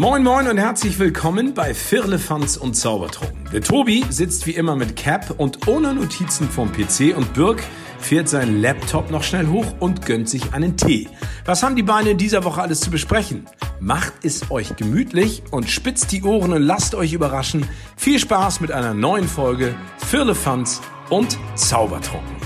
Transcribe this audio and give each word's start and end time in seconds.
Moin 0.00 0.22
Moin 0.22 0.46
und 0.46 0.58
herzlich 0.58 1.00
willkommen 1.00 1.54
bei 1.54 1.74
Firlefanz 1.74 2.56
und 2.56 2.74
Zaubertrunken. 2.74 3.50
Der 3.52 3.62
Tobi 3.62 4.04
sitzt 4.10 4.46
wie 4.46 4.52
immer 4.52 4.76
mit 4.76 4.94
Cap 4.94 5.34
und 5.38 5.66
ohne 5.66 5.92
Notizen 5.92 6.48
vom 6.48 6.70
PC 6.70 7.16
und 7.16 7.34
Birk 7.34 7.64
fährt 7.98 8.28
seinen 8.28 8.62
Laptop 8.62 9.10
noch 9.10 9.24
schnell 9.24 9.48
hoch 9.48 9.74
und 9.80 10.06
gönnt 10.06 10.28
sich 10.28 10.54
einen 10.54 10.76
Tee. 10.76 11.08
Was 11.44 11.64
haben 11.64 11.74
die 11.74 11.82
Beine 11.82 12.10
in 12.10 12.16
dieser 12.16 12.44
Woche 12.44 12.62
alles 12.62 12.78
zu 12.78 12.92
besprechen? 12.92 13.46
Macht 13.80 14.24
es 14.24 14.52
euch 14.52 14.76
gemütlich 14.76 15.42
und 15.50 15.68
spitzt 15.68 16.12
die 16.12 16.22
Ohren 16.22 16.52
und 16.52 16.62
lasst 16.62 16.94
euch 16.94 17.12
überraschen. 17.12 17.66
Viel 17.96 18.20
Spaß 18.20 18.60
mit 18.60 18.70
einer 18.70 18.94
neuen 18.94 19.26
Folge 19.26 19.74
Firlefanz 20.06 20.80
und 21.10 21.36
Zaubertrunken. 21.56 22.36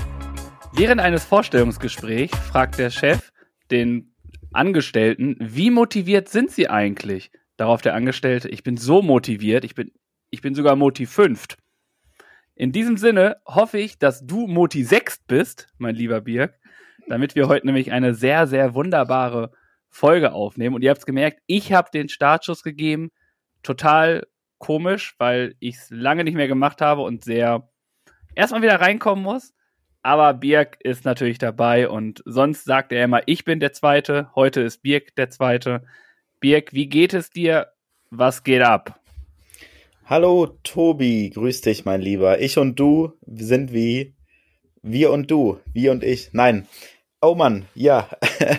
Während 0.75 1.01
eines 1.01 1.23
Vorstellungsgesprächs 1.23 2.35
fragt 2.35 2.79
der 2.79 2.89
Chef 2.89 3.31
den 3.69 4.15
Angestellten, 4.53 5.37
wie 5.39 5.69
motiviert 5.69 6.29
sind 6.29 6.49
sie 6.49 6.67
eigentlich? 6.67 7.29
Darauf 7.57 7.81
der 7.81 7.93
Angestellte, 7.93 8.49
ich 8.49 8.63
bin 8.63 8.77
so 8.77 9.01
motiviert, 9.01 9.63
ich 9.63 9.75
bin, 9.75 9.91
ich 10.29 10.41
bin 10.41 10.55
sogar 10.55 10.75
Moti 10.75 11.05
fünft. 11.05 11.57
In 12.55 12.71
diesem 12.71 12.97
Sinne 12.97 13.37
hoffe 13.45 13.79
ich, 13.79 13.97
dass 13.97 14.25
du 14.25 14.47
Moti 14.47 14.83
sechst 14.83 15.27
bist, 15.27 15.69
mein 15.77 15.95
lieber 15.95 16.21
Birk, 16.21 16.59
damit 17.07 17.35
wir 17.35 17.47
heute 17.47 17.65
nämlich 17.65 17.91
eine 17.91 18.13
sehr, 18.13 18.47
sehr 18.47 18.73
wunderbare 18.73 19.51
Folge 19.89 20.33
aufnehmen. 20.33 20.75
Und 20.75 20.81
ihr 20.81 20.89
habt 20.89 20.99
es 20.99 21.05
gemerkt, 21.05 21.41
ich 21.45 21.73
habe 21.73 21.89
den 21.91 22.09
Startschuss 22.09 22.63
gegeben. 22.63 23.11
Total 23.61 24.25
komisch, 24.57 25.15
weil 25.17 25.55
ich 25.59 25.75
es 25.75 25.89
lange 25.89 26.23
nicht 26.23 26.35
mehr 26.35 26.47
gemacht 26.47 26.81
habe 26.81 27.01
und 27.01 27.23
sehr 27.23 27.69
erstmal 28.35 28.61
wieder 28.61 28.81
reinkommen 28.81 29.23
muss. 29.23 29.53
Aber 30.01 30.33
Birk 30.33 30.77
ist 30.83 31.05
natürlich 31.05 31.37
dabei 31.37 31.87
und 31.87 32.21
sonst 32.25 32.65
sagt 32.65 32.91
er 32.91 33.05
immer, 33.05 33.21
ich 33.25 33.45
bin 33.45 33.59
der 33.59 33.73
Zweite. 33.73 34.29
Heute 34.35 34.61
ist 34.61 34.81
Birk 34.81 35.15
der 35.15 35.29
Zweite. 35.29 35.83
Birk, 36.43 36.73
wie 36.73 36.87
geht 36.87 37.13
es 37.13 37.29
dir? 37.29 37.67
Was 38.09 38.43
geht 38.43 38.61
ab? 38.61 38.99
Hallo 40.05 40.47
Tobi, 40.63 41.29
grüß 41.29 41.61
dich, 41.61 41.85
mein 41.85 42.01
Lieber. 42.01 42.41
Ich 42.41 42.57
und 42.57 42.77
du 42.77 43.13
sind 43.25 43.71
wie 43.71 44.13
wir 44.81 45.13
und 45.13 45.31
du, 45.31 45.61
wir 45.71 45.93
und 45.93 46.03
ich. 46.03 46.31
Nein. 46.33 46.67
Oh 47.21 47.33
Mann, 47.33 47.63
ja. 47.75 48.09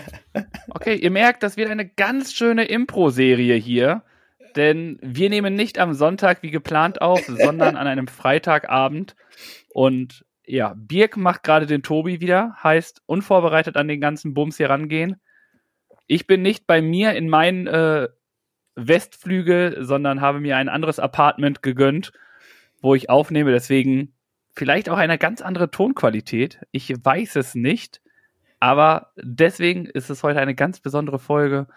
okay, 0.69 0.95
ihr 0.95 1.11
merkt, 1.11 1.43
das 1.43 1.57
wird 1.57 1.69
eine 1.69 1.87
ganz 1.87 2.33
schöne 2.33 2.65
Impro-Serie 2.65 3.53
hier. 3.53 4.01
Denn 4.55 4.97
wir 5.03 5.29
nehmen 5.29 5.53
nicht 5.53 5.77
am 5.77 5.93
Sonntag 5.93 6.41
wie 6.41 6.49
geplant 6.49 7.03
auf, 7.03 7.23
sondern 7.27 7.75
an 7.75 7.85
einem 7.85 8.07
Freitagabend. 8.07 9.15
Und 9.69 10.25
ja, 10.43 10.73
Birk 10.75 11.17
macht 11.17 11.43
gerade 11.43 11.67
den 11.67 11.83
Tobi 11.83 12.19
wieder, 12.19 12.55
heißt 12.63 13.03
unvorbereitet 13.05 13.77
an 13.77 13.87
den 13.87 14.01
ganzen 14.01 14.33
Bums 14.33 14.57
hier 14.57 14.71
rangehen. 14.71 15.21
Ich 16.07 16.27
bin 16.27 16.41
nicht 16.41 16.67
bei 16.67 16.81
mir 16.81 17.13
in 17.13 17.29
meinen 17.29 17.67
äh, 17.67 18.07
Westflügel, 18.75 19.83
sondern 19.83 20.21
habe 20.21 20.39
mir 20.39 20.57
ein 20.57 20.69
anderes 20.69 20.99
Apartment 20.99 21.63
gegönnt, 21.63 22.11
wo 22.81 22.95
ich 22.95 23.09
aufnehme. 23.09 23.51
Deswegen 23.51 24.13
vielleicht 24.55 24.89
auch 24.89 24.97
eine 24.97 25.17
ganz 25.17 25.41
andere 25.41 25.71
Tonqualität. 25.71 26.59
Ich 26.71 26.93
weiß 27.03 27.35
es 27.37 27.55
nicht. 27.55 28.01
Aber 28.59 29.11
deswegen 29.17 29.85
ist 29.85 30.09
es 30.09 30.23
heute 30.23 30.39
eine 30.39 30.55
ganz 30.55 30.79
besondere 30.79 31.19
Folge. 31.19 31.67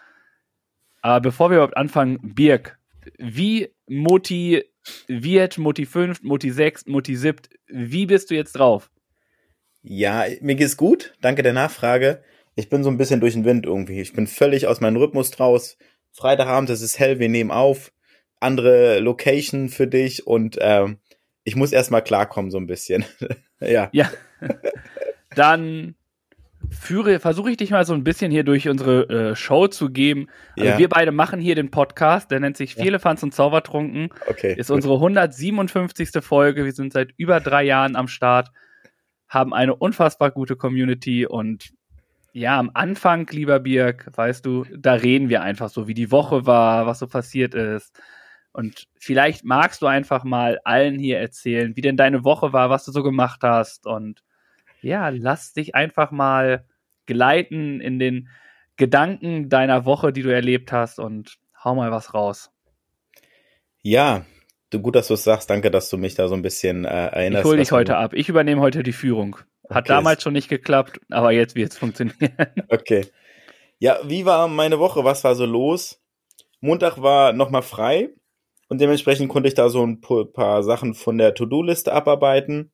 Aber 1.00 1.20
bevor 1.20 1.50
wir 1.50 1.56
überhaupt 1.56 1.76
anfangen, 1.76 2.18
Birk, 2.34 2.78
wie 3.18 3.68
motiviert, 3.86 5.58
Moti 5.58 5.86
5, 5.86 6.22
Moti 6.22 6.50
6, 6.50 6.86
Moti 6.86 7.16
7, 7.16 7.40
wie 7.66 8.06
bist 8.06 8.30
du 8.30 8.34
jetzt 8.34 8.52
drauf? 8.52 8.90
Ja, 9.82 10.24
mir 10.40 10.54
geht's 10.54 10.76
gut. 10.76 11.14
Danke 11.20 11.42
der 11.42 11.52
Nachfrage. 11.52 12.22
Ich 12.58 12.68
bin 12.68 12.82
so 12.82 12.90
ein 12.90 12.96
bisschen 12.96 13.20
durch 13.20 13.34
den 13.34 13.44
Wind 13.44 13.66
irgendwie. 13.66 14.00
Ich 14.00 14.14
bin 14.14 14.26
völlig 14.26 14.66
aus 14.66 14.80
meinem 14.80 14.96
Rhythmus 14.96 15.30
draus. 15.30 15.78
Freitagabend, 16.10 16.68
es 16.70 16.82
ist 16.82 16.98
hell, 16.98 17.20
wir 17.20 17.28
nehmen 17.28 17.52
auf. 17.52 17.92
Andere 18.40 18.98
Location 18.98 19.68
für 19.68 19.86
dich 19.86 20.26
und 20.26 20.58
ähm, 20.60 20.98
ich 21.44 21.54
muss 21.54 21.70
erstmal 21.70 22.02
klarkommen, 22.02 22.50
so 22.50 22.58
ein 22.58 22.66
bisschen. 22.66 23.04
ja. 23.60 23.88
Ja. 23.92 24.10
Dann 25.36 25.94
führe, 26.68 27.20
versuche 27.20 27.52
ich 27.52 27.58
dich 27.58 27.70
mal 27.70 27.86
so 27.86 27.94
ein 27.94 28.02
bisschen 28.02 28.32
hier 28.32 28.42
durch 28.42 28.68
unsere 28.68 29.08
äh, 29.08 29.36
Show 29.36 29.68
zu 29.68 29.90
geben. 29.90 30.26
Also 30.56 30.70
ja. 30.70 30.78
wir 30.78 30.88
beide 30.88 31.12
machen 31.12 31.38
hier 31.38 31.54
den 31.54 31.70
Podcast, 31.70 32.32
der 32.32 32.40
nennt 32.40 32.56
sich 32.56 32.74
Viele 32.74 32.94
ja. 32.94 32.98
Fans 32.98 33.22
und 33.22 33.32
Zaubertrunken. 33.32 34.08
Okay. 34.26 34.54
Ist 34.58 34.72
unsere 34.72 34.94
157. 34.94 36.10
Folge. 36.22 36.64
Wir 36.64 36.72
sind 36.72 36.92
seit 36.92 37.12
über 37.18 37.38
drei 37.38 37.62
Jahren 37.62 37.94
am 37.94 38.08
Start, 38.08 38.50
haben 39.28 39.54
eine 39.54 39.76
unfassbar 39.76 40.32
gute 40.32 40.56
Community 40.56 41.24
und 41.24 41.77
ja, 42.32 42.58
am 42.58 42.70
Anfang, 42.74 43.26
lieber 43.30 43.60
Birk, 43.60 44.10
weißt 44.14 44.44
du, 44.44 44.64
da 44.76 44.94
reden 44.94 45.28
wir 45.28 45.42
einfach 45.42 45.70
so, 45.70 45.88
wie 45.88 45.94
die 45.94 46.10
Woche 46.10 46.46
war, 46.46 46.86
was 46.86 46.98
so 46.98 47.06
passiert 47.06 47.54
ist. 47.54 47.98
Und 48.52 48.86
vielleicht 48.98 49.44
magst 49.44 49.82
du 49.82 49.86
einfach 49.86 50.24
mal 50.24 50.58
allen 50.64 50.98
hier 50.98 51.18
erzählen, 51.18 51.76
wie 51.76 51.80
denn 51.80 51.96
deine 51.96 52.24
Woche 52.24 52.52
war, 52.52 52.70
was 52.70 52.84
du 52.84 52.92
so 52.92 53.02
gemacht 53.02 53.40
hast. 53.42 53.86
Und 53.86 54.22
ja, 54.80 55.08
lass 55.08 55.52
dich 55.52 55.74
einfach 55.74 56.10
mal 56.10 56.64
gleiten 57.06 57.80
in 57.80 57.98
den 57.98 58.28
Gedanken 58.76 59.48
deiner 59.48 59.84
Woche, 59.84 60.12
die 60.12 60.22
du 60.22 60.32
erlebt 60.32 60.72
hast 60.72 60.98
und 60.98 61.38
hau 61.62 61.74
mal 61.74 61.90
was 61.90 62.14
raus. 62.14 62.50
Ja, 63.82 64.24
du 64.70 64.80
gut, 64.80 64.94
dass 64.94 65.08
du 65.08 65.14
es 65.14 65.24
sagst. 65.24 65.50
Danke, 65.50 65.70
dass 65.70 65.90
du 65.90 65.98
mich 65.98 66.14
da 66.14 66.28
so 66.28 66.34
ein 66.34 66.42
bisschen 66.42 66.84
äh, 66.84 66.88
erinnerst. 66.88 67.44
Ich 67.44 67.48
hole 67.48 67.58
dich 67.58 67.72
heute 67.72 67.96
ab. 67.96 68.12
Ich 68.14 68.28
übernehme 68.28 68.60
heute 68.60 68.82
die 68.82 68.92
Führung. 68.92 69.38
Hat 69.70 69.84
okay. 69.84 69.88
damals 69.88 70.22
schon 70.22 70.32
nicht 70.32 70.48
geklappt, 70.48 71.00
aber 71.10 71.32
jetzt 71.32 71.54
wird 71.54 71.72
es 71.72 71.78
funktionieren. 71.78 72.16
Okay. 72.68 73.06
Ja, 73.78 73.98
wie 74.04 74.24
war 74.24 74.48
meine 74.48 74.78
Woche? 74.78 75.04
Was 75.04 75.22
war 75.24 75.34
so 75.34 75.46
los? 75.46 76.00
Montag 76.60 77.00
war 77.00 77.32
nochmal 77.32 77.62
frei 77.62 78.10
und 78.68 78.80
dementsprechend 78.80 79.28
konnte 79.28 79.48
ich 79.48 79.54
da 79.54 79.68
so 79.68 79.84
ein 79.86 80.00
paar 80.00 80.62
Sachen 80.62 80.94
von 80.94 81.16
der 81.16 81.34
To-Do-Liste 81.34 81.92
abarbeiten 81.92 82.72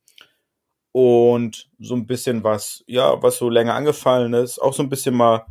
und 0.93 1.69
so 1.79 1.95
ein 1.95 2.07
bisschen 2.07 2.45
was, 2.45 2.85
ja, 2.87 3.23
was 3.23 3.37
so 3.37 3.51
länger 3.51 3.75
angefallen 3.75 4.33
ist. 4.33 4.59
Auch 4.61 4.73
so 4.73 4.83
ein 4.83 4.89
bisschen 4.89 5.15
mal 5.15 5.45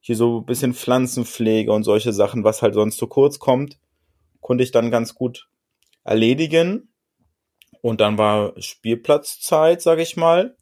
hier 0.00 0.16
so 0.16 0.40
ein 0.40 0.46
bisschen 0.46 0.74
Pflanzenpflege 0.74 1.72
und 1.72 1.84
solche 1.84 2.12
Sachen, 2.12 2.44
was 2.44 2.62
halt 2.62 2.74
sonst 2.74 2.98
zu 2.98 3.06
kurz 3.06 3.38
kommt, 3.38 3.78
konnte 4.40 4.64
ich 4.64 4.72
dann 4.72 4.90
ganz 4.90 5.14
gut 5.14 5.48
erledigen. 6.04 6.92
Und 7.80 8.00
dann 8.00 8.18
war 8.18 8.52
Spielplatzzeit, 8.60 9.80
sag 9.80 9.98
ich 9.98 10.16
mal. 10.16 10.56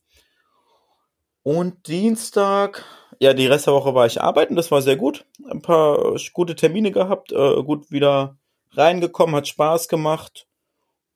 Und 1.46 1.86
Dienstag, 1.86 2.84
ja, 3.20 3.32
die 3.32 3.46
Rest 3.46 3.68
der 3.68 3.74
Woche 3.74 3.94
war 3.94 4.04
ich 4.04 4.20
arbeiten, 4.20 4.56
das 4.56 4.72
war 4.72 4.82
sehr 4.82 4.96
gut. 4.96 5.26
Ein 5.48 5.62
paar 5.62 6.16
gute 6.32 6.56
Termine 6.56 6.90
gehabt, 6.90 7.30
äh, 7.30 7.62
gut 7.62 7.92
wieder 7.92 8.36
reingekommen, 8.72 9.36
hat 9.36 9.46
Spaß 9.46 9.86
gemacht. 9.86 10.48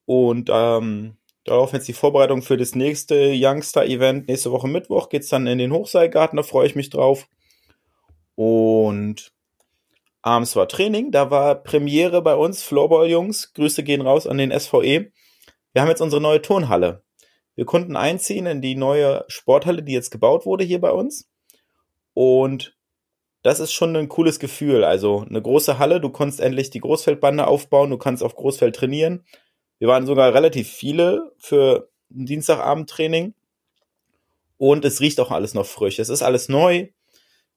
Und 0.05 0.49
ähm, 0.53 1.17
darauf 1.43 1.73
jetzt 1.73 1.89
die 1.89 1.95
Vorbereitung 1.95 2.43
für 2.43 2.57
das 2.57 2.77
nächste 2.77 3.33
Youngster-Event. 3.35 4.29
Nächste 4.29 4.53
Woche 4.53 4.69
Mittwoch 4.69 5.09
geht's 5.09 5.31
dann 5.31 5.49
in 5.49 5.59
den 5.59 5.73
Hochseilgarten, 5.73 6.37
da 6.37 6.45
freue 6.45 6.69
ich 6.69 6.77
mich 6.77 6.91
drauf. 6.91 7.27
Und 8.37 9.33
abends 10.23 10.55
war 10.55 10.69
Training, 10.69 11.11
da 11.11 11.33
war 11.33 11.57
Premiere 11.57 12.23
bei 12.23 12.37
uns, 12.37 12.63
Floorball-Jungs. 12.63 13.53
Grüße 13.55 13.83
gehen 13.83 14.01
raus 14.01 14.29
an 14.29 14.39
den 14.39 14.57
SVE. 14.57 15.11
Wir 15.73 15.83
haben 15.83 15.89
jetzt 15.89 16.03
unsere 16.03 16.23
neue 16.23 16.41
Turnhalle. 16.41 17.03
Wir 17.61 17.67
konnten 17.67 17.95
einziehen 17.95 18.47
in 18.47 18.63
die 18.63 18.75
neue 18.75 19.23
Sporthalle, 19.29 19.83
die 19.83 19.93
jetzt 19.93 20.11
gebaut 20.11 20.47
wurde 20.47 20.65
hier 20.65 20.81
bei 20.81 20.93
uns. 20.93 21.29
Und 22.15 22.75
das 23.43 23.61
ist 23.61 23.75
schon 23.75 23.95
ein 23.97 24.09
cooles 24.09 24.39
Gefühl. 24.41 24.83
Also 24.83 25.27
eine 25.29 25.43
große 25.43 25.79
Halle, 25.79 26.01
du 26.01 26.09
konntest 26.09 26.41
endlich 26.41 26.71
die 26.71 26.81
Großfeldbande 26.81 27.47
aufbauen, 27.47 27.91
du 27.91 27.99
kannst 27.99 28.23
auf 28.23 28.35
Großfeld 28.35 28.75
trainieren. 28.75 29.27
Wir 29.79 29.89
waren 29.89 30.07
sogar 30.07 30.33
relativ 30.33 30.71
viele 30.71 31.33
für 31.37 31.91
ein 32.11 32.25
Dienstagabendtraining. 32.25 33.35
Und 34.57 34.87
es 34.87 35.03
riecht 35.03 35.21
auch 35.21 35.31
alles 35.31 35.53
noch 35.53 35.67
frisch. 35.67 35.99
Es 35.99 36.09
ist 36.09 36.23
alles 36.23 36.49
neu. 36.49 36.89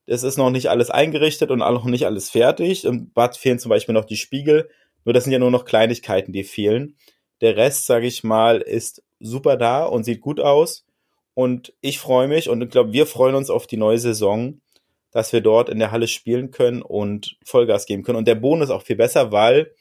Es 0.06 0.24
ist 0.24 0.36
noch 0.36 0.50
nicht 0.50 0.70
alles 0.70 0.90
eingerichtet 0.90 1.50
und 1.50 1.62
auch 1.62 1.72
noch 1.72 1.86
nicht 1.86 2.06
alles 2.06 2.30
fertig. 2.30 2.84
Im 2.84 3.14
Bad 3.14 3.38
fehlen 3.38 3.58
zum 3.58 3.70
Beispiel 3.70 3.94
noch 3.94 4.04
die 4.04 4.18
Spiegel. 4.18 4.70
Nur 5.06 5.14
das 5.14 5.24
sind 5.24 5.32
ja 5.32 5.40
nur 5.40 5.50
noch 5.50 5.64
Kleinigkeiten, 5.64 6.34
die 6.34 6.44
fehlen. 6.44 6.98
Der 7.44 7.58
Rest, 7.58 7.86
sage 7.86 8.08
ich 8.08 8.24
mal, 8.24 8.62
ist 8.62 9.04
super 9.20 9.58
da 9.58 9.86
und 9.86 10.06
sieht 10.06 10.22
gut 10.22 10.40
aus. 10.40 10.86
Und 11.34 11.74
ich 11.82 12.00
freue 12.00 12.30
mich 12.30 12.48
und 12.48 12.62
ich 12.62 12.70
glaube, 12.70 12.94
wir 12.94 13.06
freuen 13.06 13.36
uns 13.36 13.50
auf 13.50 13.68
die 13.68 13.76
neue 13.76 14.00
Saison, 14.00 14.62
dass 15.12 15.34
wir 15.34 15.42
dort 15.42 15.68
in 15.68 15.78
der 15.78 15.92
Halle 15.92 16.08
spielen 16.08 16.52
können 16.52 16.82
und 16.82 17.38
Vollgas 17.44 17.86
geben 17.86 18.04
können. 18.04 18.18
Und 18.18 18.30
der 18.30 18.36
Boden 18.36 18.62
ist 18.62 18.70
auch 18.70 18.84
viel 18.84 18.96
besser, 18.96 19.34
weil 19.34 19.76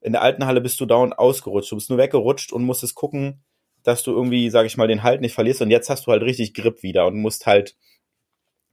in 0.00 0.12
der 0.12 0.22
alten 0.22 0.46
Halle 0.46 0.60
bist 0.60 0.80
du 0.80 0.86
dauernd 0.86 1.18
ausgerutscht. 1.18 1.72
Du 1.72 1.76
bist 1.76 1.90
nur 1.90 1.98
weggerutscht 1.98 2.52
und 2.52 2.62
musstest 2.62 2.94
gucken, 2.94 3.42
dass 3.82 4.04
du 4.04 4.12
irgendwie, 4.12 4.48
sage 4.48 4.66
ich 4.66 4.76
mal, 4.76 4.86
den 4.86 5.02
Halt 5.02 5.20
nicht 5.20 5.34
verlierst. 5.34 5.62
Und 5.62 5.70
jetzt 5.70 5.90
hast 5.90 6.06
du 6.06 6.12
halt 6.12 6.22
richtig 6.22 6.54
Grip 6.54 6.84
wieder 6.84 7.06
und 7.06 7.20
musst 7.20 7.46
halt, 7.46 7.74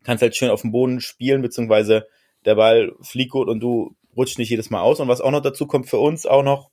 kannst 0.03 0.21
halt 0.21 0.35
schön 0.35 0.51
auf 0.51 0.61
dem 0.61 0.71
Boden 0.71 1.01
spielen, 1.01 1.41
beziehungsweise 1.41 2.07
der 2.45 2.55
Ball 2.55 2.91
fliegt 3.01 3.31
gut 3.31 3.47
und 3.47 3.61
du 3.61 3.95
rutscht 4.15 4.37
nicht 4.37 4.49
jedes 4.49 4.69
Mal 4.69 4.81
aus. 4.81 4.99
Und 4.99 5.07
was 5.07 5.21
auch 5.21 5.31
noch 5.31 5.41
dazu 5.41 5.65
kommt 5.65 5.89
für 5.89 5.97
uns 5.97 6.27
auch 6.27 6.43
noch, 6.43 6.69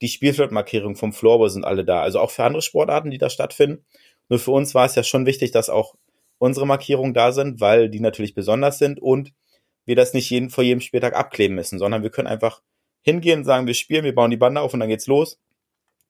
die 0.00 0.08
Spielfeldmarkierungen 0.08 0.96
vom 0.96 1.12
Floorball 1.12 1.50
sind 1.50 1.64
alle 1.64 1.84
da. 1.84 2.02
Also 2.02 2.20
auch 2.20 2.30
für 2.30 2.44
andere 2.44 2.62
Sportarten, 2.62 3.10
die 3.10 3.18
da 3.18 3.30
stattfinden. 3.30 3.84
Nur 4.28 4.38
für 4.38 4.50
uns 4.50 4.74
war 4.74 4.86
es 4.86 4.94
ja 4.94 5.02
schon 5.02 5.26
wichtig, 5.26 5.50
dass 5.50 5.70
auch 5.70 5.94
unsere 6.38 6.66
Markierungen 6.66 7.14
da 7.14 7.32
sind, 7.32 7.60
weil 7.60 7.88
die 7.88 8.00
natürlich 8.00 8.34
besonders 8.34 8.78
sind 8.78 9.00
und 9.00 9.32
wir 9.86 9.96
das 9.96 10.14
nicht 10.14 10.30
jeden, 10.30 10.50
vor 10.50 10.64
jedem 10.64 10.80
Spieltag 10.80 11.14
abkleben 11.14 11.54
müssen, 11.54 11.78
sondern 11.78 12.02
wir 12.02 12.10
können 12.10 12.28
einfach 12.28 12.62
hingehen, 13.02 13.44
sagen, 13.44 13.66
wir 13.66 13.74
spielen, 13.74 14.04
wir 14.04 14.14
bauen 14.14 14.30
die 14.30 14.36
Bande 14.36 14.60
auf 14.60 14.72
und 14.72 14.80
dann 14.80 14.88
geht's 14.88 15.06
los, 15.06 15.38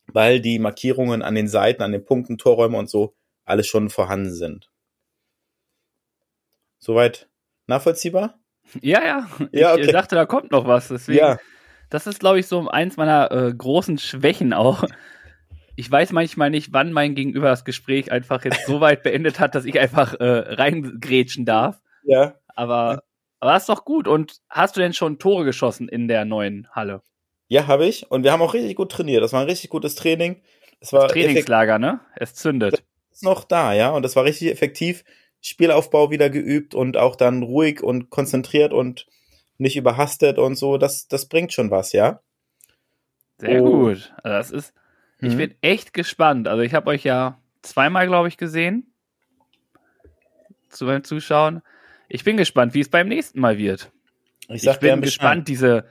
weil 0.06 0.40
die 0.40 0.58
Markierungen 0.58 1.22
an 1.22 1.34
den 1.34 1.48
Seiten, 1.48 1.82
an 1.82 1.92
den 1.92 2.04
Punkten, 2.04 2.38
Torräume 2.38 2.78
und 2.78 2.88
so 2.88 3.14
alles 3.44 3.66
schon 3.66 3.90
vorhanden 3.90 4.32
sind. 4.32 4.70
Soweit 6.78 7.28
nachvollziehbar? 7.66 8.38
Ja, 8.80 9.04
ja. 9.04 9.28
ja 9.52 9.72
okay. 9.72 9.82
Ich 9.82 9.92
dachte, 9.92 10.14
da 10.14 10.26
kommt 10.26 10.50
noch 10.52 10.66
was. 10.66 10.88
Deswegen, 10.88 11.18
ja. 11.18 11.38
Das 11.94 12.06
ist, 12.06 12.18
glaube 12.18 12.40
ich, 12.40 12.46
so 12.46 12.68
eins 12.68 12.96
meiner 12.96 13.30
äh, 13.30 13.54
großen 13.54 13.98
Schwächen 13.98 14.52
auch. 14.52 14.84
Ich 15.76 15.90
weiß 15.90 16.12
manchmal 16.12 16.50
nicht, 16.50 16.72
wann 16.72 16.92
mein 16.92 17.14
Gegenüber 17.14 17.48
das 17.48 17.64
Gespräch 17.64 18.12
einfach 18.12 18.44
jetzt 18.44 18.66
so 18.66 18.80
weit 18.80 19.02
beendet 19.02 19.40
hat, 19.40 19.54
dass 19.54 19.64
ich 19.64 19.78
einfach 19.78 20.14
äh, 20.14 20.54
reingrätschen 20.54 21.44
darf. 21.44 21.80
Ja. 22.04 22.34
Aber 22.54 23.02
aber 23.44 23.52
das 23.52 23.64
ist 23.64 23.68
doch 23.68 23.84
gut. 23.84 24.08
Und 24.08 24.40
hast 24.48 24.74
du 24.74 24.80
denn 24.80 24.94
schon 24.94 25.18
Tore 25.18 25.44
geschossen 25.44 25.86
in 25.86 26.08
der 26.08 26.24
neuen 26.24 26.66
Halle? 26.72 27.02
Ja, 27.48 27.66
habe 27.66 27.84
ich. 27.84 28.10
Und 28.10 28.24
wir 28.24 28.32
haben 28.32 28.40
auch 28.40 28.54
richtig 28.54 28.74
gut 28.74 28.90
trainiert. 28.90 29.22
Das 29.22 29.34
war 29.34 29.42
ein 29.42 29.46
richtig 29.46 29.68
gutes 29.68 29.96
Training. 29.96 30.40
Das 30.80 30.94
war 30.94 31.02
das 31.02 31.12
Trainingslager, 31.12 31.78
ne? 31.78 32.00
Es 32.16 32.34
zündet. 32.34 32.72
Das 32.72 33.18
ist 33.18 33.22
noch 33.22 33.44
da, 33.44 33.74
ja. 33.74 33.90
Und 33.90 34.02
das 34.02 34.16
war 34.16 34.24
richtig 34.24 34.50
effektiv. 34.50 35.04
Spielaufbau 35.42 36.10
wieder 36.10 36.30
geübt 36.30 36.74
und 36.74 36.96
auch 36.96 37.16
dann 37.16 37.42
ruhig 37.42 37.82
und 37.82 38.08
konzentriert 38.08 38.72
und 38.72 39.06
nicht 39.64 39.76
überhastet 39.76 40.38
und 40.38 40.54
so. 40.54 40.78
Das, 40.78 41.08
das 41.08 41.26
bringt 41.26 41.52
schon 41.52 41.72
was, 41.72 41.92
ja. 41.92 42.20
Sehr 43.38 43.64
oh. 43.64 43.86
gut. 43.86 44.14
Also 44.22 44.36
das 44.36 44.50
ist, 44.52 44.74
mhm. 45.20 45.28
ich 45.28 45.36
bin 45.36 45.54
echt 45.60 45.92
gespannt. 45.92 46.46
Also 46.46 46.62
ich 46.62 46.74
habe 46.74 46.90
euch 46.90 47.02
ja 47.02 47.40
zweimal, 47.62 48.06
glaube 48.06 48.28
ich, 48.28 48.36
gesehen. 48.36 48.92
Zu 50.68 50.86
beim 50.86 51.02
Zuschauen. 51.02 51.62
Ich 52.08 52.22
bin 52.22 52.36
gespannt, 52.36 52.74
wie 52.74 52.80
es 52.80 52.88
beim 52.88 53.08
nächsten 53.08 53.40
Mal 53.40 53.58
wird. 53.58 53.90
Ich, 54.48 54.66
ich 54.66 54.78
bin 54.78 55.00
gespannt, 55.00 55.48
diese, 55.48 55.86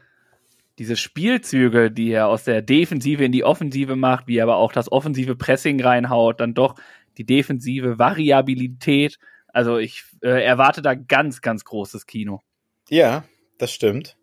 diese 0.77 0.95
Spielzüge, 0.95 1.89
die 1.89 2.11
er 2.11 2.27
aus 2.27 2.43
der 2.43 2.61
Defensive 2.61 3.23
in 3.25 3.31
die 3.31 3.43
Offensive 3.43 3.95
macht, 3.95 4.27
wie 4.27 4.37
er 4.37 4.43
aber 4.43 4.57
auch 4.57 4.71
das 4.71 4.91
offensive 4.91 5.35
Pressing 5.35 5.81
reinhaut, 5.81 6.39
dann 6.39 6.53
doch 6.53 6.75
die 7.17 7.25
defensive 7.25 7.97
Variabilität. 7.97 9.17
Also 9.47 9.77
ich 9.77 10.03
äh, 10.21 10.43
erwarte 10.43 10.81
da 10.81 10.93
ganz, 10.93 11.41
ganz 11.41 11.65
großes 11.65 12.05
Kino. 12.05 12.41
Ja, 12.89 13.23
das 13.57 13.71
stimmt. 13.71 14.17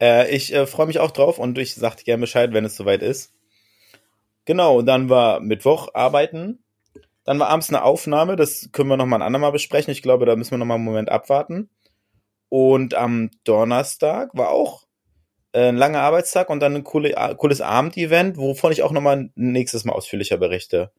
Äh, 0.00 0.34
ich 0.34 0.52
äh, 0.52 0.66
freue 0.66 0.86
mich 0.86 0.98
auch 0.98 1.10
drauf 1.10 1.38
und 1.38 1.58
ich 1.58 1.74
sage 1.74 1.96
dir 1.96 2.04
gerne 2.04 2.20
Bescheid, 2.22 2.52
wenn 2.52 2.64
es 2.64 2.76
soweit 2.76 3.02
ist. 3.02 3.32
Genau, 4.44 4.82
dann 4.82 5.08
war 5.08 5.40
Mittwoch 5.40 5.88
arbeiten. 5.94 6.62
Dann 7.24 7.40
war 7.40 7.48
abends 7.48 7.68
eine 7.70 7.82
Aufnahme, 7.82 8.36
das 8.36 8.70
können 8.70 8.88
wir 8.88 8.96
nochmal 8.96 9.20
ein 9.20 9.26
andermal 9.26 9.50
besprechen. 9.50 9.90
Ich 9.90 10.02
glaube, 10.02 10.26
da 10.26 10.36
müssen 10.36 10.52
wir 10.52 10.58
nochmal 10.58 10.76
einen 10.76 10.84
Moment 10.84 11.10
abwarten. 11.10 11.68
Und 12.48 12.94
am 12.94 13.30
Donnerstag 13.42 14.30
war 14.34 14.50
auch 14.50 14.86
äh, 15.52 15.68
ein 15.68 15.76
langer 15.76 16.02
Arbeitstag 16.02 16.50
und 16.50 16.60
dann 16.60 16.76
ein 16.76 16.84
coole, 16.84 17.12
cooles 17.36 17.60
Abendevent, 17.60 18.36
wovon 18.36 18.70
ich 18.70 18.84
auch 18.84 18.92
nochmal 18.92 19.30
nächstes 19.34 19.84
Mal 19.84 19.94
ausführlicher 19.94 20.38
berichte. 20.38 20.92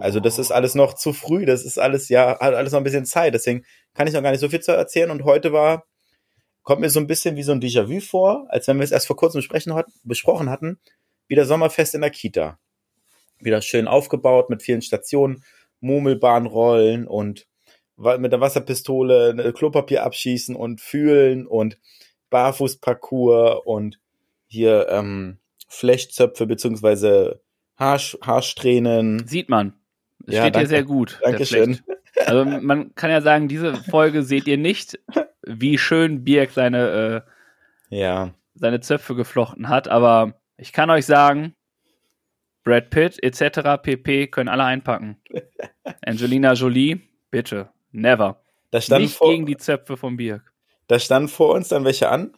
Also 0.00 0.18
das 0.18 0.38
ist 0.38 0.50
alles 0.50 0.74
noch 0.74 0.94
zu 0.94 1.12
früh, 1.12 1.46
das 1.46 1.64
ist 1.64 1.78
alles, 1.78 2.08
ja, 2.08 2.40
hat 2.40 2.54
alles 2.54 2.72
noch 2.72 2.80
ein 2.80 2.84
bisschen 2.84 3.04
Zeit, 3.04 3.34
deswegen 3.34 3.64
kann 3.94 4.08
ich 4.08 4.14
noch 4.14 4.22
gar 4.22 4.32
nicht 4.32 4.40
so 4.40 4.48
viel 4.48 4.60
zu 4.60 4.72
erzählen. 4.72 5.10
Und 5.10 5.24
heute 5.24 5.52
war, 5.52 5.84
kommt 6.66 6.80
mir 6.80 6.90
so 6.90 6.98
ein 6.98 7.06
bisschen 7.06 7.36
wie 7.36 7.44
so 7.44 7.52
ein 7.52 7.60
Déjà-vu 7.60 8.00
vor, 8.00 8.46
als 8.48 8.66
wenn 8.66 8.78
wir 8.78 8.82
es 8.82 8.90
erst 8.90 9.06
vor 9.06 9.16
kurzem 9.16 9.40
besprochen 10.02 10.50
hatten, 10.50 10.80
wieder 11.28 11.46
Sommerfest 11.46 11.94
in 11.94 12.00
der 12.00 12.10
Kita. 12.10 12.58
Wieder 13.38 13.62
schön 13.62 13.86
aufgebaut 13.86 14.50
mit 14.50 14.62
vielen 14.64 14.82
Stationen, 14.82 15.44
Murmelbahnrollen 15.78 17.06
und 17.06 17.46
mit 17.96 18.32
der 18.32 18.40
Wasserpistole 18.40 19.52
Klopapier 19.52 20.02
abschießen 20.02 20.56
und 20.56 20.80
fühlen 20.80 21.46
und 21.46 21.78
Barfußparcours 22.30 23.62
und 23.64 24.00
hier 24.48 24.88
ähm, 24.90 25.38
Flechtzöpfe 25.68 26.46
beziehungsweise 26.46 27.42
Haarsch 27.76 28.18
Haarsträhnen. 28.22 29.24
Sieht 29.28 29.50
man. 29.50 29.74
Ja, 30.26 30.42
steht 30.42 30.56
danke. 30.56 30.58
hier 30.58 30.68
sehr 30.68 30.84
gut. 30.84 31.20
Dankeschön. 31.22 31.78
Also 32.24 32.44
man 32.44 32.92
kann 32.96 33.10
ja 33.10 33.20
sagen, 33.20 33.46
diese 33.46 33.76
Folge 33.76 34.24
seht 34.24 34.48
ihr 34.48 34.58
nicht, 34.58 34.98
wie 35.46 35.78
schön 35.78 36.24
Birk 36.24 36.50
seine, 36.50 37.24
äh, 37.90 37.96
ja. 37.96 38.34
seine 38.54 38.80
Zöpfe 38.80 39.14
geflochten 39.14 39.68
hat, 39.68 39.88
aber 39.88 40.34
ich 40.56 40.72
kann 40.72 40.90
euch 40.90 41.06
sagen, 41.06 41.54
Brad 42.64 42.90
Pitt 42.90 43.22
etc. 43.22 43.80
pp. 43.80 44.26
können 44.26 44.48
alle 44.48 44.64
einpacken. 44.64 45.20
Angelina 46.04 46.54
Jolie, 46.54 47.00
bitte, 47.30 47.70
never. 47.92 48.42
Da 48.70 48.80
stand 48.80 49.02
Nicht 49.02 49.16
vor, 49.16 49.30
gegen 49.30 49.46
die 49.46 49.56
Zöpfe 49.56 49.96
von 49.96 50.16
Birk. 50.16 50.52
Da 50.88 50.98
standen 50.98 51.28
vor 51.28 51.54
uns 51.54 51.68
dann 51.68 51.84
welche 51.84 52.08
an, 52.08 52.36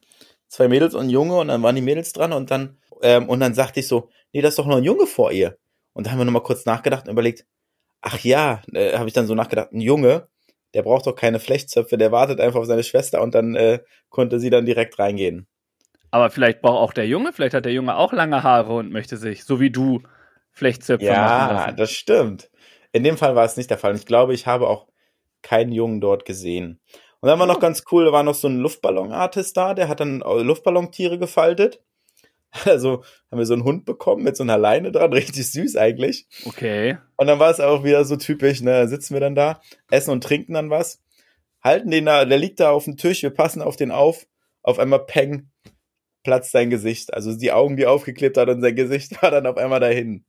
zwei 0.48 0.68
Mädels 0.68 0.94
und 0.94 1.06
ein 1.06 1.10
Junge 1.10 1.36
und 1.38 1.48
dann 1.48 1.62
waren 1.62 1.74
die 1.74 1.82
Mädels 1.82 2.12
dran 2.12 2.32
und 2.32 2.50
dann 2.50 2.78
ähm, 3.02 3.28
und 3.28 3.40
dann 3.40 3.54
sagte 3.54 3.80
ich 3.80 3.88
so, 3.88 4.10
nee, 4.32 4.40
das 4.40 4.50
ist 4.50 4.58
doch 4.58 4.66
noch 4.66 4.76
ein 4.76 4.84
Junge 4.84 5.06
vor 5.06 5.32
ihr. 5.32 5.58
Und 5.92 6.06
da 6.06 6.10
haben 6.10 6.18
wir 6.18 6.24
nochmal 6.24 6.42
kurz 6.42 6.64
nachgedacht 6.64 7.06
und 7.06 7.12
überlegt, 7.12 7.46
ach 8.00 8.18
ja, 8.20 8.62
äh, 8.72 8.96
habe 8.96 9.08
ich 9.08 9.14
dann 9.14 9.26
so 9.26 9.34
nachgedacht, 9.34 9.72
ein 9.72 9.80
Junge, 9.80 10.28
der 10.74 10.82
braucht 10.82 11.06
doch 11.06 11.14
keine 11.14 11.40
Flechtzöpfe, 11.40 11.96
der 11.98 12.12
wartet 12.12 12.40
einfach 12.40 12.60
auf 12.60 12.66
seine 12.66 12.82
Schwester 12.82 13.22
und 13.22 13.34
dann 13.34 13.54
äh, 13.54 13.80
konnte 14.08 14.38
sie 14.40 14.50
dann 14.50 14.66
direkt 14.66 14.98
reingehen. 14.98 15.46
Aber 16.10 16.30
vielleicht 16.30 16.62
braucht 16.62 16.78
auch 16.78 16.92
der 16.92 17.06
Junge, 17.06 17.32
vielleicht 17.32 17.54
hat 17.54 17.64
der 17.64 17.72
Junge 17.72 17.96
auch 17.96 18.12
lange 18.12 18.42
Haare 18.42 18.74
und 18.74 18.90
möchte 18.90 19.16
sich, 19.16 19.44
so 19.44 19.60
wie 19.60 19.70
du, 19.70 20.02
Flechtzöpfe 20.52 21.06
ja, 21.06 21.12
machen 21.12 21.54
lassen. 21.54 21.68
Ja, 21.70 21.76
das 21.76 21.90
stimmt. 21.90 22.50
In 22.92 23.04
dem 23.04 23.16
Fall 23.16 23.36
war 23.36 23.44
es 23.44 23.56
nicht 23.56 23.70
der 23.70 23.78
Fall. 23.78 23.92
Und 23.92 23.98
ich 23.98 24.06
glaube, 24.06 24.34
ich 24.34 24.46
habe 24.46 24.68
auch 24.68 24.88
keinen 25.42 25.72
Jungen 25.72 26.00
dort 26.00 26.24
gesehen. 26.24 26.80
Und 27.20 27.28
dann 27.28 27.38
war 27.38 27.46
noch 27.46 27.60
ganz 27.60 27.84
cool, 27.90 28.06
da 28.06 28.12
war 28.12 28.22
noch 28.22 28.34
so 28.34 28.48
ein 28.48 28.58
Luftballon-Artist 28.58 29.56
da, 29.56 29.74
der 29.74 29.88
hat 29.88 30.00
dann 30.00 30.20
Luftballontiere 30.20 31.18
gefaltet. 31.18 31.80
Also 32.64 33.02
haben 33.30 33.38
wir 33.38 33.46
so 33.46 33.54
einen 33.54 33.64
Hund 33.64 33.84
bekommen 33.84 34.22
mit 34.22 34.36
so 34.36 34.42
einer 34.42 34.58
Leine 34.58 34.92
dran, 34.92 35.12
richtig 35.14 35.50
süß 35.50 35.76
eigentlich. 35.76 36.26
Okay. 36.44 36.98
Und 37.16 37.26
dann 37.26 37.38
war 37.38 37.50
es 37.50 37.60
auch 37.60 37.84
wieder 37.84 38.04
so 38.04 38.16
typisch, 38.16 38.60
ne, 38.60 38.88
sitzen 38.88 39.14
wir 39.14 39.20
dann 39.20 39.34
da, 39.34 39.60
essen 39.90 40.10
und 40.10 40.24
trinken 40.24 40.54
dann 40.54 40.70
was, 40.70 41.02
halten 41.62 41.90
den 41.90 42.06
da, 42.06 42.24
der 42.24 42.38
liegt 42.38 42.60
da 42.60 42.70
auf 42.70 42.84
dem 42.84 42.96
Tisch, 42.96 43.22
wir 43.22 43.30
passen 43.30 43.62
auf 43.62 43.76
den 43.76 43.90
auf, 43.90 44.26
auf 44.62 44.78
einmal 44.78 45.04
peng, 45.04 45.50
platzt 46.24 46.52
sein 46.52 46.70
Gesicht. 46.70 47.14
Also 47.14 47.36
die 47.36 47.52
Augen, 47.52 47.76
die 47.76 47.86
aufgeklebt 47.86 48.36
hat 48.36 48.48
und 48.48 48.60
sein 48.60 48.76
Gesicht 48.76 49.22
war 49.22 49.30
dann 49.30 49.46
auf 49.46 49.56
einmal 49.56 49.80
dahin. 49.80 50.24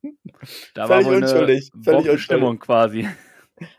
Da 0.74 0.88
völlig 0.88 1.06
war 1.06 1.12
wohl 1.12 1.24
unschuldig. 1.24 1.72
Eine 1.74 1.84
völlig 1.84 2.00
unschuldig. 2.00 2.24
Stimmung 2.24 2.60
quasi. 2.60 3.08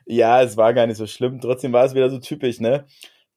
Ja, 0.04 0.42
es 0.42 0.58
war 0.58 0.74
gar 0.74 0.86
nicht 0.86 0.98
so 0.98 1.06
schlimm. 1.06 1.40
Trotzdem 1.40 1.72
war 1.72 1.86
es 1.86 1.94
wieder 1.94 2.10
so 2.10 2.18
typisch, 2.18 2.60
ne? 2.60 2.86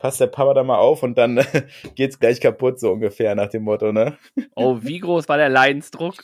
Passt 0.04 0.20
der 0.20 0.28
Papa 0.28 0.54
da 0.54 0.66
mal 0.66 0.80
auf 0.80 1.02
und 1.02 1.18
dann 1.18 1.40
geht's 1.96 2.20
gleich 2.20 2.42
kaputt, 2.42 2.78
so 2.78 2.92
ungefähr 2.92 3.36
nach 3.36 3.48
dem 3.48 3.64
Motto, 3.64 3.94
ne? 3.94 4.18
Oh, 4.54 4.80
wie 4.82 5.00
groß 5.00 5.30
war 5.30 5.38
der 5.38 5.48
Leidensdruck? 5.48 6.16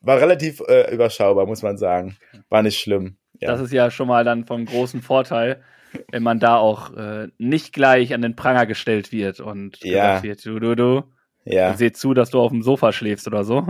War 0.00 0.20
relativ 0.20 0.60
äh, 0.68 0.94
überschaubar, 0.94 1.44
muss 1.44 1.62
man 1.62 1.78
sagen. 1.78 2.16
War 2.48 2.62
nicht 2.62 2.78
schlimm. 2.78 3.16
Ja. 3.40 3.50
Das 3.50 3.60
ist 3.60 3.72
ja 3.72 3.90
schon 3.90 4.06
mal 4.06 4.22
dann 4.22 4.44
vom 4.44 4.66
großen 4.66 5.02
Vorteil, 5.02 5.64
wenn 6.12 6.22
man 6.22 6.38
da 6.38 6.58
auch 6.58 6.94
äh, 6.94 7.26
nicht 7.38 7.72
gleich 7.72 8.14
an 8.14 8.22
den 8.22 8.36
Pranger 8.36 8.66
gestellt 8.66 9.10
wird 9.10 9.40
und 9.40 9.82
ja. 9.82 10.20
gesagt 10.20 10.22
wird, 10.22 10.46
du, 10.46 10.60
du, 10.60 10.76
du, 10.76 11.02
ja. 11.44 11.74
Seht 11.74 11.96
zu, 11.96 12.14
dass 12.14 12.30
du 12.30 12.38
auf 12.38 12.52
dem 12.52 12.62
Sofa 12.62 12.92
schläfst 12.92 13.26
oder 13.26 13.42
so. 13.42 13.66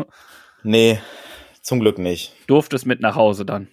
Nee, 0.63 1.01
zum 1.63 1.81
Glück 1.81 1.97
nicht. 1.97 2.35
Durftest 2.49 2.85
mit 2.85 3.01
nach 3.01 3.17
Hause 3.17 3.47
dann. 3.47 3.69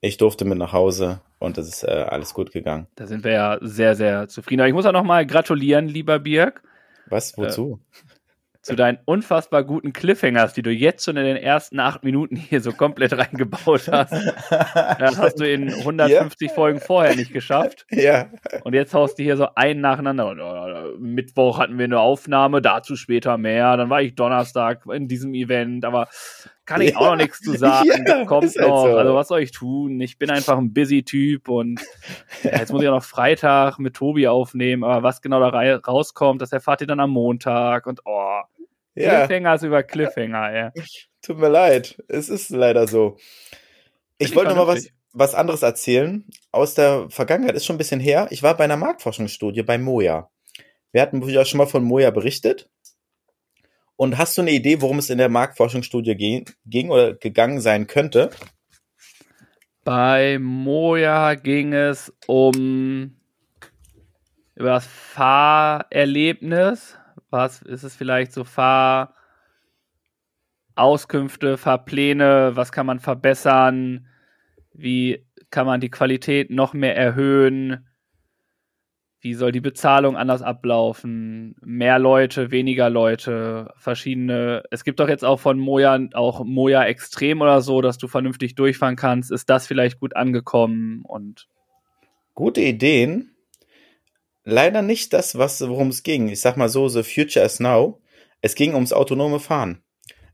Ich 0.00 0.16
durfte 0.16 0.44
mit 0.44 0.58
nach 0.58 0.72
Hause 0.72 1.20
und 1.38 1.58
es 1.58 1.68
ist 1.68 1.84
äh, 1.84 1.90
alles 1.90 2.34
gut 2.34 2.52
gegangen. 2.52 2.86
Da 2.94 3.06
sind 3.06 3.24
wir 3.24 3.32
ja 3.32 3.58
sehr, 3.60 3.94
sehr 3.94 4.28
zufrieden. 4.28 4.60
Aber 4.60 4.68
ich 4.68 4.74
muss 4.74 4.86
auch 4.86 4.92
noch 4.92 5.04
mal 5.04 5.26
gratulieren, 5.26 5.88
lieber 5.88 6.18
Birg. 6.18 6.62
Was? 7.06 7.36
Wozu? 7.36 7.80
Äh, 7.92 8.16
zu 8.66 8.74
deinen 8.74 8.98
unfassbar 9.04 9.62
guten 9.62 9.92
Cliffhangers, 9.92 10.52
die 10.52 10.62
du 10.62 10.72
jetzt 10.72 11.04
schon 11.04 11.16
in 11.16 11.24
den 11.24 11.36
ersten 11.36 11.78
acht 11.78 12.02
Minuten 12.02 12.34
hier 12.34 12.60
so 12.60 12.72
komplett 12.72 13.16
reingebaut 13.16 13.88
hast. 13.90 14.12
Das 14.98 15.18
hast 15.18 15.38
du 15.38 15.48
in 15.48 15.72
150 15.72 16.48
ja. 16.48 16.54
Folgen 16.54 16.80
vorher 16.80 17.14
nicht 17.14 17.32
geschafft. 17.32 17.86
Ja. 17.90 18.28
Und 18.64 18.74
jetzt 18.74 18.92
haust 18.92 19.18
du 19.18 19.22
hier 19.22 19.36
so 19.36 19.48
einen 19.54 19.80
nacheinander. 19.80 20.94
Mittwoch 20.98 21.58
hatten 21.58 21.78
wir 21.78 21.84
eine 21.84 22.00
Aufnahme, 22.00 22.60
dazu 22.60 22.96
später 22.96 23.38
mehr. 23.38 23.76
Dann 23.76 23.90
war 23.90 24.02
ich 24.02 24.14
Donnerstag 24.14 24.84
in 24.92 25.06
diesem 25.06 25.34
Event, 25.34 25.84
aber 25.84 26.08
kann 26.66 26.80
ich 26.80 26.90
ja. 26.90 26.96
auch 26.96 27.10
noch 27.10 27.16
nichts 27.16 27.40
zu 27.40 27.52
sagen. 27.56 27.88
Ja, 28.06 28.24
Kommt 28.24 28.44
halt 28.44 28.56
noch. 28.56 28.82
Halt 28.82 28.92
so. 28.92 28.98
Also 28.98 29.14
was 29.14 29.28
soll 29.28 29.40
ich 29.40 29.52
tun? 29.52 30.00
Ich 30.00 30.18
bin 30.18 30.30
einfach 30.30 30.58
ein 30.58 30.72
busy 30.74 31.04
Typ 31.04 31.48
und 31.48 31.80
ja, 32.42 32.50
jetzt 32.58 32.72
muss 32.72 32.82
ich 32.82 32.88
auch 32.88 32.94
noch 32.94 33.04
Freitag 33.04 33.78
mit 33.78 33.94
Tobi 33.94 34.28
aufnehmen. 34.28 34.84
Aber 34.84 35.02
was 35.02 35.22
genau 35.22 35.40
da 35.40 35.76
rauskommt, 35.76 36.42
das 36.42 36.52
erfahrt 36.52 36.80
ihr 36.82 36.86
dann 36.86 37.00
am 37.00 37.10
Montag. 37.10 37.86
Und 37.86 38.00
oh, 38.04 38.40
ja. 38.94 39.26
Cliffhangers 39.26 39.62
über 39.62 39.82
Cliffhanger, 39.82 40.54
ja. 40.54 40.72
Tut 41.22 41.38
mir 41.38 41.48
leid. 41.48 42.02
Es 42.08 42.28
ist 42.28 42.50
leider 42.50 42.86
so. 42.86 43.16
Ich 44.18 44.34
wollte 44.34 44.50
noch 44.50 44.66
mal 44.66 44.66
was, 44.66 44.88
was 45.12 45.34
anderes 45.34 45.62
erzählen. 45.62 46.24
Aus 46.52 46.74
der 46.74 47.06
Vergangenheit 47.10 47.54
ist 47.54 47.66
schon 47.66 47.76
ein 47.76 47.78
bisschen 47.78 48.00
her. 48.00 48.28
Ich 48.30 48.42
war 48.42 48.56
bei 48.56 48.64
einer 48.64 48.76
Marktforschungsstudie 48.76 49.62
bei 49.62 49.78
Moja. 49.78 50.30
Wir 50.92 51.02
hatten 51.02 51.20
ja 51.28 51.44
schon 51.44 51.58
mal 51.58 51.66
von 51.66 51.84
Moja 51.84 52.10
berichtet. 52.10 52.70
Und 53.96 54.18
hast 54.18 54.36
du 54.36 54.42
eine 54.42 54.52
Idee, 54.52 54.82
worum 54.82 54.98
es 54.98 55.10
in 55.10 55.18
der 55.18 55.30
Marktforschungsstudie 55.30 56.44
ging 56.66 56.90
oder 56.90 57.14
gegangen 57.14 57.60
sein 57.60 57.86
könnte? 57.86 58.30
Bei 59.84 60.38
Moja 60.38 61.34
ging 61.34 61.72
es 61.72 62.12
um 62.26 63.16
über 64.54 64.70
das 64.70 64.86
Fahrerlebnis. 64.86 66.98
Was 67.30 67.62
ist 67.62 67.84
es 67.84 67.96
vielleicht 67.96 68.32
so 68.32 68.44
Fahrauskünfte, 70.74 71.56
Fahrpläne? 71.56 72.52
Was 72.54 72.72
kann 72.72 72.84
man 72.86 73.00
verbessern? 73.00 74.06
Wie 74.72 75.26
kann 75.50 75.66
man 75.66 75.80
die 75.80 75.90
Qualität 75.90 76.50
noch 76.50 76.74
mehr 76.74 76.96
erhöhen? 76.96 77.88
Wie 79.26 79.34
soll 79.34 79.50
die 79.50 79.60
Bezahlung 79.60 80.16
anders 80.16 80.40
ablaufen? 80.40 81.56
Mehr 81.60 81.98
Leute, 81.98 82.52
weniger 82.52 82.88
Leute, 82.88 83.72
verschiedene. 83.76 84.62
Es 84.70 84.84
gibt 84.84 85.00
doch 85.00 85.08
jetzt 85.08 85.24
auch 85.24 85.40
von 85.40 85.58
Moja 85.58 85.98
auch 86.14 86.44
Moja 86.44 86.84
Extrem 86.84 87.40
oder 87.40 87.60
so, 87.60 87.80
dass 87.80 87.98
du 87.98 88.06
vernünftig 88.06 88.54
durchfahren 88.54 88.94
kannst. 88.94 89.32
Ist 89.32 89.50
das 89.50 89.66
vielleicht 89.66 89.98
gut 89.98 90.14
angekommen? 90.14 91.02
Und 91.02 91.48
Gute 92.34 92.60
Ideen. 92.60 93.32
Leider 94.44 94.80
nicht 94.80 95.12
das, 95.12 95.36
was 95.36 95.60
worum 95.68 95.88
es 95.88 96.04
ging. 96.04 96.28
Ich 96.28 96.40
sag 96.40 96.56
mal 96.56 96.68
so, 96.68 96.86
the 96.86 97.02
future 97.02 97.44
is 97.44 97.58
now. 97.58 98.00
Es 98.42 98.54
ging 98.54 98.74
ums 98.74 98.92
autonome 98.92 99.40
Fahren. 99.40 99.82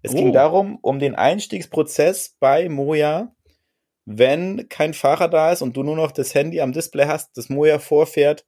Es 0.03 0.13
Oh. 0.13 0.17
ging 0.17 0.35
darum, 0.35 0.79
um 0.83 0.99
den 0.99 1.15
Einstiegsprozess 1.15 2.37
bei 2.41 2.69
Moja, 2.69 3.35
wenn 4.05 4.69
kein 4.69 4.93
Fahrer 4.93 5.29
da 5.29 5.51
ist 5.51 5.63
und 5.63 5.79
du 5.79 5.83
nur 5.83 5.97
noch 5.97 6.13
das 6.13 6.35
Handy 6.35 6.61
am 6.61 6.73
Display 6.75 7.07
hast, 7.07 7.39
das 7.39 7.49
Moja 7.49 7.79
vorfährt, 7.79 8.45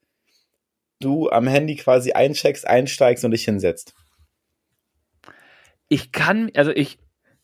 du 1.05 1.31
am 1.31 1.47
Handy 1.47 1.77
quasi 1.77 2.13
eincheckst, 2.13 2.67
einsteigst 2.67 3.25
und 3.25 3.31
dich 3.31 3.45
hinsetzt. 3.45 3.95
ich 5.89 6.13
kann, 6.13 6.51
also 6.57 6.71
ich, 6.71 6.99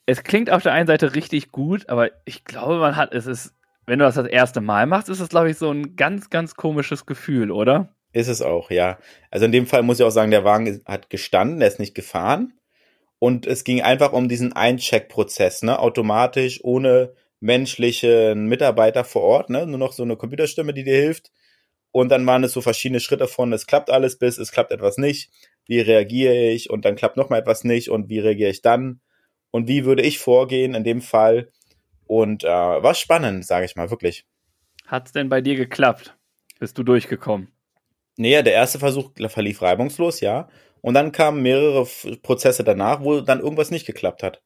es 0.07 0.23
klingt 0.23 0.50
auf 0.50 0.62
der 0.62 0.73
einen 0.73 0.87
Seite 0.87 1.14
richtig 1.14 1.52
gut, 1.52 1.88
aber 1.88 2.11
ich 2.25 2.45
glaube, 2.45 2.79
man 2.79 2.97
hat, 2.97 3.14
es 3.14 3.26
ist, 3.26 3.55
wenn 3.87 3.99
du 3.99 4.05
das 4.05 4.17
das 4.17 4.26
erste 4.26 4.61
Mal 4.61 4.87
machst, 4.87 5.09
ist 5.09 5.21
es, 5.21 5.29
glaube 5.29 5.50
ich, 5.50 5.59
so 5.59 5.71
ein 5.71 5.97
ganz, 5.97 6.31
ganz 6.31 6.55
komisches 6.55 7.07
Gefühl, 7.07 7.50
oder? 7.50 7.95
Ist 8.12 8.29
es 8.29 8.43
auch, 8.43 8.71
ja. 8.71 8.99
Also 9.31 9.47
in 9.47 9.52
dem 9.52 9.67
Fall 9.67 9.83
muss 9.83 10.00
ich 10.00 10.05
auch 10.05 10.11
sagen, 10.11 10.31
der 10.31 10.45
Wagen 10.45 10.83
hat 10.85 11.11
gestanden, 11.11 11.61
er 11.61 11.69
ist 11.69 11.79
nicht 11.79 11.95
gefahren. 11.95 12.55
Und 13.19 13.47
es 13.47 13.64
ging 13.64 13.83
einfach 13.83 14.12
um 14.12 14.29
diesen 14.29 14.52
Eincheck-Prozess, 14.55 15.62
ne? 15.62 15.79
Automatisch, 15.79 16.61
ohne 16.64 17.12
menschlichen 17.38 18.47
Mitarbeiter 18.47 19.05
vor 19.05 19.23
Ort, 19.23 19.50
ne? 19.50 19.67
Nur 19.67 19.79
noch 19.79 19.93
so 19.93 20.02
eine 20.02 20.17
Computerstimme, 20.17 20.73
die 20.73 20.85
dir 20.85 20.97
hilft. 20.97 21.31
Und 21.92 22.09
dann 22.11 22.26
waren 22.26 22.44
es 22.44 22.52
so 22.52 22.61
verschiedene 22.61 23.00
Schritte 23.00 23.26
von, 23.28 23.52
es 23.52 23.66
klappt 23.66 23.90
alles 23.90 24.18
bis, 24.18 24.38
es 24.38 24.52
klappt 24.52 24.70
etwas 24.73 24.97
nicht. 24.97 25.30
Wie 25.66 25.80
reagiere 25.80 26.50
ich? 26.50 26.70
Und 26.70 26.85
dann 26.85 26.97
klappt 26.97 27.16
noch 27.16 27.30
mal 27.30 27.38
etwas 27.38 27.64
nicht. 27.64 27.90
Und 27.90 28.09
wie 28.09 28.20
reagiere 28.20 28.50
ich 28.50 28.62
dann? 28.62 29.00
Und 29.50 29.66
wie 29.68 29.85
würde 29.85 30.02
ich 30.02 30.18
vorgehen 30.18 30.75
in 30.75 30.85
dem 30.85 31.00
Fall? 31.00 31.50
Und 32.06 32.44
äh, 32.44 32.49
war 32.49 32.94
spannend, 32.94 33.44
sage 33.47 33.64
ich 33.66 33.76
mal, 33.76 33.90
wirklich. 33.90 34.25
Hat's 34.87 35.12
denn 35.12 35.28
bei 35.28 35.40
dir 35.40 35.56
geklappt? 35.56 36.16
Bist 36.59 36.76
du 36.78 36.82
durchgekommen? 36.82 37.49
Nee, 38.16 38.42
der 38.42 38.52
erste 38.52 38.78
Versuch 38.78 39.12
verlief 39.28 39.62
reibungslos, 39.62 40.20
ja. 40.20 40.49
Und 40.82 40.94
dann 40.94 41.12
kamen 41.12 41.42
mehrere 41.42 41.87
Prozesse 42.23 42.64
danach, 42.64 43.02
wo 43.02 43.20
dann 43.20 43.40
irgendwas 43.40 43.70
nicht 43.70 43.87
geklappt 43.87 44.23
hat. 44.23 44.42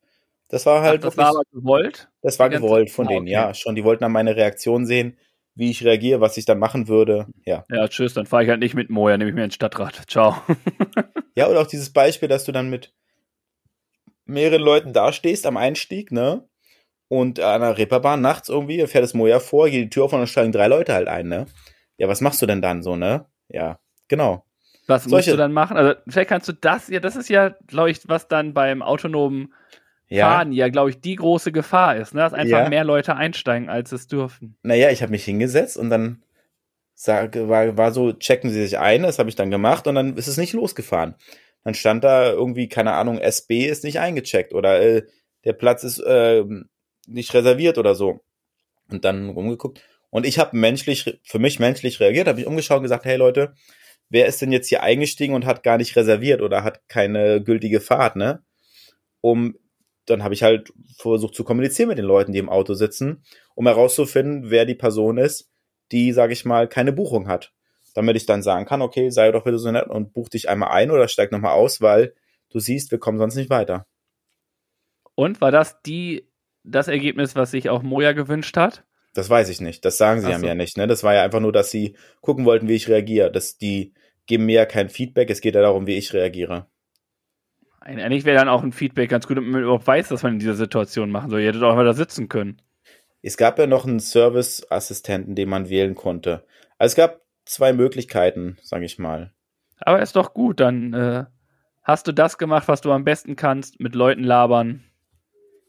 Das 0.49 0.67
war 0.67 0.83
halt 0.83 1.01
Ach, 1.01 1.03
das 1.03 1.17
wirklich, 1.17 1.17
war 1.17 1.31
aber 1.31 1.43
gewollt? 1.53 2.09
das 2.23 2.39
war 2.39 2.51
gewollt 2.51 2.91
von 2.91 3.07
Ah, 3.07 3.09
denen, 3.09 3.23
okay. 3.23 3.33
ja, 3.33 3.55
schon. 3.55 3.75
Die 3.75 3.85
wollten 3.85 4.03
dann 4.03 4.13
meine 4.13 4.37
Reaktion 4.37 4.87
sehen, 4.87 5.19
wie 5.55 5.71
ich 5.71 5.85
reagiere, 5.85 6.21
was 6.21 6.37
ich 6.37 6.45
dann 6.45 6.59
machen 6.59 6.89
würde, 6.89 7.27
ja. 7.45 7.65
Ja, 7.71 7.87
tschüss, 7.89 8.15
dann 8.15 8.27
fahre 8.27 8.45
ich 8.45 8.51
halt 8.51 8.61
nicht 8.61 8.75
mit 8.75 8.91
Moja, 8.91 9.17
nehme 9.17 9.31
ich 9.31 9.37
mir 9.37 9.45
ein 9.45 9.51
Stadtrad. 9.51 10.03
Ciao. 10.09 10.37
Ja, 11.37 11.49
oder 11.49 11.61
auch 11.61 11.67
dieses 11.67 11.93
Beispiel, 11.93 12.29
dass 12.29 12.45
du 12.45 12.53
dann 12.53 12.71
mit 12.71 12.93
mehreren 14.27 14.63
Leuten 14.63 14.93
dastehst 14.93 15.47
am 15.47 15.57
Einstieg, 15.57 16.11
ne? 16.13 16.49
Und 17.09 17.39
an 17.39 17.61
der 17.61 17.77
Reeperbahn 17.79 18.21
nachts 18.21 18.49
irgendwie 18.49 18.85
fährt 18.87 19.05
das 19.05 19.15
Moja 19.15 19.39
vor, 19.39 19.69
geht 19.69 19.85
die 19.85 19.91
Tür 19.91 20.05
auf 20.05 20.13
und 20.13 20.21
dann 20.21 20.27
steigen 20.27 20.53
drei 20.53 20.67
Leute 20.69 20.95
halt 20.95 21.07
ein, 21.09 21.29
ne? 21.29 21.47
Ja, 21.99 22.09
was 22.09 22.21
machst 22.21 22.41
du 22.43 22.47
denn 22.47 22.63
dann 22.63 22.83
so, 22.83 22.97
ne? 22.97 23.27
Ja, 23.49 23.79
genau. 24.09 24.45
Was 24.87 25.05
musst 25.05 25.11
Solche- 25.11 25.31
du 25.33 25.37
dann 25.37 25.53
machen? 25.53 25.77
Also, 25.77 25.95
vielleicht 26.09 26.29
kannst 26.29 26.49
du 26.49 26.53
das, 26.53 26.89
ja, 26.89 27.01
das 27.01 27.17
ist 27.17 27.29
ja, 27.29 27.51
glaube 27.67 27.91
ich, 27.91 28.01
was 28.09 28.29
dann 28.29 28.53
beim 28.55 28.83
autonomen 28.83 29.53
Ja. 30.15 30.29
Fahren 30.31 30.53
ja, 30.53 30.69
glaube 30.69 30.91
ich, 30.91 31.01
die 31.01 31.17
große 31.17 31.53
Gefahr 31.53 31.97
ist, 31.97 32.15
ne? 32.15 32.21
dass 32.21 32.33
einfach 32.33 32.65
Ja. 32.65 32.69
mehr 32.69 32.85
Leute 32.85 33.17
einsteigen, 33.17 33.69
als 33.69 33.93
es 33.93 34.07
dürfen. 34.07 34.57
Naja, 34.63 34.91
ich 34.91 35.03
habe 35.03 35.11
mich 35.11 35.25
hingesetzt 35.25 35.77
und 35.77 35.91
dann 35.91 36.23
sage, 36.95 37.49
war, 37.49 37.77
war 37.77 37.93
so, 37.93 38.13
checken 38.13 38.51
Sie 38.51 38.63
sich 38.63 38.79
ein, 38.79 39.03
das 39.03 39.19
habe 39.19 39.29
ich 39.29 39.37
dann 39.37 39.51
gemacht 39.51 39.87
und 39.87 39.95
dann 39.97 40.17
ist 40.17 40.29
es 40.29 40.37
nicht 40.37 40.53
losgefahren. 40.53 41.15
Dann 41.65 41.75
stand 41.75 42.05
da 42.05 42.31
irgendwie, 42.31 42.69
keine 42.69 42.93
Ahnung, 42.93 43.19
SB 43.19 43.67
ist 43.67 43.85
nicht 43.85 43.99
eingecheckt 43.99 44.53
oder 44.55 44.81
äh, 44.81 45.03
der 45.45 45.55
Platz 45.55 45.83
ist 45.83 45.99
äh, 45.99 46.45
nicht 47.07 47.35
reserviert 47.35 47.79
oder 47.79 47.95
so. 47.95 48.21
Und 48.91 49.05
dann 49.05 49.31
rumgeguckt. 49.31 49.81
Und 50.11 50.27
ich 50.27 50.39
habe 50.39 50.57
menschlich, 50.57 51.19
für 51.25 51.39
mich 51.39 51.59
menschlich 51.59 51.99
reagiert, 52.01 52.29
habe 52.29 52.39
ich 52.41 52.47
umgeschaut 52.47 52.77
und 52.79 52.83
gesagt, 52.85 53.05
hey 53.05 53.17
Leute, 53.17 53.55
wer 54.11 54.27
ist 54.27 54.41
denn 54.43 54.53
jetzt 54.53 54.69
hier 54.69 54.83
eingestiegen 54.83 55.35
und 55.35 55.47
hat 55.47 55.63
gar 55.63 55.79
nicht 55.79 55.97
reserviert 55.97 56.41
oder 56.43 56.63
hat 56.63 56.87
keine 56.89 57.43
gültige 57.43 57.81
Fahrt, 57.81 58.15
ne? 58.17 58.43
Um, 59.21 59.57
dann 60.07 60.23
habe 60.23 60.35
ich 60.35 60.43
halt 60.43 60.73
versucht 60.99 61.35
zu 61.35 61.45
kommunizieren 61.45 61.89
mit 61.89 61.99
den 61.99 62.05
Leuten, 62.05 62.33
die 62.33 62.39
im 62.39 62.49
Auto 62.49 62.75
sitzen 62.75 63.23
um 63.55 63.67
herauszufinden, 63.67 64.51
wer 64.51 64.65
die 64.65 64.75
Person 64.75 65.19
ist, 65.19 65.51
die, 65.93 66.13
sage 66.13 66.33
ich 66.33 66.45
mal, 66.45 66.69
keine 66.69 66.93
Buchung 66.93 67.29
hat. 67.29 67.53
Damit 67.95 68.17
ich 68.17 68.27
dann 68.27 68.43
sagen 68.43 68.67
kann, 68.67 68.83
okay, 68.83 69.11
sei 69.11 69.31
doch 69.31 69.45
bitte 69.45 69.59
so 69.59 69.71
nett 69.71 69.89
und 69.89 70.13
buch 70.13 70.29
dich 70.29 70.49
einmal 70.49 70.71
ein 70.71 70.91
oder 70.91 71.07
steig 71.07 71.31
nochmal 71.31 71.53
aus, 71.53 71.81
weil 71.81 72.15
du 72.51 72.59
siehst, 72.59 72.91
wir 72.91 72.99
kommen 72.99 73.19
sonst 73.19 73.37
nicht 73.37 73.51
weiter. 73.51 73.87
Und 75.15 75.41
war 75.41 75.53
das 75.53 75.81
die, 75.83 76.29
das 76.65 76.89
Ergebnis, 76.89 77.37
was 77.37 77.53
sich 77.53 77.71
auch 77.71 77.83
Moja 77.83 78.13
gewünscht 78.13 78.57
hat? 78.57 78.85
Das 79.15 79.31
weiß 79.31 79.49
ich 79.49 79.61
nicht. 79.61 79.85
Das 79.85 79.97
sagen 79.97 80.21
sie 80.21 80.31
ja 80.31 80.41
so. 80.41 80.45
mir 80.45 80.57
nicht. 80.57 80.77
Ne? 80.77 80.89
Das 80.89 81.05
war 81.05 81.15
ja 81.15 81.23
einfach 81.23 81.39
nur, 81.39 81.53
dass 81.53 81.71
sie 81.71 81.97
gucken 82.21 82.45
wollten, 82.45 82.67
wie 82.67 82.75
ich 82.75 82.89
reagiere. 82.89 83.31
Das, 83.31 83.59
die 83.59 83.95
geben 84.27 84.47
mir 84.47 84.55
ja 84.55 84.67
kein 84.67 84.89
Feedback. 84.89 85.31
Es 85.31 85.41
geht 85.41 85.55
ja 85.55 85.63
darum, 85.63 85.87
wie 85.87 85.97
ich 85.97 86.13
reagiere. 86.13 86.67
Eigentlich 87.85 88.25
wäre 88.25 88.39
dann 88.39 88.49
auch 88.49 88.63
ein 88.63 88.73
Feedback 88.73 89.11
ganz 89.11 89.27
gut, 89.27 89.37
damit 89.37 89.51
man 89.51 89.63
überhaupt 89.63 89.87
weiß, 89.87 90.09
dass 90.09 90.23
man 90.23 90.35
in 90.35 90.39
dieser 90.39 90.55
Situation 90.55 91.11
machen 91.11 91.29
soll. 91.29 91.41
Ihr 91.41 91.49
hättet 91.49 91.63
auch 91.63 91.75
mal 91.75 91.85
da 91.85 91.93
sitzen 91.93 92.31
können. 92.31 92.63
Es 93.21 93.37
gab 93.37 93.59
ja 93.59 93.67
noch 93.67 93.87
einen 93.87 94.01
Service-Assistenten, 94.01 95.35
den 95.35 95.51
man 95.51 95.69
wählen 95.69 95.95
konnte. 95.95 96.45
Also 96.79 96.93
es 96.93 96.97
gab 96.97 97.21
zwei 97.45 97.75
Möglichkeiten, 97.75 98.57
sage 98.63 98.87
ich 98.87 98.99
mal. 98.99 99.33
Aber 99.81 100.01
ist 100.01 100.17
doch 100.17 100.33
gut, 100.33 100.61
dann 100.61 100.95
äh, 100.95 101.25
hast 101.83 102.07
du 102.07 102.13
das 102.13 102.39
gemacht, 102.39 102.69
was 102.69 102.81
du 102.81 102.91
am 102.91 103.05
besten 103.05 103.37
kannst, 103.37 103.81
mit 103.81 103.95
Leuten 103.95 104.25
labern. 104.25 104.85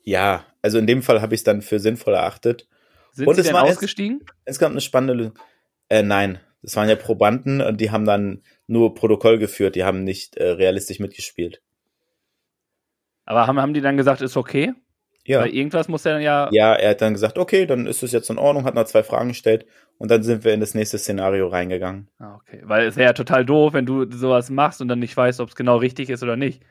Ja, 0.03 0.45
also 0.62 0.77
in 0.77 0.88
dem 0.88 1.01
Fall 1.01 1.22
habe 1.22 1.36
ich 1.36 1.41
es 1.41 1.43
dann 1.43 1.62
für 1.62 1.79
sinnvoll 1.79 2.13
erachtet. 2.13 2.67
Sind 3.12 3.27
Und 3.27 3.36
sie 3.36 3.41
es 3.41 3.48
denn 3.48 3.55
war 3.55 3.63
ausgestiegen? 3.63 4.22
Es 4.45 4.57
gab 4.57 4.72
eine 4.72 4.81
spannende 4.81 5.15
Lösung. 5.15 5.39
Äh, 5.89 6.03
nein, 6.03 6.39
das 6.62 6.75
waren 6.77 6.88
ja 6.88 6.95
Probanden 6.95 7.62
und 7.62 7.81
die 7.81 7.91
haben 7.91 8.05
dann 8.05 8.41
nur 8.67 8.95
Protokoll 8.95 9.38
geführt, 9.38 9.75
die 9.75 9.84
haben 9.84 10.03
nicht 10.03 10.38
äh, 10.38 10.51
realistisch 10.51 11.00
mitgespielt. 11.00 11.62
Aber 13.25 13.48
haben, 13.48 13.60
haben 13.60 13.74
die 13.74 13.82
dann 13.82 13.98
gesagt, 13.98 14.22
ist 14.22 14.38
okay? 14.38 14.74
Ja. 15.27 15.41
Weil 15.41 15.50
irgendwas 15.50 15.88
muss 15.88 16.03
ja 16.03 16.13
dann 16.13 16.22
ja. 16.22 16.50
Ja, 16.51 16.75
er 16.75 16.91
hat 16.91 17.01
dann 17.01 17.13
gesagt, 17.13 17.38
okay, 17.39 17.65
dann 17.65 17.88
ist 17.88 18.03
es 18.03 18.12
jetzt 18.12 18.29
in 18.29 18.38
Ordnung, 18.38 18.63
hat 18.65 18.75
noch 18.75 18.86
zwei 18.86 19.01
Fragen 19.01 19.29
gestellt 19.29 19.65
und 19.98 20.12
dann 20.12 20.22
sind 20.22 20.44
wir 20.44 20.53
in 20.53 20.60
das 20.60 20.75
nächste 20.75 21.00
Szenario 21.00 21.48
reingegangen. 21.48 22.10
Ah, 22.20 22.36
okay. 22.36 22.62
Weil 22.63 22.86
es 22.86 22.96
wäre 22.96 23.10
ja 23.10 23.13
total 23.13 23.44
doof, 23.44 23.74
wenn 23.74 23.88
du 23.88 24.10
sowas 24.12 24.51
machst 24.51 24.82
und 24.82 24.88
dann 24.88 25.00
nicht 25.00 25.17
weißt, 25.17 25.39
ob 25.39 25.50
es 25.50 25.55
genau 25.55 25.77
richtig 25.77 26.12
ist 26.12 26.22
oder 26.22 26.36
nicht. 26.36 26.62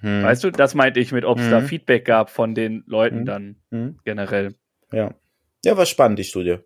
Hm. 0.00 0.24
Weißt 0.24 0.42
du, 0.42 0.50
das 0.50 0.74
meinte 0.74 0.98
ich 0.98 1.12
mit, 1.12 1.24
ob 1.24 1.38
es 1.38 1.46
Mhm. 1.46 1.50
da 1.50 1.60
Feedback 1.60 2.04
gab 2.04 2.30
von 2.30 2.54
den 2.54 2.82
Leuten 2.86 3.20
Mhm. 3.20 3.24
dann 3.26 3.56
Hm? 3.70 3.98
generell. 4.04 4.54
Ja. 4.92 5.14
Ja, 5.64 5.76
war 5.76 5.86
spannend, 5.86 6.18
die 6.18 6.24
Studie. 6.24 6.56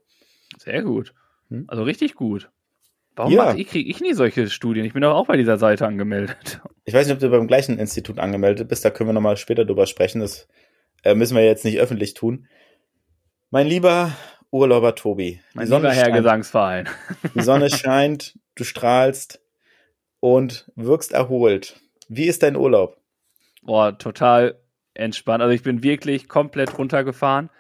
Sehr 0.57 0.83
gut. 0.83 1.13
Hm. 1.51 1.65
Also 1.67 1.83
richtig 1.83 2.15
gut. 2.15 2.49
Warum 3.17 3.33
Ja. 3.33 3.55
ich, 3.55 3.69
kriege 3.69 3.89
ich 3.89 4.01
nie 4.01 4.13
solche 4.15 4.49
Studien? 4.51 4.85
Ich 4.85 4.93
bin 4.93 5.03
doch 5.03 5.15
auch 5.15 5.27
bei 5.27 5.37
dieser 5.37 5.57
Seite 5.57 5.87
angemeldet. 5.87 6.61
Ich 6.85 6.95
weiß 6.95 7.07
nicht, 7.07 7.15
ob 7.15 7.21
du 7.21 7.31
beim 7.31 7.47
gleichen 7.47 7.79
Institut 7.79 8.19
angemeldet 8.19 8.69
bist, 8.69 8.85
da 8.85 8.91
können 8.91 9.09
wir 9.11 9.15
nochmal 9.15 9.37
später 9.37 9.65
drüber 9.65 9.87
sprechen. 9.87 10.21
Das 10.21 10.49
äh, 11.05 11.15
müssen 11.15 11.37
wir 11.37 11.45
jetzt 11.45 11.65
nicht 11.65 11.79
öffentlich 11.79 12.15
tun. 12.15 12.47
Mein 13.51 13.67
lieber 13.69 14.11
Urlauber 14.51 14.95
Tobi, 14.95 15.41
Mein 15.55 15.67
lieber 15.69 15.93
Herr 15.93 16.05
scheint. 16.07 16.17
Gesangsverein. 16.17 16.89
Die 17.35 17.43
Sonne 17.43 17.71
scheint, 17.77 18.39
du 18.57 18.65
strahlst 18.65 19.41
und 20.21 20.71
wirkst 20.75 21.13
erholt. 21.13 21.77
Wie 22.09 22.27
ist 22.27 22.43
dein 22.43 22.57
Urlaub? 22.57 22.97
Boah, 23.63 23.97
total 23.97 24.59
entspannt. 24.95 25.43
Also 25.43 25.55
ich 25.55 25.63
bin 25.63 25.83
wirklich 25.83 26.29
komplett 26.29 26.77
runtergefahren. 26.79 27.51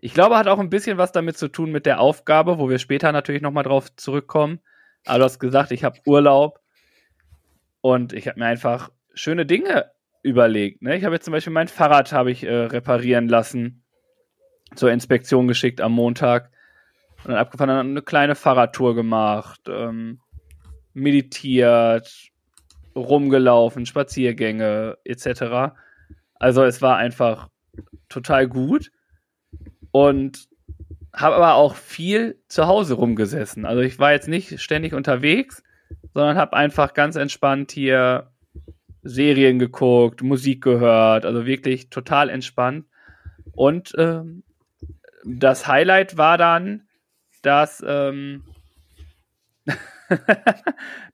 Ich 0.00 0.14
glaube, 0.14 0.36
hat 0.38 0.46
auch 0.48 0.58
ein 0.60 0.70
bisschen 0.70 0.96
was 0.98 1.12
damit 1.12 1.36
zu 1.36 1.48
tun 1.48 1.72
mit 1.72 1.84
der 1.86 2.00
Aufgabe, 2.00 2.58
wo 2.58 2.68
wir 2.70 2.78
später 2.78 3.10
natürlich 3.10 3.42
nochmal 3.42 3.64
drauf 3.64 3.94
zurückkommen. 3.96 4.60
Aber 5.04 5.18
du 5.18 5.24
hast 5.24 5.38
gesagt, 5.38 5.72
ich 5.72 5.84
habe 5.84 6.00
Urlaub 6.06 6.60
und 7.80 8.12
ich 8.12 8.28
habe 8.28 8.38
mir 8.38 8.46
einfach 8.46 8.90
schöne 9.14 9.46
Dinge 9.46 9.90
überlegt. 10.22 10.82
Ne? 10.82 10.96
Ich 10.96 11.04
habe 11.04 11.14
jetzt 11.14 11.24
zum 11.24 11.32
Beispiel 11.32 11.52
mein 11.52 11.68
Fahrrad 11.68 12.12
habe 12.12 12.30
ich 12.30 12.44
äh, 12.44 12.54
reparieren 12.54 13.28
lassen, 13.28 13.82
zur 14.74 14.90
Inspektion 14.90 15.48
geschickt 15.48 15.80
am 15.80 15.92
Montag 15.92 16.50
und 17.24 17.30
dann 17.30 17.38
abgefahren, 17.38 17.68
dann 17.68 17.90
eine 17.90 18.02
kleine 18.02 18.34
Fahrradtour 18.34 18.94
gemacht, 18.94 19.60
ähm, 19.68 20.20
meditiert, 20.92 22.30
rumgelaufen, 22.94 23.86
Spaziergänge 23.86 24.98
etc. 25.04 25.74
Also 26.34 26.64
es 26.64 26.82
war 26.82 26.96
einfach 26.96 27.48
total 28.08 28.48
gut 28.48 28.90
und 29.90 30.47
habe 31.20 31.36
aber 31.36 31.54
auch 31.54 31.74
viel 31.74 32.40
zu 32.48 32.66
Hause 32.66 32.94
rumgesessen. 32.94 33.66
Also 33.66 33.82
ich 33.82 33.98
war 33.98 34.12
jetzt 34.12 34.28
nicht 34.28 34.60
ständig 34.60 34.94
unterwegs, 34.94 35.62
sondern 36.14 36.36
habe 36.36 36.56
einfach 36.56 36.94
ganz 36.94 37.16
entspannt 37.16 37.72
hier 37.72 38.30
Serien 39.02 39.58
geguckt, 39.58 40.22
Musik 40.22 40.62
gehört, 40.62 41.24
also 41.24 41.46
wirklich 41.46 41.90
total 41.90 42.28
entspannt. 42.28 42.86
Und 43.52 43.92
ähm, 43.96 44.44
das 45.24 45.66
Highlight 45.66 46.16
war 46.16 46.38
dann, 46.38 46.88
dass, 47.42 47.82
ähm, 47.86 48.44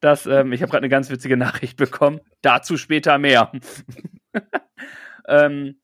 dass 0.00 0.26
ähm, 0.26 0.52
ich 0.52 0.62
habe 0.62 0.70
gerade 0.70 0.82
eine 0.82 0.88
ganz 0.88 1.11
witzige 1.11 1.37
Nachricht 1.37 1.76
bekommen. 1.76 2.20
Dazu 2.42 2.76
später 2.76 3.18
mehr. 3.18 3.52
ähm, 5.28 5.76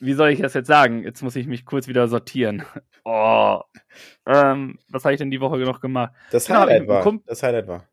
wie 0.00 0.12
soll 0.14 0.30
ich 0.30 0.40
das 0.40 0.54
jetzt 0.54 0.66
sagen? 0.66 1.02
Jetzt 1.02 1.22
muss 1.22 1.36
ich 1.36 1.46
mich 1.46 1.64
kurz 1.64 1.88
wieder 1.88 2.08
sortieren. 2.08 2.64
Oh. 3.10 3.62
Ähm, 4.26 4.78
was 4.90 5.04
habe 5.04 5.14
ich 5.14 5.18
denn 5.18 5.30
die 5.30 5.40
Woche 5.40 5.56
noch 5.56 5.80
gemacht? 5.80 6.12
Das 6.30 6.46
genau, 6.46 6.60
Highlight 6.60 6.88
war. 6.88 7.02
Kump 7.02 7.24
das 7.24 7.42
Highlight 7.42 7.66
war. 7.66 7.88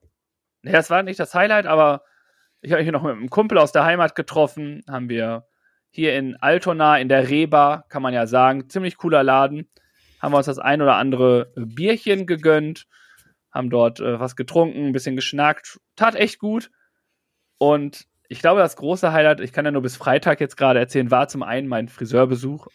Ja, 0.64 0.74
das 0.74 0.90
war 0.90 1.04
nicht 1.04 1.22
das 1.22 1.34
Highlight, 1.34 1.68
aber 1.68 2.04
ich 2.60 2.74
habe 2.74 2.84
mich 2.84 2.92
noch 2.92 3.04
mit 3.04 3.14
einem 3.14 3.30
Kumpel 3.30 3.58
aus 3.58 3.72
der 3.72 3.86
Heimat 3.86 4.14
getroffen. 4.16 4.84
Haben 4.90 5.08
wir 5.08 5.46
hier 5.90 6.18
in 6.18 6.36
Altona 6.42 6.98
in 6.98 7.08
der 7.08 7.30
Reba, 7.30 7.86
kann 7.88 8.02
man 8.02 8.14
ja 8.14 8.28
sagen, 8.28 8.70
ziemlich 8.70 8.98
cooler 8.98 9.24
Laden. 9.24 9.70
Haben 10.22 10.34
wir 10.34 10.38
uns 10.38 10.48
das 10.48 10.60
ein 10.60 10.82
oder 10.82 10.96
andere 10.96 11.54
Bierchen 11.56 12.26
gegönnt, 12.26 12.86
haben 13.52 13.70
dort 13.70 14.02
äh, 14.02 14.20
was 14.20 14.36
getrunken, 14.36 14.88
ein 14.88 14.92
bisschen 14.92 15.16
geschnackt. 15.16 15.80
Tat 15.96 16.16
echt 16.16 16.40
gut. 16.40 16.72
Und 17.58 18.06
ich 18.30 18.40
glaube, 18.40 18.60
das 18.60 18.76
große 18.76 19.12
Highlight, 19.12 19.40
ich 19.40 19.54
kann 19.54 19.66
ja 19.66 19.72
nur 19.72 19.82
bis 19.82 19.98
Freitag 19.98 20.40
jetzt 20.40 20.58
gerade 20.58 20.80
erzählen, 20.80 21.12
war 21.12 21.28
zum 21.28 21.44
einen 21.44 21.68
mein 21.68 21.88
Friseurbesuch, 21.88 22.68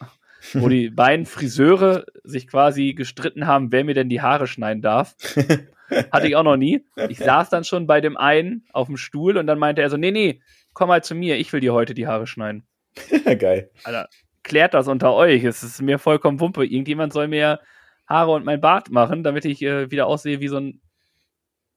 wo 0.53 0.69
die 0.69 0.89
beiden 0.91 1.25
Friseure 1.25 2.05
sich 2.23 2.47
quasi 2.47 2.93
gestritten 2.93 3.47
haben, 3.47 3.71
wer 3.71 3.83
mir 3.83 3.93
denn 3.93 4.09
die 4.09 4.21
Haare 4.21 4.47
schneiden 4.47 4.81
darf. 4.81 5.15
Hatte 6.11 6.27
ich 6.27 6.37
auch 6.37 6.43
noch 6.43 6.55
nie. 6.55 6.85
Ich 7.09 7.17
saß 7.17 7.49
dann 7.49 7.65
schon 7.65 7.85
bei 7.85 7.99
dem 7.99 8.15
einen 8.15 8.63
auf 8.71 8.87
dem 8.87 8.95
Stuhl 8.95 9.37
und 9.37 9.45
dann 9.47 9.59
meinte 9.59 9.81
er 9.81 9.89
so, 9.89 9.97
nee, 9.97 10.11
nee, 10.11 10.41
komm 10.73 10.87
mal 10.87 11.03
zu 11.03 11.15
mir, 11.15 11.37
ich 11.37 11.51
will 11.51 11.59
dir 11.59 11.73
heute 11.73 11.93
die 11.93 12.07
Haare 12.07 12.27
schneiden. 12.27 12.65
Geil. 13.39 13.71
Alter, 13.83 14.07
klärt 14.43 14.73
das 14.73 14.87
unter 14.87 15.13
euch. 15.13 15.43
Es 15.43 15.63
ist 15.63 15.81
mir 15.81 15.99
vollkommen 15.99 16.39
Wumpe. 16.39 16.65
Irgendjemand 16.65 17.11
soll 17.11 17.27
mir 17.27 17.59
Haare 18.07 18.31
und 18.31 18.45
mein 18.45 18.61
Bart 18.61 18.89
machen, 18.89 19.23
damit 19.23 19.45
ich 19.45 19.61
äh, 19.61 19.91
wieder 19.91 20.07
aussehe 20.07 20.39
wie 20.39 20.47
so 20.47 20.57
ein 20.57 20.81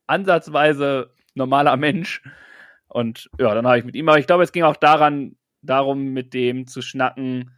ansatzweise 0.06 1.10
normaler 1.34 1.76
Mensch. 1.76 2.22
Und 2.94 3.28
ja, 3.40 3.52
dann 3.52 3.66
habe 3.66 3.76
ich 3.76 3.84
mit 3.84 3.96
ihm, 3.96 4.08
aber 4.08 4.20
ich 4.20 4.26
glaube, 4.28 4.44
es 4.44 4.52
ging 4.52 4.62
auch 4.62 4.76
daran, 4.76 5.34
darum, 5.62 6.12
mit 6.12 6.32
dem 6.32 6.68
zu 6.68 6.80
schnacken, 6.80 7.50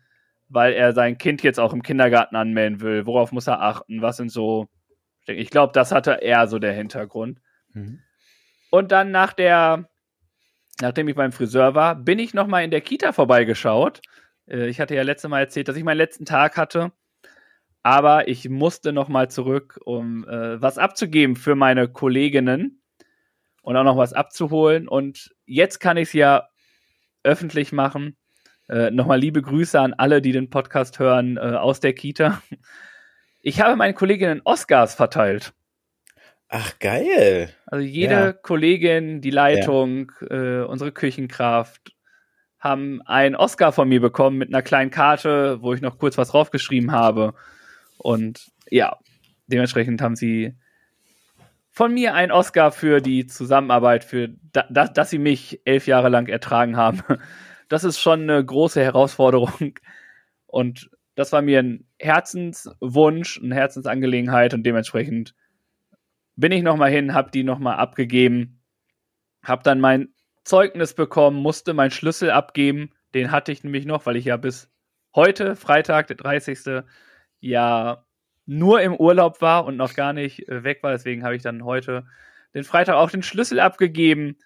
weil 0.49 0.73
er 0.73 0.95
sein 0.95 1.19
Kind 1.19 1.43
jetzt 1.43 1.61
auch 1.61 1.75
im 1.75 1.83
Kindergarten 1.83 2.37
anmelden 2.37 2.81
will. 2.81 3.05
Worauf 3.05 3.33
muss 3.33 3.47
er 3.47 3.61
achten? 3.61 4.01
Was 4.01 4.17
sind 4.17 4.31
so. 4.31 4.67
Ich 5.27 5.51
glaube, 5.51 5.75
das 5.75 5.93
hatte 5.93 6.23
er 6.23 6.47
so 6.47 6.59
der 6.59 6.73
Hintergrund. 6.73 7.43
Mhm. 7.75 8.01
Und 8.71 8.93
dann 8.93 9.11
nach 9.11 9.35
der, 9.35 9.91
nachdem 10.81 11.07
ich 11.07 11.17
beim 11.17 11.33
Friseur 11.33 11.75
war, 11.75 11.97
bin 11.97 12.19
ich 12.19 12.33
nochmal 12.33 12.65
in 12.65 12.71
der 12.71 12.81
Kita 12.81 13.13
vorbeigeschaut. 13.13 14.01
Äh, 14.47 14.69
ich 14.69 14.81
hatte 14.81 14.95
ja 14.95 15.03
letztes 15.03 15.29
Mal 15.29 15.41
erzählt, 15.41 15.69
dass 15.69 15.77
ich 15.77 15.85
meinen 15.85 15.99
letzten 15.99 16.25
Tag 16.25 16.57
hatte. 16.57 16.93
Aber 17.83 18.27
ich 18.27 18.49
musste 18.49 18.95
nochmal 18.95 19.29
zurück, 19.29 19.79
um 19.85 20.27
äh, 20.27 20.63
was 20.63 20.79
abzugeben 20.79 21.37
für 21.37 21.57
meine 21.57 21.89
Kolleginnen 21.89 22.81
und 23.67 23.77
auch 23.77 23.83
noch 23.83 23.97
was 23.97 24.13
abzuholen. 24.13 24.87
Und 24.87 25.35
jetzt 25.45 25.81
kann 25.81 25.97
ich 25.97 26.09
es 26.09 26.13
ja 26.13 26.49
öffentlich 27.25 27.73
machen. 27.73 28.17
Äh, 28.69 28.93
Nochmal 28.93 29.19
liebe 29.19 29.43
Grüße 29.43 29.79
an 29.81 29.93
alle, 29.93 30.23
die 30.23 30.31
den 30.31 30.51
Podcast 30.51 31.01
hören 31.01 31.37
äh, 31.37 31.41
aus 31.41 31.81
der 31.81 31.93
Kita. 31.93 32.41
Ich 33.43 33.61
habe 33.61 33.77
meinen 33.77 33.95
Kolleginnen 33.95 34.41
Oscars 34.45 34.95
verteilt. 34.95 35.53
Ach, 36.49 36.79
geil. 36.79 37.51
Also 37.67 37.85
jede 37.85 38.15
ja. 38.15 38.33
Kollegin, 38.33 39.21
die 39.21 39.31
Leitung, 39.31 40.13
ja. 40.21 40.63
äh, 40.63 40.65
unsere 40.65 40.91
Küchenkraft 40.91 41.93
haben 42.59 43.03
einen 43.03 43.35
Oscar 43.35 43.73
von 43.73 43.89
mir 43.89 44.01
bekommen 44.01 44.39
mit 44.39 44.49
einer 44.49 44.63
kleinen 44.63 44.91
Karte, 44.91 45.61
wo 45.61 45.75
ich 45.75 45.81
noch 45.81 45.99
kurz 45.99 46.19
was 46.19 46.31
draufgeschrieben 46.31 46.93
habe. 46.93 47.35
Und 47.99 48.47
ja, 48.69 48.97
dementsprechend 49.47 50.03
haben 50.03 50.17
sie 50.17 50.57
von 51.77 51.93
mir 51.93 52.15
ein 52.15 52.33
Oscar 52.33 52.73
für 52.73 53.03
die 53.03 53.27
Zusammenarbeit, 53.27 54.03
für 54.03 54.31
da, 54.51 54.65
da, 54.71 54.89
dass 54.89 55.11
sie 55.11 55.19
mich 55.19 55.61
elf 55.67 55.87
Jahre 55.87 56.09
lang 56.09 56.27
ertragen 56.29 56.77
haben. 56.77 57.03
Das 57.69 57.83
ist 57.83 57.99
schon 57.99 58.23
eine 58.23 58.45
große 58.45 58.81
Herausforderung. 58.81 59.75
Und 60.47 60.89
das 61.17 61.33
war 61.33 61.43
mir 61.43 61.59
ein 61.59 61.85
Herzenswunsch, 61.99 63.41
eine 63.43 63.57
Herzensangelegenheit 63.57 64.55
und 64.55 64.63
dementsprechend 64.63 65.35
bin 66.37 66.53
ich 66.53 66.63
nochmal 66.63 66.93
hin, 66.93 67.13
habe 67.13 67.33
die 67.33 67.43
nochmal 67.43 67.79
abgegeben, 67.79 68.63
habe 69.43 69.65
dann 69.65 69.81
mein 69.81 70.15
Zeugnis 70.45 70.95
bekommen, 70.95 71.43
musste 71.43 71.75
meinen 71.75 71.91
Schlüssel 71.91 72.31
abgeben. 72.31 72.93
Den 73.15 73.33
hatte 73.33 73.51
ich 73.51 73.65
nämlich 73.65 73.85
noch, 73.85 74.07
weil 74.07 74.15
ich 74.15 74.27
ja 74.27 74.37
bis 74.37 74.71
heute, 75.13 75.57
Freitag, 75.57 76.07
der 76.07 76.17
30. 76.17 76.85
ja 77.41 78.06
nur 78.47 78.81
im 78.81 78.95
Urlaub 78.95 79.41
war 79.41 79.67
und 79.67 79.77
noch 79.77 79.95
gar 79.95 80.13
nicht 80.13 80.49
äh, 80.49 80.65
weg 80.65 80.83
war. 80.83 80.93
Deswegen 80.93 81.25
habe 81.25 81.37
ich 81.37 81.43
dann 81.43 81.65
heute 81.65 82.07
den 82.55 82.65
Freitag 82.65 82.97
auch 82.97 83.11
den 83.11 83.23
Schlüssel 83.23 83.61
abgegeben. 83.61 84.39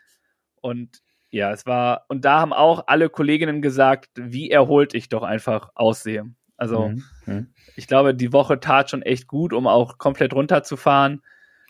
Und 0.60 1.02
ja, 1.30 1.52
es 1.52 1.66
war, 1.66 2.06
und 2.08 2.24
da 2.24 2.40
haben 2.40 2.52
auch 2.52 2.84
alle 2.88 3.08
Kolleginnen 3.08 3.62
gesagt, 3.62 4.10
wie 4.16 4.50
erholt 4.50 4.94
ich 4.94 5.08
doch 5.08 5.22
einfach 5.22 5.70
aussehe. 5.74 6.34
Also, 6.56 6.88
mhm. 6.88 7.04
mhm. 7.26 7.46
ich 7.76 7.86
glaube, 7.86 8.14
die 8.14 8.32
Woche 8.32 8.60
tat 8.60 8.90
schon 8.90 9.02
echt 9.02 9.26
gut, 9.26 9.52
um 9.52 9.66
auch 9.66 9.96
komplett 9.98 10.34
runterzufahren, 10.34 11.22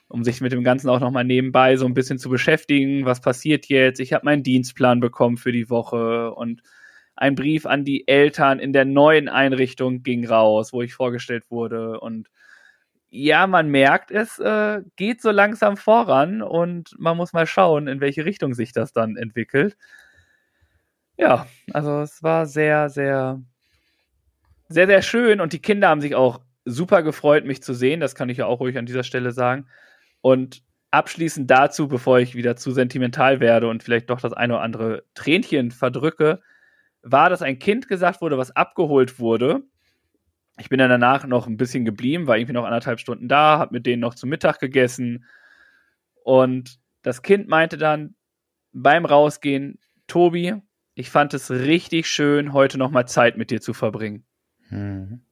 um 0.09 0.25
sich 0.25 0.41
mit 0.41 0.53
dem 0.53 0.65
Ganzen 0.65 0.89
auch 0.89 0.99
nochmal 0.99 1.25
nebenbei 1.25 1.77
so 1.77 1.87
ein 1.87 1.95
bisschen 1.95 2.19
zu 2.19 2.29
beschäftigen. 2.29 3.05
Was 3.05 3.21
passiert 3.21 3.67
jetzt? 3.67 4.01
Ich 4.01 4.13
habe 4.13 4.25
meinen 4.25 4.43
Dienstplan 4.43 4.99
bekommen 4.99 5.37
für 5.37 5.53
die 5.53 5.71
Woche 5.71 6.33
und 6.33 6.63
ein 7.21 7.35
Brief 7.35 7.67
an 7.67 7.85
die 7.85 8.09
Eltern 8.09 8.59
in 8.59 8.73
der 8.73 8.87
neuen 8.87 9.29
Einrichtung 9.29 10.03
ging 10.03 10.27
raus, 10.27 10.73
wo 10.73 10.81
ich 10.81 10.95
vorgestellt 10.95 11.45
wurde. 11.51 12.01
Und 12.01 12.31
ja, 13.11 13.47
man 13.47 13.69
merkt, 13.69 14.11
es 14.11 14.39
äh, 14.39 14.81
geht 14.97 15.21
so 15.21 15.31
langsam 15.31 15.77
voran 15.77 16.41
und 16.41 16.99
man 16.99 17.19
muss 17.19 17.35
mal 17.35 17.47
schauen, 17.47 17.89
in 17.89 18.01
welche 18.01 18.25
Richtung 18.25 18.55
sich 18.55 18.73
das 18.73 18.95
dann 18.95 19.17
entwickelt. 19.17 19.77
Ja, 21.19 21.47
also 21.75 22.01
es 22.01 22.23
war 22.23 22.47
sehr, 22.47 22.89
sehr, 22.89 23.43
sehr, 24.71 24.87
sehr 24.87 25.03
schön 25.03 25.43
und 25.43 25.53
die 25.53 25.61
Kinder 25.61 25.91
haben 25.91 26.01
sich 26.01 26.15
auch 26.15 26.41
super 26.65 27.03
gefreut, 27.03 27.45
mich 27.45 27.63
zu 27.63 27.75
sehen. 27.75 28.01
Das 28.01 28.15
kann 28.15 28.31
ich 28.31 28.39
ja 28.39 28.47
auch 28.47 28.61
ruhig 28.61 28.79
an 28.79 28.87
dieser 28.87 29.05
Stelle 29.05 29.33
sagen. 29.33 29.67
Und 30.23 30.63
abschließend 30.91 31.51
dazu, 31.51 31.87
bevor 31.87 32.19
ich 32.19 32.35
wieder 32.35 32.57
zu 32.57 32.71
sentimental 32.71 33.41
werde 33.41 33.69
und 33.69 33.83
vielleicht 33.83 34.09
doch 34.09 34.23
das 34.23 34.33
eine 34.33 34.55
oder 34.55 34.63
andere 34.63 35.05
Tränchen 35.13 35.71
verdrücke, 35.71 36.41
war, 37.03 37.31
dass 37.31 37.43
ein 37.43 37.59
Kind 37.59 37.89
gesagt 37.89 38.21
wurde, 38.21 38.39
was 38.39 38.55
abgeholt 38.55 39.19
wurde. 39.19 39.63
Ich 40.59 40.69
bin 40.69 40.79
dann 40.79 40.91
danach 40.91 41.27
noch 41.27 41.47
ein 41.47 41.57
bisschen 41.57 41.85
geblieben, 41.85 42.27
war 42.27 42.37
irgendwie 42.37 42.53
noch 42.53 42.65
anderthalb 42.65 43.01
Stunden 43.01 43.29
da, 43.29 43.59
habe 43.59 43.75
mit 43.75 43.87
denen 43.87 44.01
noch 44.01 44.15
zu 44.15 44.27
Mittag 44.27 44.61
gegessen. 44.61 45.25
Und 46.23 46.79
das 47.03 47.23
Kind 47.23 47.49
meinte 47.49 47.79
dann 47.79 48.15
beim 48.73 49.05
Rausgehen, 49.07 49.79
Tobi, 50.07 50.55
ich 50.95 51.11
fand 51.11 51.33
es 51.35 51.51
richtig 51.51 52.09
schön, 52.09 52.53
heute 52.53 52.77
noch 52.77 52.91
mal 52.91 53.07
Zeit 53.07 53.39
mit 53.39 53.51
dir 53.51 53.61
zu 53.61 53.73
verbringen. 53.73 54.27
Mhm, 54.69 55.23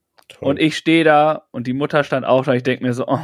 und 0.40 0.58
ich 0.58 0.76
stehe 0.76 1.04
da 1.04 1.46
und 1.50 1.66
die 1.66 1.72
Mutter 1.72 2.04
stand 2.04 2.26
auch 2.26 2.44
da. 2.44 2.54
Ich 2.54 2.62
denke 2.62 2.84
mir 2.84 2.94
so, 2.94 3.06
oh, 3.06 3.20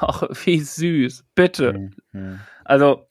ach, 0.00 0.22
wie 0.44 0.60
süß, 0.60 1.24
bitte. 1.34 1.72
Mhm. 1.72 1.94
mhm. 2.12 2.40
Also 2.64 3.05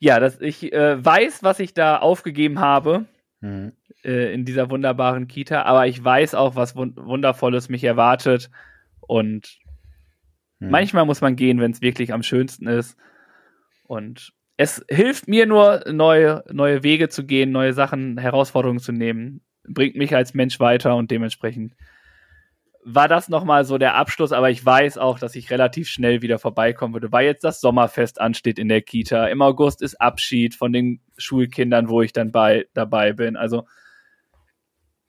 ja, 0.00 0.18
dass 0.18 0.40
ich 0.40 0.72
äh, 0.72 1.04
weiß, 1.04 1.42
was 1.42 1.60
ich 1.60 1.74
da 1.74 1.98
aufgegeben 1.98 2.58
habe 2.58 3.04
mhm. 3.40 3.72
äh, 4.02 4.32
in 4.32 4.46
dieser 4.46 4.70
wunderbaren 4.70 5.28
Kita, 5.28 5.62
aber 5.62 5.86
ich 5.86 6.02
weiß 6.02 6.34
auch, 6.34 6.56
was 6.56 6.74
wund 6.74 6.96
Wundervolles 6.96 7.68
mich 7.68 7.84
erwartet. 7.84 8.50
Und 9.02 9.58
mhm. 10.58 10.70
manchmal 10.70 11.04
muss 11.04 11.20
man 11.20 11.36
gehen, 11.36 11.60
wenn 11.60 11.70
es 11.70 11.82
wirklich 11.82 12.14
am 12.14 12.22
schönsten 12.22 12.66
ist. 12.66 12.96
Und 13.84 14.32
es 14.56 14.84
hilft 14.88 15.28
mir 15.28 15.44
nur, 15.44 15.84
neue, 15.90 16.44
neue 16.50 16.82
Wege 16.82 17.10
zu 17.10 17.26
gehen, 17.26 17.52
neue 17.52 17.74
Sachen, 17.74 18.16
Herausforderungen 18.16 18.80
zu 18.80 18.92
nehmen, 18.92 19.42
bringt 19.68 19.96
mich 19.96 20.16
als 20.16 20.32
Mensch 20.32 20.60
weiter 20.60 20.96
und 20.96 21.10
dementsprechend 21.10 21.74
war 22.82 23.08
das 23.08 23.28
nochmal 23.28 23.64
so 23.64 23.78
der 23.78 23.94
Abschluss, 23.94 24.32
aber 24.32 24.50
ich 24.50 24.64
weiß 24.64 24.98
auch, 24.98 25.18
dass 25.18 25.34
ich 25.34 25.50
relativ 25.50 25.88
schnell 25.88 26.22
wieder 26.22 26.38
vorbeikommen 26.38 26.94
würde, 26.94 27.12
weil 27.12 27.26
jetzt 27.26 27.44
das 27.44 27.60
Sommerfest 27.60 28.20
ansteht 28.20 28.58
in 28.58 28.68
der 28.68 28.80
Kita. 28.80 29.26
Im 29.26 29.42
August 29.42 29.82
ist 29.82 30.00
Abschied 30.00 30.54
von 30.54 30.72
den 30.72 31.00
Schulkindern, 31.18 31.88
wo 31.88 32.00
ich 32.02 32.12
dann 32.12 32.32
bei, 32.32 32.66
dabei 32.72 33.12
bin. 33.12 33.36
Also 33.36 33.66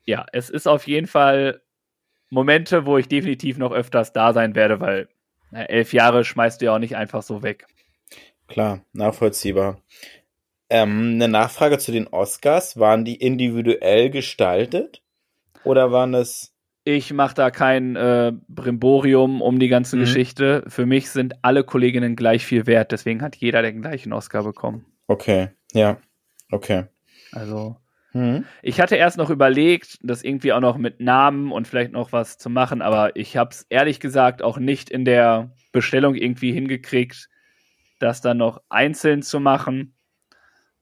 ja, 0.04 0.26
es 0.32 0.50
ist 0.50 0.66
auf 0.66 0.86
jeden 0.86 1.06
Fall 1.06 1.62
Momente, 2.28 2.86
wo 2.86 2.98
ich 2.98 3.08
definitiv 3.08 3.58
noch 3.58 3.72
öfters 3.72 4.12
da 4.12 4.32
sein 4.32 4.54
werde, 4.54 4.80
weil 4.80 5.08
na, 5.50 5.64
elf 5.64 5.92
Jahre 5.92 6.24
schmeißt 6.24 6.60
du 6.60 6.66
ja 6.66 6.74
auch 6.74 6.78
nicht 6.78 6.96
einfach 6.96 7.22
so 7.22 7.42
weg. 7.42 7.66
Klar, 8.48 8.84
nachvollziehbar. 8.92 9.80
Ähm, 10.68 11.12
eine 11.14 11.28
Nachfrage 11.28 11.78
zu 11.78 11.92
den 11.92 12.08
Oscars. 12.08 12.78
Waren 12.78 13.04
die 13.04 13.16
individuell 13.16 14.10
gestaltet? 14.10 15.02
Oder 15.64 15.92
waren 15.92 16.14
es 16.14 16.51
Ich 16.84 17.12
mache 17.12 17.34
da 17.34 17.50
kein 17.50 17.94
äh, 17.94 18.32
Brimborium 18.48 19.40
um 19.40 19.58
die 19.60 19.68
ganze 19.68 19.96
Mhm. 19.96 20.00
Geschichte. 20.00 20.64
Für 20.66 20.84
mich 20.86 21.10
sind 21.10 21.34
alle 21.42 21.62
Kolleginnen 21.64 22.16
gleich 22.16 22.44
viel 22.44 22.66
wert, 22.66 22.90
deswegen 22.92 23.22
hat 23.22 23.36
jeder 23.36 23.62
den 23.62 23.82
gleichen 23.82 24.12
Oscar 24.12 24.42
bekommen. 24.42 24.84
Okay, 25.06 25.50
ja. 25.72 25.98
Okay. 26.50 26.84
Also 27.30 27.76
Mhm. 28.14 28.44
Ich 28.60 28.78
hatte 28.78 28.96
erst 28.96 29.16
noch 29.16 29.30
überlegt, 29.30 29.98
das 30.02 30.22
irgendwie 30.22 30.52
auch 30.52 30.60
noch 30.60 30.76
mit 30.76 31.00
Namen 31.00 31.50
und 31.50 31.66
vielleicht 31.66 31.92
noch 31.92 32.12
was 32.12 32.36
zu 32.36 32.50
machen, 32.50 32.82
aber 32.82 33.16
ich 33.16 33.38
habe 33.38 33.52
es 33.52 33.64
ehrlich 33.70 34.00
gesagt 34.00 34.42
auch 34.42 34.58
nicht 34.58 34.90
in 34.90 35.06
der 35.06 35.50
Bestellung 35.72 36.14
irgendwie 36.14 36.52
hingekriegt, 36.52 37.30
das 38.00 38.20
dann 38.20 38.36
noch 38.36 38.60
einzeln 38.68 39.22
zu 39.22 39.40
machen. 39.40 39.94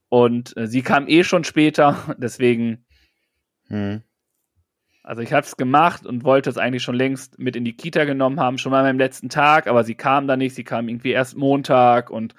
Und 0.09 0.57
äh, 0.57 0.67
sie 0.67 0.83
kam 0.83 1.07
eh 1.07 1.23
schon 1.23 1.45
später, 1.45 1.97
deswegen, 2.19 2.85
Mhm. 3.69 4.03
Also 5.03 5.23
ich 5.23 5.33
habe 5.33 5.47
es 5.47 5.57
gemacht 5.57 6.07
und 6.07 6.25
wollte 6.25 6.51
es 6.51 6.59
eigentlich 6.59 6.83
schon 6.83 6.95
längst 6.95 7.39
mit 7.39 7.57
in 7.57 7.65
die 7.65 7.77
Kita 7.77 8.05
genommen 8.05 8.39
haben, 8.39 8.59
schon 8.59 8.73
mal 8.73 8.87
am 8.87 8.99
letzten 8.99 9.29
Tag, 9.29 9.67
aber 9.67 9.85
sie 9.85 9.95
kam 9.95 10.27
dann 10.27 10.39
nicht, 10.39 10.55
sie 10.55 10.65
kam 10.65 10.89
irgendwie 10.89 11.13
erst 11.13 11.37
Montag 11.37 12.11
und 12.11 12.35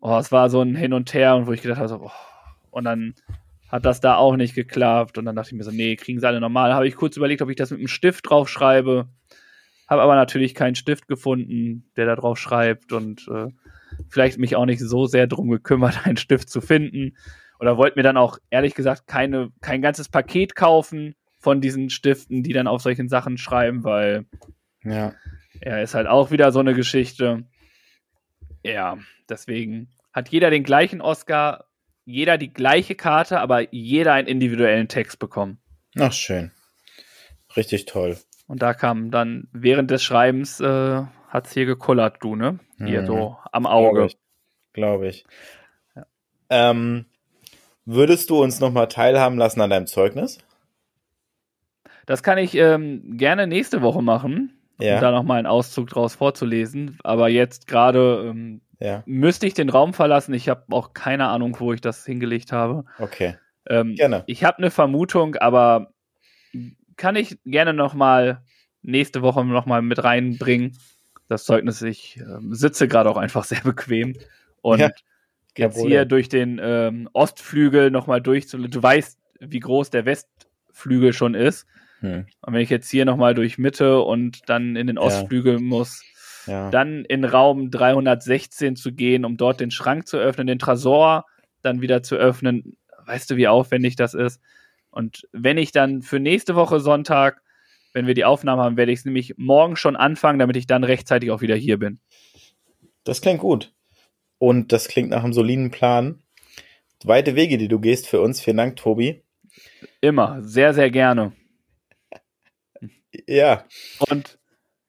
oh, 0.00 0.16
es 0.18 0.32
war 0.32 0.50
so 0.50 0.60
ein 0.60 0.74
Hin 0.74 0.92
und 0.92 1.12
Her 1.14 1.36
und 1.36 1.46
wo 1.46 1.52
ich 1.52 1.62
gedacht 1.62 1.78
habe, 1.78 1.88
so, 1.88 2.00
oh, 2.04 2.10
und 2.70 2.84
dann 2.84 3.14
hat 3.74 3.84
das 3.84 4.00
da 4.00 4.16
auch 4.16 4.36
nicht 4.36 4.54
geklappt. 4.54 5.18
Und 5.18 5.24
dann 5.24 5.34
dachte 5.34 5.48
ich 5.50 5.56
mir 5.56 5.64
so, 5.64 5.72
nee, 5.72 5.96
kriegen 5.96 6.20
sie 6.20 6.26
alle 6.28 6.40
normal. 6.40 6.74
Habe 6.74 6.86
ich 6.86 6.94
kurz 6.94 7.16
überlegt, 7.16 7.42
ob 7.42 7.50
ich 7.50 7.56
das 7.56 7.70
mit 7.70 7.80
einem 7.80 7.88
Stift 7.88 8.30
drauf 8.30 8.48
schreibe. 8.48 9.08
Habe 9.88 10.02
aber 10.02 10.14
natürlich 10.14 10.54
keinen 10.54 10.76
Stift 10.76 11.08
gefunden, 11.08 11.90
der 11.96 12.06
da 12.06 12.14
drauf 12.14 12.38
schreibt 12.38 12.92
und 12.92 13.26
äh, 13.28 13.48
vielleicht 14.08 14.38
mich 14.38 14.54
auch 14.54 14.64
nicht 14.64 14.80
so 14.80 15.06
sehr 15.06 15.26
drum 15.26 15.50
gekümmert, 15.50 16.00
einen 16.06 16.16
Stift 16.16 16.50
zu 16.50 16.60
finden. 16.60 17.16
Oder 17.58 17.76
wollte 17.76 17.98
mir 17.98 18.04
dann 18.04 18.16
auch 18.16 18.38
ehrlich 18.50 18.74
gesagt 18.74 19.08
keine, 19.08 19.50
kein 19.60 19.82
ganzes 19.82 20.08
Paket 20.08 20.54
kaufen 20.54 21.16
von 21.44 21.60
diesen 21.60 21.90
Stiften, 21.90 22.42
die 22.42 22.52
dann 22.54 22.66
auf 22.66 22.80
solchen 22.82 23.08
Sachen 23.08 23.36
schreiben, 23.38 23.84
weil 23.84 24.24
Ja. 24.82 25.14
er 25.60 25.82
ist 25.82 25.94
halt 25.94 26.06
auch 26.06 26.30
wieder 26.30 26.50
so 26.52 26.58
eine 26.60 26.74
Geschichte. 26.74 27.44
Ja, 28.64 28.98
deswegen 29.28 29.90
hat 30.12 30.30
jeder 30.30 30.48
den 30.50 30.64
gleichen 30.64 31.00
Oscar, 31.02 31.66
jeder 32.06 32.38
die 32.38 32.52
gleiche 32.52 32.94
Karte, 32.94 33.40
aber 33.40 33.72
jeder 33.74 34.14
einen 34.14 34.26
individuellen 34.26 34.88
Text 34.88 35.18
bekommen. 35.18 35.58
Ach, 35.98 36.12
schön. 36.12 36.50
Richtig 37.56 37.84
toll. 37.84 38.16
Und 38.46 38.62
da 38.62 38.72
kam 38.74 39.10
dann 39.10 39.48
während 39.52 39.90
des 39.90 40.02
Schreibens, 40.02 40.60
äh, 40.60 41.02
hat's 41.28 41.52
hier 41.52 41.66
gekullert, 41.66 42.22
du, 42.22 42.36
ne? 42.36 42.58
Hier 42.78 43.02
Mhm. 43.02 43.06
so 43.06 43.36
am 43.52 43.64
Glaube 43.64 43.70
Auge. 43.70 44.06
ich. 44.06 44.18
Glaube 44.72 45.08
ich. 45.08 45.24
Ähm, 46.50 47.04
würdest 47.84 48.30
du 48.30 48.42
uns 48.42 48.60
nochmal 48.60 48.88
teilhaben 48.88 49.36
lassen 49.38 49.60
an 49.60 49.70
deinem 49.70 49.86
Zeugnis? 49.86 50.38
Das 52.06 52.22
kann 52.22 52.38
ich 52.38 52.54
ähm, 52.54 53.16
gerne 53.16 53.46
nächste 53.46 53.82
Woche 53.82 54.02
machen, 54.02 54.52
Ja. 54.78 54.96
um 54.96 55.00
da 55.00 55.10
nochmal 55.10 55.38
einen 55.38 55.46
Auszug 55.46 55.88
draus 55.88 56.14
vorzulesen. 56.14 56.98
Aber 57.04 57.28
jetzt 57.28 57.66
gerade 57.66 58.26
ähm, 58.30 58.60
Ja. 58.80 59.02
müsste 59.06 59.46
ich 59.46 59.54
den 59.54 59.68
Raum 59.70 59.94
verlassen. 59.94 60.34
Ich 60.34 60.48
habe 60.48 60.64
auch 60.70 60.92
keine 60.92 61.28
Ahnung, 61.28 61.56
wo 61.60 61.72
ich 61.72 61.80
das 61.80 62.04
hingelegt 62.04 62.52
habe. 62.52 62.84
Okay. 62.98 63.36
Ähm, 63.66 63.94
Gerne. 63.94 64.24
Ich 64.26 64.44
habe 64.44 64.58
eine 64.58 64.70
Vermutung, 64.70 65.36
aber 65.36 65.92
kann 66.96 67.16
ich 67.16 67.38
gerne 67.44 67.72
noch 67.72 67.94
mal 67.94 68.42
nächste 68.82 69.22
Woche 69.22 69.44
noch 69.44 69.66
mal 69.66 69.80
mit 69.82 70.04
reinbringen. 70.04 70.76
Das 71.28 71.44
Zeugnis, 71.44 71.80
ich 71.80 72.18
ähm, 72.18 72.54
sitze 72.54 72.86
gerade 72.86 73.08
auch 73.10 73.16
einfach 73.16 73.44
sehr 73.44 73.62
bequem 73.62 74.14
und 74.60 74.80
Ja, 74.80 74.90
jetzt 75.56 75.74
Problem. 75.76 75.90
hier 75.90 76.04
durch 76.04 76.28
den 76.28 76.60
ähm, 76.62 77.08
Ostflügel 77.14 77.90
noch 77.90 78.06
mal 78.06 78.20
durch. 78.20 78.46
Du 78.48 78.82
weißt, 78.82 79.18
wie 79.40 79.60
groß 79.60 79.88
der 79.90 80.04
Westflügel 80.04 81.12
schon 81.14 81.34
ist. 81.34 81.66
Hm. 82.04 82.26
Und 82.42 82.52
wenn 82.52 82.60
ich 82.60 82.70
jetzt 82.70 82.90
hier 82.90 83.04
noch 83.06 83.16
mal 83.16 83.34
durch 83.34 83.56
Mitte 83.56 84.00
und 84.00 84.42
dann 84.48 84.76
in 84.76 84.86
den 84.86 84.96
Ja. 84.96 85.02
Ostflügel 85.02 85.58
muss, 85.58 86.02
Ja. 86.46 86.70
dann 86.70 87.04
in 87.06 87.24
Raum 87.24 87.70
316 87.70 88.76
zu 88.76 88.92
gehen, 88.92 89.24
um 89.24 89.38
dort 89.38 89.60
den 89.60 89.70
Schrank 89.70 90.06
zu 90.06 90.18
öffnen, 90.18 90.46
den 90.46 90.58
Tresor 90.58 91.24
dann 91.62 91.80
wieder 91.80 92.02
zu 92.02 92.16
öffnen. 92.16 92.76
Weißt 93.06 93.30
du, 93.30 93.36
wie 93.36 93.48
aufwendig 93.48 93.96
das 93.96 94.12
ist? 94.12 94.40
Und 94.90 95.26
wenn 95.32 95.56
ich 95.56 95.72
dann 95.72 96.02
für 96.02 96.20
nächste 96.20 96.54
Woche 96.54 96.78
Sonntag, 96.78 97.40
wenn 97.94 98.06
wir 98.06 98.14
die 98.14 98.24
Aufnahme 98.24 98.62
haben, 98.62 98.76
werde 98.76 98.92
ich 98.92 98.98
es 98.98 99.04
nämlich 99.04 99.34
morgen 99.38 99.76
schon 99.76 99.96
anfangen, 99.96 100.38
damit 100.38 100.56
ich 100.56 100.66
dann 100.66 100.84
rechtzeitig 100.84 101.30
auch 101.30 101.40
wieder 101.40 101.56
hier 101.56 101.78
bin. 101.78 102.00
Das 103.04 103.20
klingt 103.20 103.40
gut. 103.40 103.72
Und 104.38 104.72
das 104.72 104.88
klingt 104.88 105.10
nach 105.10 105.24
einem 105.24 105.32
soliden 105.32 105.70
Plan. 105.70 106.22
Weite 107.02 107.34
Wege, 107.36 107.56
die 107.58 107.68
du 107.68 107.80
gehst 107.80 108.08
für 108.08 108.20
uns. 108.20 108.40
Vielen 108.40 108.56
Dank, 108.56 108.76
Tobi. 108.76 109.22
Immer, 110.00 110.42
sehr, 110.42 110.74
sehr 110.74 110.90
gerne. 110.90 111.32
Ja. 113.26 113.64
Und 114.08 114.38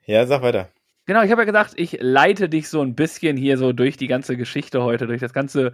Ja, 0.05 0.25
sag 0.25 0.41
weiter. 0.41 0.69
Genau, 1.07 1.21
ich 1.23 1.31
habe 1.31 1.41
ja 1.41 1.45
gesagt, 1.45 1.73
ich 1.77 1.97
leite 1.99 2.49
dich 2.49 2.69
so 2.69 2.81
ein 2.81 2.95
bisschen 2.95 3.37
hier 3.37 3.57
so 3.57 3.73
durch 3.73 3.97
die 3.97 4.07
ganze 4.07 4.37
Geschichte 4.37 4.83
heute, 4.83 5.07
durch 5.07 5.21
das 5.21 5.33
ganze 5.33 5.73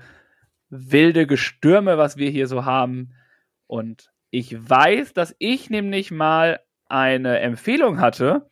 wilde 0.69 1.27
Gestürme, 1.27 1.97
was 1.97 2.17
wir 2.17 2.29
hier 2.29 2.47
so 2.47 2.65
haben. 2.65 3.13
Und 3.67 4.11
ich 4.29 4.55
weiß, 4.57 5.13
dass 5.13 5.35
ich 5.39 5.69
nämlich 5.69 6.11
mal 6.11 6.59
eine 6.87 7.39
Empfehlung 7.39 7.99
hatte, 7.99 8.49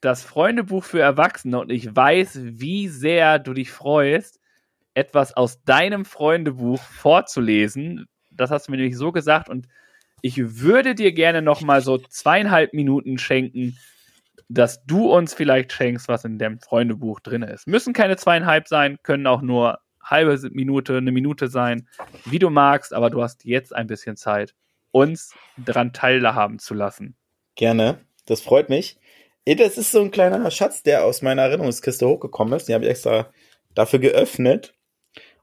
das 0.00 0.24
Freundebuch 0.24 0.84
für 0.84 1.00
Erwachsene. 1.00 1.60
Und 1.60 1.70
ich 1.70 1.94
weiß, 1.94 2.40
wie 2.42 2.88
sehr 2.88 3.38
du 3.38 3.52
dich 3.54 3.70
freust, 3.70 4.40
etwas 4.94 5.36
aus 5.36 5.62
deinem 5.64 6.04
Freundebuch 6.04 6.80
vorzulesen. 6.80 8.06
Das 8.30 8.50
hast 8.50 8.66
du 8.66 8.72
mir 8.72 8.78
nämlich 8.78 8.96
so 8.96 9.12
gesagt. 9.12 9.48
Und 9.48 9.68
ich 10.22 10.60
würde 10.60 10.94
dir 10.94 11.12
gerne 11.12 11.42
noch 11.42 11.60
mal 11.60 11.80
so 11.80 11.98
zweieinhalb 11.98 12.72
Minuten 12.74 13.18
schenken, 13.18 13.78
dass 14.48 14.84
du 14.84 15.12
uns 15.12 15.34
vielleicht 15.34 15.72
schenkst, 15.72 16.08
was 16.08 16.24
in 16.24 16.38
dem 16.38 16.58
Freundebuch 16.58 17.20
drin 17.20 17.42
ist. 17.42 17.66
Müssen 17.66 17.92
keine 17.92 18.16
zweieinhalb 18.16 18.66
sein, 18.66 18.98
können 19.02 19.26
auch 19.26 19.42
nur 19.42 19.78
halbe 20.02 20.38
Minute, 20.50 20.96
eine 20.96 21.12
Minute 21.12 21.48
sein, 21.48 21.86
wie 22.24 22.38
du 22.38 22.48
magst, 22.48 22.94
aber 22.94 23.10
du 23.10 23.22
hast 23.22 23.44
jetzt 23.44 23.74
ein 23.74 23.86
bisschen 23.86 24.16
Zeit, 24.16 24.54
uns 24.90 25.34
dran 25.62 25.92
teilhaben 25.92 26.58
zu 26.58 26.74
lassen. 26.74 27.16
Gerne. 27.56 27.98
Das 28.24 28.40
freut 28.40 28.68
mich. 28.68 28.98
Das 29.46 29.78
ist 29.78 29.92
so 29.92 30.00
ein 30.00 30.10
kleiner 30.10 30.50
Schatz, 30.50 30.82
der 30.82 31.04
aus 31.04 31.22
meiner 31.22 31.42
Erinnerungskiste 31.42 32.06
hochgekommen 32.06 32.54
ist. 32.54 32.68
Den 32.68 32.74
habe 32.74 32.84
ich 32.84 32.90
extra 32.90 33.30
dafür 33.74 33.98
geöffnet. 33.98 34.74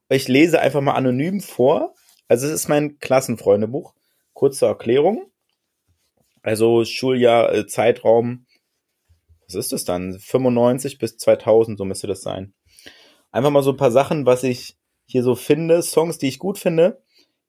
Ich 0.10 0.28
lese 0.28 0.60
einfach 0.62 0.82
mal 0.82 0.94
anonym 0.94 1.42
vor. 1.42 1.96
Also 2.28 2.48
es 2.48 2.54
ist 2.54 2.70
mein 2.70 3.00
Klassenfreundebuch. 3.00 3.94
Kurze 4.36 4.68
Erklärung. 4.68 5.32
Also 6.44 6.86
Schuljahr, 6.86 7.52
äh, 7.52 7.66
Zeitraum, 7.66 8.46
was 9.48 9.56
ist 9.56 9.72
das 9.72 9.86
dann? 9.86 10.20
95 10.20 11.00
bis 11.00 11.18
2000, 11.18 11.78
so 11.78 11.86
müsste 11.86 12.06
das 12.06 12.22
sein. 12.22 12.54
Einfach 13.32 13.50
mal 13.50 13.64
so 13.64 13.72
ein 13.72 13.78
paar 13.78 13.92
Sachen, 13.92 14.28
was 14.28 14.44
ich 14.44 14.78
hier 15.08 15.24
so 15.24 15.36
finde, 15.36 15.82
Songs, 15.82 16.20
die 16.20 16.28
ich 16.28 16.38
gut 16.38 16.60
finde. 16.60 17.02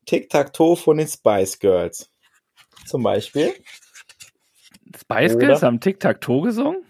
Tic-Tac-Toe 0.07 0.77
von 0.77 0.97
den 0.97 1.09
Spice 1.09 1.59
Girls. 1.59 2.11
Zum 2.87 3.03
Beispiel. 3.03 3.53
Spice 4.97 5.35
Oder? 5.35 5.47
Girls 5.47 5.63
haben 5.63 5.81
Tic-Tac-Toe 5.81 6.43
gesungen? 6.43 6.85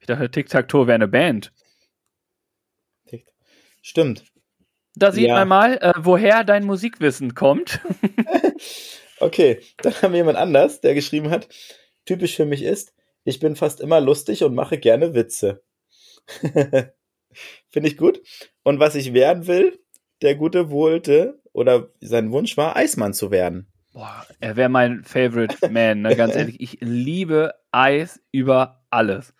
Ich 0.00 0.06
dachte, 0.06 0.30
Tic-Tac-Toe 0.30 0.86
wäre 0.86 0.94
eine 0.94 1.08
Band. 1.08 1.52
Stimmt. 3.82 4.24
Da 4.94 5.12
sieht 5.12 5.28
Ja. 5.28 5.34
man 5.34 5.48
mal, 5.48 5.78
äh, 5.78 5.92
woher 5.98 6.44
dein 6.44 6.64
Musikwissen 6.64 7.34
kommt. 7.34 7.80
Okay, 9.20 9.60
dann 9.78 9.94
haben 10.02 10.12
wir 10.12 10.18
jemand 10.18 10.38
anders, 10.38 10.80
der 10.80 10.94
geschrieben 10.94 11.30
hat, 11.30 11.48
typisch 12.04 12.36
für 12.36 12.46
mich 12.46 12.62
ist, 12.62 12.94
ich 13.24 13.40
bin 13.40 13.56
fast 13.56 13.80
immer 13.80 14.00
lustig 14.00 14.42
und 14.44 14.54
mache 14.54 14.78
gerne 14.78 15.14
Witze. 15.14 15.62
Finde 17.68 17.88
ich 17.88 17.96
gut. 17.96 18.22
Und 18.62 18.80
was 18.80 18.94
ich 18.94 19.12
werden 19.12 19.46
will, 19.46 19.78
der 20.22 20.34
Gute 20.34 20.70
wollte, 20.70 21.40
oder 21.52 21.90
sein 22.00 22.30
Wunsch 22.30 22.56
war, 22.56 22.76
Eismann 22.76 23.14
zu 23.14 23.30
werden. 23.30 23.66
Boah, 23.92 24.24
er 24.38 24.56
wäre 24.56 24.68
mein 24.68 25.02
Favorite 25.02 25.68
Man, 25.70 26.02
ne? 26.02 26.14
ganz 26.14 26.36
ehrlich. 26.36 26.60
Ich 26.60 26.78
liebe 26.80 27.54
Eis 27.72 28.20
über 28.30 28.84
alles. 28.90 29.34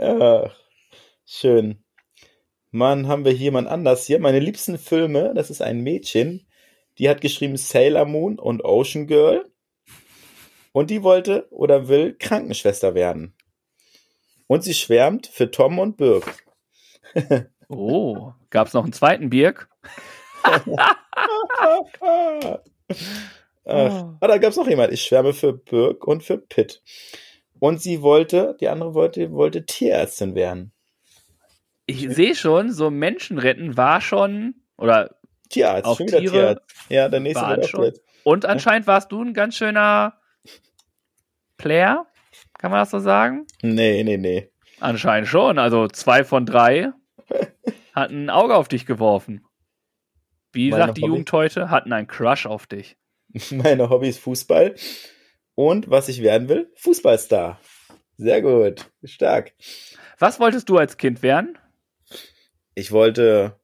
Ja, 0.00 0.50
schön. 1.24 1.84
Mann, 2.70 3.06
haben 3.06 3.24
wir 3.24 3.32
hier 3.32 3.44
jemand 3.44 3.68
anders 3.68 4.04
hier. 4.04 4.18
Meine 4.18 4.40
liebsten 4.40 4.78
Filme, 4.78 5.32
das 5.34 5.48
ist 5.48 5.62
ein 5.62 5.80
Mädchen, 5.80 6.46
die 6.98 7.08
hat 7.08 7.20
geschrieben 7.20 7.56
Sailor 7.56 8.04
Moon 8.06 8.38
und 8.38 8.64
Ocean 8.64 9.06
Girl. 9.06 9.50
Und 10.72 10.90
die 10.90 11.02
wollte 11.02 11.46
oder 11.50 11.88
will 11.88 12.14
Krankenschwester 12.18 12.94
werden. 12.94 13.34
Und 14.46 14.64
sie 14.64 14.74
schwärmt 14.74 15.26
für 15.26 15.50
Tom 15.50 15.78
und 15.78 15.96
Birk. 15.96 16.44
Oh, 17.70 18.32
gab's 18.50 18.74
noch 18.74 18.84
einen 18.84 18.92
zweiten 18.92 19.30
Birk? 19.30 19.70
Ach, 20.42 20.66
Oh. 23.66 24.16
ah, 24.20 24.28
da 24.28 24.36
gab's 24.36 24.56
noch 24.56 24.68
jemand. 24.68 24.92
Ich 24.92 25.02
schwärme 25.02 25.32
für 25.32 25.54
Birk 25.54 26.06
und 26.06 26.22
für 26.22 26.36
Pitt. 26.36 26.82
Und 27.58 27.80
sie 27.80 28.02
wollte, 28.02 28.56
die 28.60 28.68
andere 28.68 28.92
wollte, 28.92 29.32
wollte 29.32 29.64
Tierärztin 29.64 30.34
werden. 30.34 30.72
Ich 31.86 32.08
sehe 32.10 32.34
schon, 32.34 32.72
so 32.72 32.90
Menschen 32.90 33.38
retten 33.38 33.78
war 33.78 34.02
schon, 34.02 34.56
oder, 34.76 35.16
Tierarzt, 35.50 35.86
Auch 35.86 35.96
schon 35.96 36.08
wieder 36.08 36.18
Tiere 36.20 36.32
Tierarzt. 36.32 36.62
Ja, 36.88 37.08
der 37.08 37.20
nächste 37.20 37.46
wird 37.46 37.64
auch 37.64 37.68
schon. 37.68 37.92
Und 38.24 38.44
anscheinend 38.46 38.86
warst 38.86 39.12
du 39.12 39.22
ein 39.22 39.34
ganz 39.34 39.56
schöner 39.56 40.18
Player. 41.56 42.06
Kann 42.58 42.70
man 42.70 42.80
das 42.80 42.90
so 42.90 42.98
sagen? 42.98 43.46
Nee, 43.62 44.02
nee, 44.04 44.16
nee. 44.16 44.50
Anscheinend 44.80 45.28
schon. 45.28 45.58
Also 45.58 45.88
zwei 45.88 46.24
von 46.24 46.46
drei 46.46 46.92
hatten 47.94 48.24
ein 48.26 48.30
Auge 48.30 48.56
auf 48.56 48.68
dich 48.68 48.86
geworfen. 48.86 49.44
Wie 50.52 50.70
Meine 50.70 50.84
sagt 50.86 50.98
die 50.98 51.02
Hobby- 51.02 51.10
Jugend 51.10 51.32
heute? 51.32 51.70
Hatten 51.70 51.92
einen 51.92 52.06
Crush 52.06 52.46
auf 52.46 52.66
dich. 52.66 52.96
Meine 53.50 53.90
Hobby 53.90 54.08
ist 54.08 54.20
Fußball. 54.20 54.74
Und 55.54 55.90
was 55.90 56.08
ich 56.08 56.22
werden 56.22 56.48
will? 56.48 56.72
Fußballstar. 56.76 57.60
Sehr 58.16 58.42
gut. 58.42 58.90
Stark. 59.04 59.52
Was 60.18 60.40
wolltest 60.40 60.68
du 60.68 60.78
als 60.78 60.96
Kind 60.96 61.22
werden? 61.22 61.58
Ich 62.74 62.90
wollte. 62.92 63.58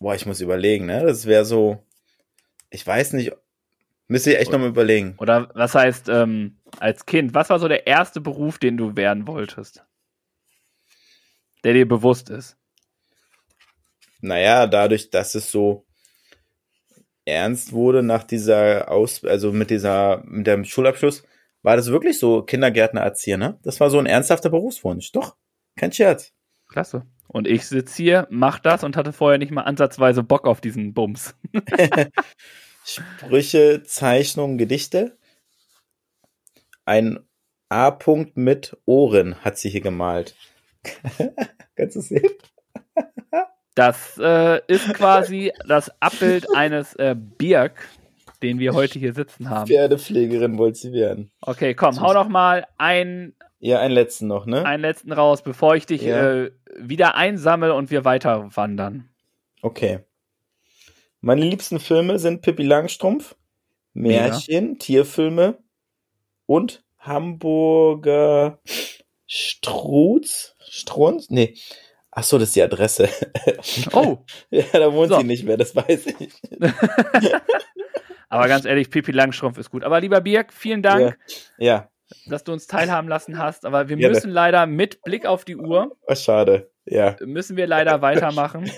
Boah, 0.00 0.14
ich 0.14 0.24
muss 0.26 0.40
überlegen, 0.40 0.86
ne? 0.86 1.04
Das 1.04 1.26
wäre 1.26 1.44
so. 1.44 1.86
Ich 2.70 2.86
weiß 2.86 3.12
nicht. 3.12 3.32
Müsste 4.08 4.32
ich 4.32 4.38
echt 4.38 4.50
nochmal 4.50 4.70
überlegen. 4.70 5.14
Oder 5.18 5.50
was 5.54 5.74
heißt 5.74 6.08
ähm, 6.08 6.58
als 6.80 7.06
Kind? 7.06 7.34
Was 7.34 7.50
war 7.50 7.60
so 7.60 7.68
der 7.68 7.86
erste 7.86 8.20
Beruf, 8.20 8.58
den 8.58 8.76
du 8.76 8.96
werden 8.96 9.28
wolltest? 9.28 9.84
Der 11.62 11.74
dir 11.74 11.86
bewusst 11.86 12.30
ist. 12.30 12.56
Naja, 14.20 14.66
dadurch, 14.66 15.10
dass 15.10 15.34
es 15.34 15.52
so 15.52 15.86
ernst 17.24 17.72
wurde 17.72 18.02
nach 18.02 18.24
dieser 18.24 18.90
Aus, 18.90 19.24
also 19.24 19.52
mit 19.52 19.70
dieser, 19.70 20.22
mit 20.24 20.46
dem 20.46 20.64
Schulabschluss, 20.64 21.22
war 21.62 21.76
das 21.76 21.88
wirklich 21.88 22.18
so 22.18 22.42
Kindergärtner 22.42 23.02
Erzieher, 23.02 23.36
ne? 23.36 23.58
Das 23.62 23.80
war 23.80 23.90
so 23.90 23.98
ein 23.98 24.06
ernsthafter 24.06 24.50
Berufswunsch. 24.50 25.12
Doch, 25.12 25.36
kein 25.76 25.92
Scherz. 25.92 26.32
Klasse. 26.68 27.06
Und 27.32 27.46
ich 27.46 27.66
sitze 27.66 28.02
hier, 28.02 28.26
mach 28.30 28.58
das 28.58 28.82
und 28.82 28.96
hatte 28.96 29.12
vorher 29.12 29.38
nicht 29.38 29.52
mal 29.52 29.62
ansatzweise 29.62 30.24
Bock 30.24 30.48
auf 30.48 30.60
diesen 30.60 30.94
Bums. 30.94 31.36
Sprüche, 32.84 33.84
Zeichnungen, 33.84 34.58
Gedichte. 34.58 35.16
Ein 36.84 37.20
A-Punkt 37.68 38.36
mit 38.36 38.76
Ohren 38.84 39.36
hat 39.44 39.58
sie 39.58 39.70
hier 39.70 39.80
gemalt. 39.80 40.34
Kannst 41.76 41.96
du 41.96 42.00
sehen? 42.00 42.30
Das 43.76 44.18
äh, 44.18 44.60
ist 44.66 44.92
quasi 44.94 45.52
das 45.68 45.90
Abbild 46.02 46.52
eines 46.56 46.94
äh, 46.96 47.14
Birk, 47.16 47.88
den 48.42 48.58
wir 48.58 48.74
heute 48.74 48.98
hier 48.98 49.12
sitzen 49.12 49.48
haben. 49.48 49.68
Pferdepflegerin 49.68 50.58
wollte 50.58 50.80
sie 50.80 50.92
werden. 50.92 51.30
Okay, 51.42 51.74
komm, 51.74 52.00
hau 52.00 52.12
noch 52.12 52.28
mal 52.28 52.66
einen, 52.76 53.36
Ja, 53.60 53.78
einen 53.78 53.94
letzten 53.94 54.26
noch, 54.26 54.46
ne? 54.46 54.64
einen 54.64 54.80
letzten 54.82 55.12
raus, 55.12 55.42
bevor 55.42 55.76
ich 55.76 55.84
dich 55.86 56.02
Ja. 56.02 56.30
äh, 56.44 56.50
wieder 56.76 57.14
einsammle 57.14 57.74
und 57.74 57.90
wir 57.90 58.04
weiter 58.04 58.48
wandern. 58.56 59.08
Okay. 59.62 60.00
Meine 61.20 61.42
liebsten 61.44 61.78
Filme 61.78 62.18
sind 62.18 62.40
Pippi 62.40 62.62
Langstrumpf, 62.62 63.36
Märchen, 63.92 64.78
Tierfilme 64.78 65.58
und 66.46 66.82
Hamburger 66.98 68.60
Struz? 69.26 70.56
Strunz? 70.66 71.28
Nee. 71.28 71.54
Ach 72.12 72.24
so, 72.24 72.38
das 72.38 72.48
ist 72.48 72.56
die 72.56 72.62
Adresse. 72.62 73.08
Oh, 73.92 74.18
ja, 74.50 74.64
da 74.72 74.92
wohnt 74.92 75.10
So. 75.10 75.18
sie 75.18 75.24
nicht 75.26 75.44
mehr, 75.44 75.56
das 75.58 75.76
weiß 75.76 76.06
ich. 76.18 76.32
aber 78.28 78.48
ganz 78.48 78.64
ehrlich, 78.64 78.90
Pipi 78.90 79.12
Langstrumpf 79.12 79.58
ist 79.58 79.70
gut. 79.70 79.84
Aber 79.84 80.00
lieber 80.00 80.20
Birk, 80.20 80.52
vielen 80.52 80.82
Dank, 80.82 81.18
Ja, 81.58 81.90
dass 82.26 82.44
du 82.44 82.52
uns 82.52 82.66
teilhaben 82.66 83.08
lassen 83.08 83.38
hast. 83.38 83.64
Aber 83.64 83.88
wir 83.88 83.96
Gerne. 83.96 84.14
müssen 84.14 84.30
leider 84.30 84.66
mit 84.66 85.02
Blick 85.02 85.26
auf 85.26 85.44
die 85.44 85.56
Uhr 85.56 85.96
schade. 86.14 86.70
Ja. 86.84 87.16
müssen 87.24 87.56
wir 87.56 87.66
leider 87.66 88.02
weitermachen. 88.02 88.70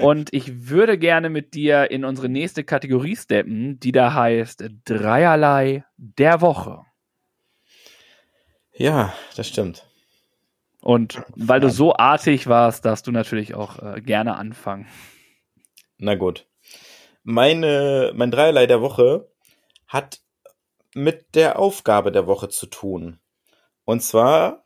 Und 0.00 0.32
ich 0.32 0.68
würde 0.68 0.98
gerne 0.98 1.28
mit 1.28 1.54
dir 1.54 1.90
in 1.90 2.04
unsere 2.04 2.28
nächste 2.28 2.64
Kategorie 2.64 3.16
steppen, 3.16 3.78
die 3.80 3.92
da 3.92 4.14
heißt 4.14 4.64
Dreierlei 4.84 5.84
der 5.96 6.40
Woche. 6.40 6.80
Ja, 8.74 9.12
das 9.36 9.48
stimmt. 9.48 9.86
Und 10.80 11.22
weil 11.36 11.60
du 11.60 11.70
so 11.70 11.94
artig 11.94 12.48
warst, 12.48 12.84
darfst 12.84 13.06
du 13.06 13.12
natürlich 13.12 13.54
auch 13.54 13.80
äh, 13.80 14.00
gerne 14.00 14.36
anfangen. 14.36 14.88
Na 15.98 16.16
gut. 16.16 16.46
Meine, 17.22 18.12
mein 18.14 18.32
Dreierlei 18.32 18.66
der 18.66 18.80
Woche 18.80 19.30
hat 19.86 20.18
mit 20.94 21.34
der 21.34 21.58
Aufgabe 21.58 22.12
der 22.12 22.26
Woche 22.26 22.48
zu 22.48 22.66
tun. 22.66 23.18
Und 23.84 24.02
zwar 24.02 24.64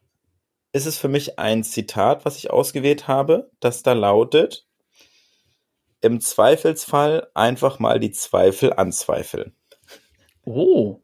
ist 0.73 0.87
es 0.87 0.99
für 0.99 1.09
mich 1.09 1.39
ein 1.39 1.65
Zitat, 1.65 2.25
was 2.25 2.37
ich 2.37 2.51
ausgewählt 2.51 3.09
habe, 3.09 3.51
das 3.61 3.83
da 3.83 3.93
lautet, 3.93 4.67
im 6.01 6.21
Zweifelsfall 6.21 7.29
einfach 7.35 7.79
mal 7.79 7.99
die 7.99 8.11
Zweifel 8.11 8.73
anzweifeln. 8.75 9.57
Oh, 10.45 11.01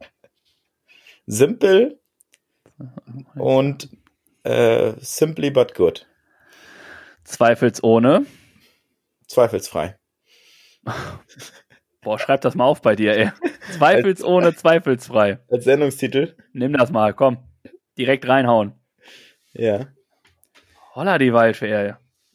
Simpel 1.25 1.99
und 3.35 3.89
äh, 4.43 4.93
simply 4.99 5.51
but 5.51 5.73
good. 5.73 6.05
zweifelsohne. 7.23 8.25
Zweifelsfrei. 9.27 9.97
Boah, 12.03 12.19
schreib 12.19 12.41
das 12.41 12.55
mal 12.55 12.65
auf 12.65 12.81
bei 12.81 12.95
dir, 12.95 13.15
ey. 13.15 13.31
Zweifelsohne, 13.71 14.55
zweifelsfrei. 14.55 15.39
Als 15.49 15.63
Sendungstitel. 15.63 16.35
Nimm 16.51 16.73
das 16.73 16.91
mal, 16.91 17.13
komm. 17.13 17.37
Direkt 17.97 18.27
reinhauen. 18.27 18.73
Ja. 19.53 19.87
Holla 20.95 21.17
die 21.17 21.33
Waldfee, 21.33 21.71
ey. 21.71 21.93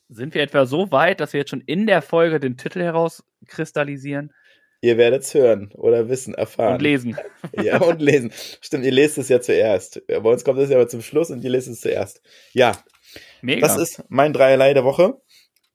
Sind 0.08 0.34
wir 0.34 0.42
etwa 0.42 0.64
so 0.64 0.90
weit, 0.90 1.20
dass 1.20 1.32
wir 1.32 1.40
jetzt 1.40 1.50
schon 1.50 1.60
in 1.60 1.86
der 1.86 2.00
Folge 2.00 2.40
den 2.40 2.56
Titel 2.56 2.80
herauskristallisieren 2.80 4.32
Ihr 4.80 4.96
werdet's 4.96 5.34
hören 5.34 5.72
oder 5.74 6.08
wissen, 6.08 6.34
erfahren. 6.34 6.74
und 6.74 6.82
lesen? 6.82 7.16
Ja, 7.62 7.80
und 7.80 8.00
lesen. 8.00 8.30
Stimmt, 8.60 8.84
ihr 8.84 8.92
lest 8.92 9.18
es 9.18 9.28
ja 9.28 9.40
zuerst. 9.40 10.06
Bei 10.06 10.18
uns 10.18 10.44
kommt 10.44 10.60
es 10.60 10.70
ja 10.70 10.76
aber 10.76 10.86
zum 10.86 11.02
Schluss 11.02 11.30
und 11.30 11.42
ihr 11.42 11.50
lest 11.50 11.66
es 11.66 11.80
zuerst. 11.80 12.22
Ja, 12.52 12.72
Mega. 13.42 13.66
das 13.66 13.76
ist 13.76 14.04
mein 14.08 14.32
Dreierlei 14.32 14.74
der 14.74 14.84
Woche. 14.84 15.20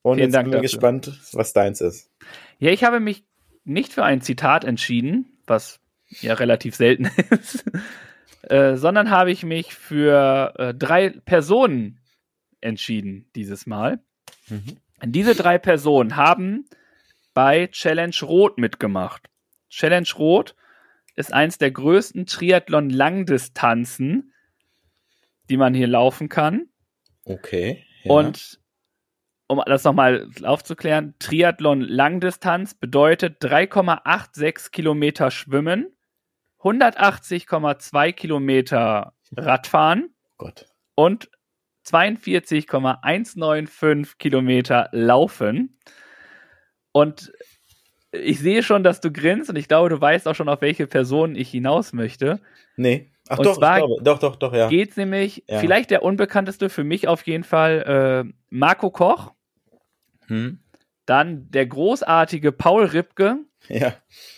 Und 0.03 0.15
Vielen 0.17 0.27
jetzt 0.27 0.35
Dank 0.35 0.51
bin 0.51 0.63
ich 0.63 0.71
gespannt, 0.71 1.19
was 1.33 1.51
deins 1.53 1.81
ist. 1.81 2.11
Ja, 2.59 2.71
ich 2.71 2.83
habe 2.83 2.99
mich 3.01 3.25
nicht 3.63 3.93
für 3.93 4.03
ein 4.03 4.21
Zitat 4.21 4.63
entschieden, 4.63 5.37
was 5.47 5.79
ja 6.21 6.33
relativ 6.33 6.75
selten 6.75 7.05
ist, 7.29 7.65
äh, 8.43 8.75
sondern 8.75 9.09
habe 9.09 9.31
ich 9.31 9.43
mich 9.43 9.73
für 9.73 10.53
äh, 10.57 10.73
drei 10.73 11.09
Personen 11.09 11.99
entschieden 12.61 13.29
dieses 13.35 13.65
Mal. 13.65 13.99
Diese 15.03 15.35
drei 15.35 15.57
Personen 15.57 16.15
haben 16.15 16.65
bei 17.33 17.67
Challenge 17.67 18.15
Rot 18.21 18.57
mitgemacht. 18.57 19.29
Challenge 19.69 20.07
Rot 20.17 20.55
ist 21.15 21.33
eins 21.33 21.57
der 21.57 21.71
größten 21.71 22.25
Triathlon-Langdistanzen, 22.25 24.33
die 25.49 25.57
man 25.57 25.73
hier 25.73 25.87
laufen 25.87 26.29
kann. 26.29 26.69
Okay. 27.25 27.83
Ja. 28.03 28.11
Und 28.11 28.61
um 29.47 29.61
das 29.65 29.83
nochmal 29.83 30.29
aufzuklären, 30.43 31.15
Triathlon 31.19 31.81
Langdistanz 31.81 32.73
bedeutet 32.73 33.43
3,86 33.43 34.71
Kilometer 34.71 35.31
Schwimmen, 35.31 35.87
180,2 36.59 38.13
Kilometer 38.13 39.13
Radfahren 39.35 40.15
Gott. 40.37 40.67
und 40.95 41.29
42,195 41.83 44.17
Kilometer 44.17 44.87
Laufen. 44.91 45.77
Und 46.93 47.33
ich 48.11 48.39
sehe 48.39 48.63
schon, 48.63 48.83
dass 48.83 49.01
du 49.01 49.11
grinst 49.11 49.49
und 49.49 49.57
ich 49.57 49.67
glaube, 49.67 49.89
du 49.89 49.99
weißt 49.99 50.27
auch 50.27 50.35
schon, 50.35 50.49
auf 50.49 50.61
welche 50.61 50.85
Person 50.87 51.35
ich 51.35 51.49
hinaus 51.49 51.93
möchte. 51.93 52.39
Nee. 52.77 53.12
Ach 53.29 53.37
Und 53.39 53.45
doch, 53.45 53.57
zwar 53.57 53.77
glaube. 53.77 54.03
Doch, 54.03 54.19
doch, 54.19 54.35
doch, 54.35 54.53
ja. 54.53 54.67
Geht's 54.69 54.97
nämlich, 54.97 55.43
Ja. 55.47 55.59
vielleicht 55.59 55.91
der 55.91 56.03
unbekannteste 56.03 56.69
für 56.69 56.83
mich 56.83 57.07
auf 57.07 57.25
jeden 57.25 57.43
Fall, 57.43 58.25
äh, 58.27 58.33
Marco 58.49 58.89
Koch, 58.91 59.33
Hm? 60.27 60.59
dann 61.05 61.49
der 61.51 61.65
großartige 61.65 62.51
Paul 62.51 62.85
Ripke 62.85 63.37
Ja. 63.69 63.93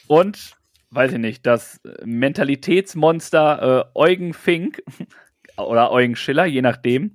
und, 0.07 0.55
weiß 0.91 1.13
ich 1.13 1.19
nicht, 1.19 1.45
das 1.45 1.79
Mentalitätsmonster 2.03 3.89
äh, 3.95 3.99
Eugen 3.99 4.33
Fink 4.33 4.81
oder 5.57 5.91
Eugen 5.91 6.15
Schiller, 6.15 6.45
je 6.45 6.61
nachdem, 6.61 7.13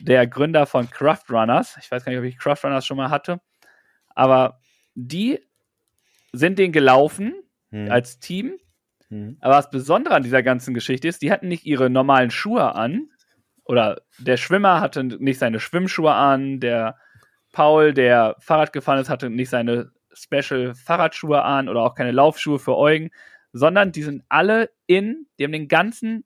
der 0.00 0.26
Gründer 0.26 0.66
von 0.66 0.90
Craft 0.90 1.24
Runners. 1.30 1.76
Ich 1.80 1.90
weiß 1.90 2.04
gar 2.04 2.12
nicht, 2.12 2.18
ob 2.18 2.24
ich 2.26 2.38
Craft 2.38 2.58
Runners 2.64 2.84
schon 2.86 2.96
mal 2.98 3.10
hatte, 3.10 3.40
aber 4.14 4.60
die 4.94 5.40
sind 6.32 6.58
den 6.58 6.72
gelaufen 6.72 7.34
Hm. 7.70 7.90
als 7.90 8.20
Team 8.20 8.58
Hm. 9.08 9.36
aber 9.40 9.54
das 9.54 9.70
Besondere 9.70 10.14
an 10.14 10.22
dieser 10.24 10.42
ganzen 10.42 10.74
Geschichte 10.74 11.06
ist, 11.08 11.22
die 11.22 11.30
hatten 11.30 11.48
nicht 11.48 11.64
ihre 11.64 11.88
normalen 11.90 12.30
Schuhe 12.30 12.74
an. 12.74 13.08
Oder 13.64 14.00
der 14.18 14.36
Schwimmer 14.36 14.80
hatte 14.80 15.04
nicht 15.04 15.38
seine 15.38 15.60
Schwimmschuhe 15.60 16.12
an. 16.12 16.60
Der 16.60 16.96
Paul, 17.52 17.92
der 17.94 18.36
Fahrrad 18.40 18.72
gefahren 18.72 18.98
ist, 19.00 19.08
hatte 19.08 19.30
nicht 19.30 19.50
seine 19.50 19.90
Special 20.12 20.74
Fahrradschuhe 20.74 21.42
an 21.42 21.68
oder 21.68 21.82
auch 21.82 21.94
keine 21.94 22.10
Laufschuhe 22.12 22.58
für 22.58 22.76
Eugen, 22.76 23.10
sondern 23.52 23.92
die 23.92 24.02
sind 24.02 24.24
alle 24.28 24.70
in, 24.86 25.26
die 25.38 25.44
haben 25.44 25.52
den 25.52 25.68
ganzen 25.68 26.24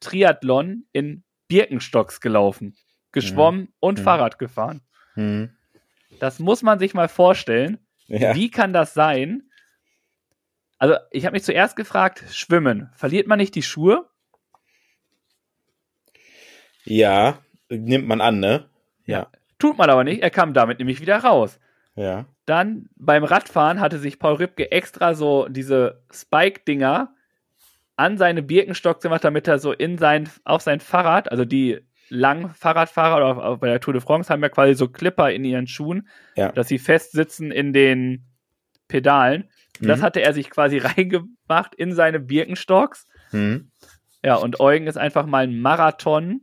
Triathlon 0.00 0.84
in 0.92 1.22
Birkenstocks 1.48 2.20
gelaufen, 2.20 2.74
geschwommen 3.12 3.68
und 3.80 3.98
Mhm. 3.98 4.02
Fahrrad 4.04 4.38
gefahren. 4.38 4.80
Hm. 5.14 5.50
Das 6.20 6.38
muss 6.38 6.62
man 6.62 6.78
sich 6.78 6.94
mal 6.94 7.08
vorstellen. 7.08 7.78
Ja. 8.06 8.34
Wie 8.34 8.50
kann 8.50 8.72
das 8.72 8.94
sein? 8.94 9.42
Also, 10.78 10.96
ich 11.10 11.24
habe 11.24 11.34
mich 11.34 11.44
zuerst 11.44 11.76
gefragt, 11.76 12.24
Schwimmen, 12.30 12.90
verliert 12.94 13.26
man 13.26 13.38
nicht 13.38 13.54
die 13.54 13.62
Schuhe? 13.62 14.06
Ja, 16.84 17.38
nimmt 17.68 18.06
man 18.06 18.20
an, 18.20 18.40
ne? 18.40 18.68
Ja. 19.04 19.28
Tut 19.58 19.78
man 19.78 19.90
aber 19.90 20.04
nicht. 20.04 20.22
Er 20.22 20.30
kam 20.30 20.52
damit 20.52 20.78
nämlich 20.78 21.00
wieder 21.00 21.18
raus. 21.18 21.58
Ja. 21.94 22.26
Dann 22.44 22.88
beim 22.96 23.24
Radfahren 23.24 23.80
hatte 23.80 23.98
sich 23.98 24.18
Paul 24.18 24.34
Ripke 24.34 24.70
extra 24.70 25.14
so 25.14 25.48
diese 25.48 26.02
Spike-Dinger 26.12 27.12
an 27.96 28.18
seine 28.18 28.42
Birkenstock 28.42 29.00
gemacht, 29.00 29.24
damit 29.24 29.48
er 29.48 29.58
so 29.58 29.72
in 29.72 29.96
sein, 29.96 30.28
auf 30.44 30.60
sein 30.60 30.80
Fahrrad, 30.80 31.30
also 31.30 31.46
die 31.46 31.80
langen 32.10 32.50
Fahrradfahrer 32.50 33.16
oder 33.16 33.44
auf, 33.44 33.60
bei 33.60 33.68
der 33.68 33.80
Tour 33.80 33.94
de 33.94 34.02
France 34.02 34.30
haben 34.30 34.42
ja 34.42 34.50
quasi 34.50 34.74
so 34.74 34.88
Clipper 34.88 35.32
in 35.32 35.44
ihren 35.44 35.66
Schuhen, 35.66 36.06
Ja. 36.36 36.52
dass 36.52 36.68
sie 36.68 36.78
fest 36.78 37.12
sitzen 37.12 37.50
in 37.50 37.72
den 37.72 38.26
Pedalen. 38.86 39.50
Das 39.80 40.00
Mhm. 40.00 40.02
hatte 40.02 40.20
er 40.22 40.32
sich 40.32 40.50
quasi 40.50 40.78
reingemacht 41.48 41.74
in 41.76 41.92
seine 41.94 42.20
Birkenstocks. 42.20 43.06
Hm. 43.30 43.70
Ja, 44.24 44.36
und 44.36 44.60
Eugen 44.60 44.86
ist 44.86 44.96
einfach 44.98 45.26
mal 45.26 45.44
einen 45.44 45.60
Marathon 45.60 46.40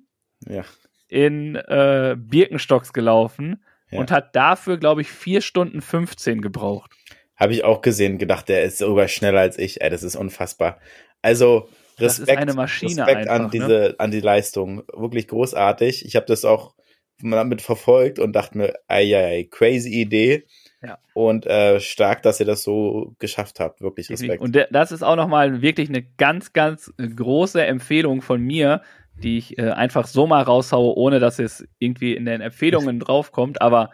Ja. 0.48 0.64
in 1.08 1.56
äh, 1.56 2.16
Birkenstocks 2.18 2.94
gelaufen 2.94 3.64
Ja. 3.92 4.00
und 4.00 4.12
hat 4.12 4.36
dafür, 4.36 4.78
glaube 4.78 5.02
ich, 5.02 5.10
4 5.10 5.42
Stunden 5.42 5.82
15 5.82 6.42
gebraucht. 6.42 6.92
Habe 7.36 7.54
ich 7.54 7.64
auch 7.64 7.82
gesehen, 7.82 8.20
gedacht, 8.20 8.48
der 8.50 8.64
ist 8.64 8.78
sogar 8.78 9.08
schneller 9.08 9.40
als 9.42 9.58
ich. 9.58 9.82
Ey, 9.82 9.90
das 9.90 10.04
ist 10.04 10.16
unfassbar. 10.16 10.80
Also 11.22 11.68
Das 11.98 12.14
ist 12.14 12.22
Respekt, 12.22 12.40
eine 12.42 12.54
Maschine 12.54 13.06
Respekt 13.08 13.28
an 13.28 13.36
einfach, 13.42 13.52
diese, 13.52 13.96
an 14.00 14.12
die 14.12 14.20
Leistung. 14.20 14.84
Wirklich 14.96 15.28
großartig. 15.28 16.06
Ich 16.06 16.16
habe 16.16 16.26
das 16.28 16.46
auch 16.46 16.76
damit 17.22 17.62
verfolgt 17.62 18.20
und 18.20 18.34
dachte 18.34 18.58
mir, 18.58 18.74
ei, 18.88 19.16
ei, 19.16 19.26
ei, 19.26 19.48
crazy 19.50 19.90
Idee. 20.02 20.46
Ja. 20.84 21.00
Und 21.14 21.46
äh, 21.46 21.80
stark, 21.80 22.24
dass 22.24 22.40
ihr 22.40 22.46
das 22.46 22.64
so 22.64 23.16
geschafft 23.20 23.60
habt. 23.60 23.82
Wirklich 23.82 24.10
Respekt. 24.10 24.42
Und 24.42 24.68
das 24.70 24.92
ist 24.92 25.02
auch 25.02 25.16
nochmal 25.16 25.62
wirklich 25.62 25.88
eine 25.88 26.04
ganz, 26.04 26.52
ganz 26.52 26.94
große 26.98 27.66
Empfehlung 27.66 28.22
von 28.22 28.42
mir, 28.42 28.82
die 29.16 29.38
ich 29.38 29.58
äh, 29.58 29.70
einfach 29.70 30.08
so 30.08 30.28
mal 30.28 30.42
raushaue, 30.42 30.96
ohne 30.96 31.20
dass 31.20 31.40
es 31.40 31.66
irgendwie 31.80 32.16
in 32.16 32.26
den 32.26 32.42
Empfehlungen 32.42 33.00
draufkommt. 33.00 33.62
Aber 33.62 33.92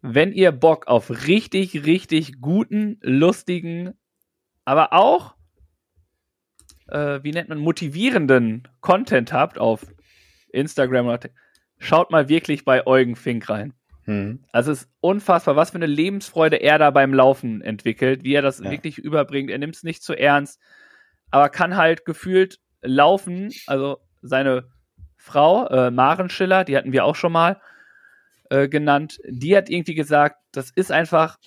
wenn 0.00 0.32
ihr 0.32 0.52
Bock 0.52 0.86
auf 0.86 1.26
richtig, 1.26 1.84
richtig 1.84 2.40
guten, 2.40 2.98
lustigen, 3.02 3.92
aber 4.64 4.94
auch, 4.94 5.34
äh, 6.88 7.20
wie 7.22 7.32
nennt 7.32 7.50
man, 7.50 7.58
motivierenden 7.58 8.66
Content 8.80 9.32
habt 9.32 9.58
auf 9.58 9.86
Instagram, 10.48 11.18
schaut 11.78 12.10
mal 12.10 12.30
wirklich 12.30 12.64
bei 12.64 12.86
Eugen 12.86 13.16
Fink 13.16 13.50
rein. 13.50 13.74
Hm. 14.10 14.44
Also 14.52 14.72
es 14.72 14.82
ist 14.82 14.90
unfassbar, 15.00 15.54
was 15.54 15.70
für 15.70 15.76
eine 15.76 15.86
Lebensfreude 15.86 16.56
er 16.56 16.78
da 16.78 16.90
beim 16.90 17.14
Laufen 17.14 17.62
entwickelt, 17.62 18.24
wie 18.24 18.34
er 18.34 18.42
das 18.42 18.58
Ja. 18.58 18.70
wirklich 18.70 18.98
überbringt. 18.98 19.50
Er 19.50 19.58
nimmt 19.58 19.76
es 19.76 19.84
nicht 19.84 20.02
zu 20.02 20.14
ernst, 20.14 20.60
aber 21.30 21.48
kann 21.48 21.76
halt 21.76 22.04
gefühlt 22.04 22.58
laufen. 22.82 23.52
Also 23.66 23.98
seine 24.20 24.68
Frau, 25.16 25.66
äh, 25.68 25.90
Maren 25.92 26.28
Schiller, 26.28 26.64
die 26.64 26.76
hatten 26.76 26.92
wir 26.92 27.04
auch 27.04 27.14
schon 27.14 27.32
mal 27.32 27.60
äh, 28.50 28.68
genannt, 28.68 29.20
die 29.28 29.56
hat 29.56 29.70
irgendwie 29.70 29.94
gesagt, 29.94 30.36
das 30.50 30.70
ist 30.70 30.90
einfach 30.90 31.38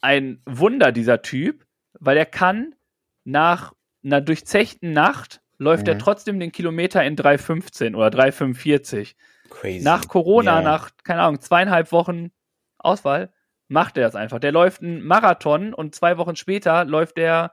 ein 0.00 0.40
Wunder, 0.46 0.92
dieser 0.92 1.20
Typ, 1.22 1.64
weil 1.98 2.16
er 2.16 2.26
kann 2.26 2.76
nach 3.24 3.72
einer 4.04 4.20
durchzechten 4.20 4.92
Nacht 4.92 5.40
läuft 5.58 5.88
er 5.88 5.94
Mhm. 5.94 5.98
trotzdem 5.98 6.38
den 6.38 6.52
Kilometer 6.52 7.02
in 7.02 7.16
3,15 7.16 7.96
oder 7.96 8.10
3,45. 8.10 9.16
Crazy. 9.50 9.84
Nach 9.84 10.08
Corona, 10.08 10.56
Ja. 10.56 10.62
nach, 10.62 10.90
keine 11.04 11.22
Ahnung, 11.22 11.40
zweieinhalb 11.40 11.92
Wochen 11.92 12.30
Auswahl, 12.78 13.32
macht 13.68 13.96
er 13.96 14.04
das 14.04 14.14
einfach. 14.14 14.38
Der 14.38 14.52
läuft 14.52 14.82
einen 14.82 15.02
Marathon 15.04 15.74
und 15.74 15.94
zwei 15.94 16.18
Wochen 16.18 16.36
später 16.36 16.84
läuft 16.84 17.16
der, 17.16 17.52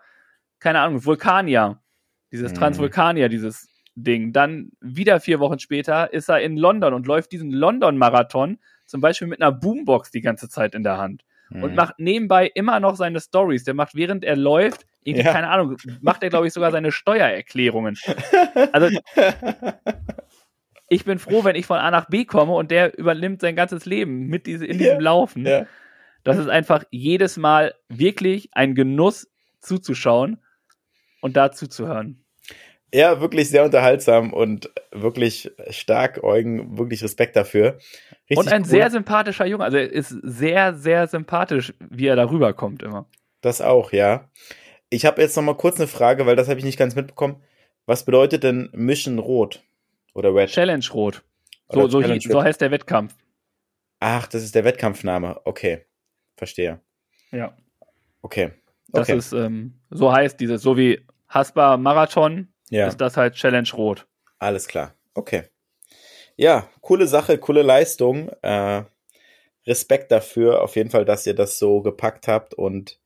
keine 0.60 0.80
Ahnung, 0.82 1.04
Vulkania. 1.06 1.82
Dieses 2.32 2.52
Mhm. 2.52 2.58
Transvulkania, 2.58 3.28
dieses 3.30 3.70
Ding. 3.96 4.34
Dann 4.34 4.72
wieder 4.82 5.20
vier 5.20 5.40
Wochen 5.40 5.60
später 5.60 6.12
ist 6.14 6.30
er 6.30 6.42
in 6.42 6.58
London 6.58 6.94
und 6.94 7.06
läuft 7.08 7.32
diesen 7.32 7.52
London-Marathon 7.52 8.58
zum 8.86 9.02
Beispiel 9.02 9.28
mit 9.28 9.42
einer 9.42 9.52
Boombox 9.52 10.12
die 10.12 10.22
ganze 10.22 10.50
Zeit 10.50 10.74
in 10.76 10.84
der 10.84 10.98
Hand 10.98 11.24
und 11.52 11.62
Hm. 11.70 11.76
macht 11.76 12.00
nebenbei 12.00 12.48
immer 12.54 12.80
noch 12.80 12.96
seine 12.96 13.20
Stories. 13.20 13.64
Der 13.64 13.74
macht, 13.76 13.94
während 13.96 14.24
er 14.24 14.36
läuft, 14.36 14.86
irgendwie, 15.04 15.26
Ja. 15.26 15.32
keine 15.34 15.50
Ahnung, 15.50 15.78
macht 16.02 16.24
er, 16.24 16.30
glaube 16.30 16.48
ich, 16.48 16.54
sogar 16.54 16.72
seine 16.72 16.92
Steuererklärungen. 16.92 17.98
Also 18.74 18.90
ich 20.94 21.06
bin 21.06 21.20
froh, 21.20 21.44
wenn 21.44 21.56
ich 21.56 21.66
von 21.66 21.78
A 21.78 21.92
nach 21.92 22.08
B 22.08 22.26
komme 22.26 22.54
und 22.54 22.72
der 22.72 22.98
übernimmt 22.98 23.42
sein 23.42 23.56
ganzes 23.56 23.86
Leben 23.86 24.28
mit 24.28 24.46
diese, 24.46 24.66
in 24.66 24.78
diesem 24.78 24.96
Ja. 24.96 25.00
Laufen. 25.02 25.46
ja. 25.46 25.66
Das 26.24 26.38
ist 26.38 26.48
einfach 26.48 26.86
jedes 26.90 27.36
Mal 27.36 27.74
wirklich 27.90 28.50
ein 28.54 28.76
Genuss 28.76 29.30
zuzuschauen 29.60 30.38
und 31.22 31.36
da 31.36 31.52
zuzuhören. 31.52 32.24
Ja, 32.94 33.20
wirklich 33.20 33.50
sehr 33.50 33.66
unterhaltsam 33.66 34.32
und 34.32 34.70
wirklich 34.92 35.52
stark, 35.72 36.24
Eugen, 36.24 36.78
wirklich 36.78 37.04
Respekt 37.04 37.36
dafür. 37.36 37.80
Richtig 38.30 38.38
und 38.38 38.48
ein 38.54 38.62
cool. 38.62 38.68
sehr 38.68 38.92
sympathischer 38.92 39.46
Junge. 39.48 39.64
Also 39.66 39.78
er 39.78 39.92
ist 39.92 40.10
sehr, 40.22 40.76
sehr 40.76 41.08
sympathisch, 41.08 41.74
wie 41.90 42.06
er 42.06 42.16
darüber 42.16 42.54
kommt 42.54 42.84
immer. 42.84 43.08
Das 43.42 43.62
auch, 43.62 43.92
ja. 43.92 44.30
Ich 44.90 45.06
habe 45.06 45.22
jetzt 45.22 45.36
noch 45.36 45.44
mal 45.44 45.58
kurz 45.58 45.78
eine 45.78 45.88
Frage, 45.88 46.26
weil 46.26 46.36
das 46.36 46.48
habe 46.48 46.60
ich 46.60 46.66
nicht 46.66 46.78
ganz 46.78 46.96
mitbekommen. 46.96 47.42
Was 47.86 48.06
bedeutet 48.06 48.44
denn 48.44 48.70
Mission 48.74 49.18
Rot 49.20 49.62
oder 50.14 50.34
Red? 50.34 50.50
Challenge 50.50 50.86
Rot. 50.94 51.24
So, 51.70 51.80
Oder 51.80 51.90
so, 51.90 52.02
Challenge 52.02 52.22
so 52.22 52.44
heißt 52.44 52.62
der 52.62 52.72
Wettkampf. 52.72 53.16
Ach, 54.00 54.28
das 54.28 54.44
ist 54.44 54.54
der 54.56 54.64
Wettkampfname. 54.64 55.42
Okay, 55.46 55.86
verstehe. 56.36 56.80
Ja. 57.32 57.56
Okay, 58.22 58.52
Das 58.90 59.10
okay. 59.10 59.18
ist, 59.18 59.34
ähm, 59.34 59.74
so 59.90 60.12
heißt 60.12 60.40
dieses, 60.40 60.62
so 60.62 60.78
wie 60.78 61.06
Haspa 61.28 61.78
Marathon, 61.78 62.48
ja, 62.70 62.88
ist 62.88 62.98
das 62.98 63.18
halt 63.18 63.34
Challenge 63.36 63.70
Rot. 63.74 64.08
alles 64.40 64.68
klar. 64.68 64.94
Okay. 65.14 65.44
Ja, 66.36 66.68
coole 66.82 67.08
Sache, 67.08 67.38
coole 67.38 67.62
Leistung. 67.62 68.30
Äh, 68.42 68.84
Respekt 69.66 70.12
dafür, 70.12 70.62
auf 70.62 70.76
jeden 70.76 70.90
Fall, 70.90 71.06
dass 71.06 71.26
ihr 71.28 71.34
das 71.36 71.58
so 71.60 71.82
gepackt 71.82 72.28
habt 72.28 72.54
und 72.54 73.00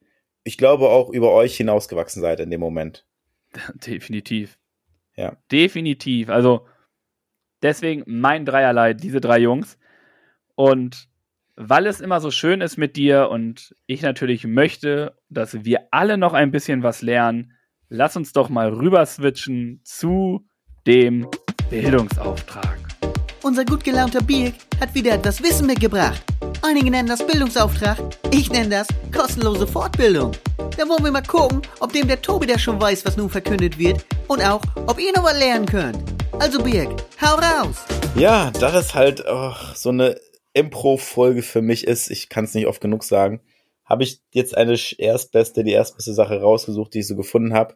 ich 0.43 0.57
glaube 0.57 0.89
auch 0.89 1.09
über 1.09 1.31
euch 1.33 1.55
hinausgewachsen 1.57 2.21
seid 2.21 2.39
in 2.39 2.49
dem 2.49 2.59
Moment. 2.61 3.05
Definitiv. 3.75 4.57
Ja. 5.15 5.35
Definitiv. 5.51 6.29
Also 6.29 6.65
deswegen 7.61 8.03
mein 8.05 8.45
Dreierlei, 8.45 8.93
diese 8.93 9.21
drei 9.21 9.39
Jungs. 9.39 9.77
Und 10.55 11.07
weil 11.55 11.87
es 11.87 12.01
immer 12.01 12.21
so 12.21 12.31
schön 12.31 12.61
ist 12.61 12.77
mit 12.77 12.95
dir 12.95 13.29
und 13.29 13.75
ich 13.87 14.01
natürlich 14.01 14.45
möchte, 14.45 15.17
dass 15.29 15.65
wir 15.65 15.87
alle 15.91 16.17
noch 16.17 16.33
ein 16.33 16.51
bisschen 16.51 16.83
was 16.83 17.01
lernen, 17.01 17.53
lass 17.89 18.15
uns 18.15 18.31
doch 18.31 18.49
mal 18.49 18.69
rüber 18.69 19.05
switchen 19.05 19.81
zu 19.83 20.47
dem 20.85 21.27
Bildungsauftrag. 21.69 22.77
Unser 23.43 23.65
gut 23.65 23.83
gelaunter 23.83 24.21
Birk 24.21 24.53
hat 24.79 24.93
wieder 24.93 25.13
etwas 25.13 25.41
Wissen 25.41 25.67
mitgebracht. 25.67 26.21
Einige 26.61 26.91
nennen 26.91 27.07
das 27.07 27.25
Bildungsauftrag, 27.25 27.97
ich 28.31 28.51
nenne 28.51 28.69
das 28.69 28.87
kostenlose 29.15 29.65
Fortbildung. 29.65 30.31
Da 30.77 30.87
wollen 30.87 31.03
wir 31.03 31.11
mal 31.11 31.23
gucken, 31.23 31.61
ob 31.79 31.93
dem 31.93 32.07
der 32.07 32.21
Tobi 32.21 32.45
der 32.45 32.59
schon 32.59 32.79
weiß, 32.79 33.05
was 33.05 33.17
nun 33.17 33.29
verkündet 33.29 33.77
wird 33.77 34.05
und 34.27 34.41
auch, 34.45 34.61
ob 34.85 34.99
ihr 34.99 35.11
noch 35.15 35.23
was 35.23 35.39
lernen 35.39 35.65
könnt. 35.65 36.16
Also 36.39 36.63
Birk, 36.63 37.04
hau 37.19 37.36
raus! 37.36 37.84
Ja, 38.15 38.52
da 38.52 38.71
das 38.71 38.93
halt 38.93 39.23
oh, 39.28 39.54
so 39.73 39.89
eine 39.89 40.19
Impro-Folge 40.54 41.41
für 41.41 41.63
mich 41.63 41.88
ist, 41.88 42.12
ich 42.12 42.30
kann 42.30 42.45
es 42.45 42.54
nicht 42.54 42.67
oft 42.67 42.80
genug 42.80 43.04
sagen, 43.04 43.41
habe 43.86 44.04
ich 44.04 44.21
jetzt 44.32 44.56
eine 44.56 44.78
erstbeste, 44.97 45.63
die 45.63 45.71
erstbeste 45.71 46.13
Sache 46.13 46.39
rausgesucht, 46.39 46.93
die 46.93 47.00
ich 47.00 47.08
so 47.08 47.15
gefunden 47.15 47.54
habe. 47.54 47.76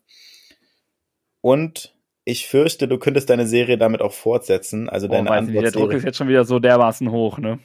Und 1.41 1.95
ich 2.23 2.47
fürchte, 2.47 2.87
du 2.87 2.99
könntest 2.99 3.31
deine 3.31 3.47
Serie 3.47 3.79
damit 3.79 4.01
auch 4.01 4.13
fortsetzen. 4.13 4.89
Also 4.89 5.07
Boah, 5.07 5.15
deine 5.15 5.29
weiß 5.29 5.47
nicht, 5.47 5.61
der 5.61 5.71
Druck 5.71 5.93
ist 5.93 6.05
jetzt 6.05 6.17
schon 6.17 6.27
wieder 6.27 6.45
so 6.45 6.59
dermaßen 6.59 7.09
hoch, 7.09 7.39
ne? 7.39 7.59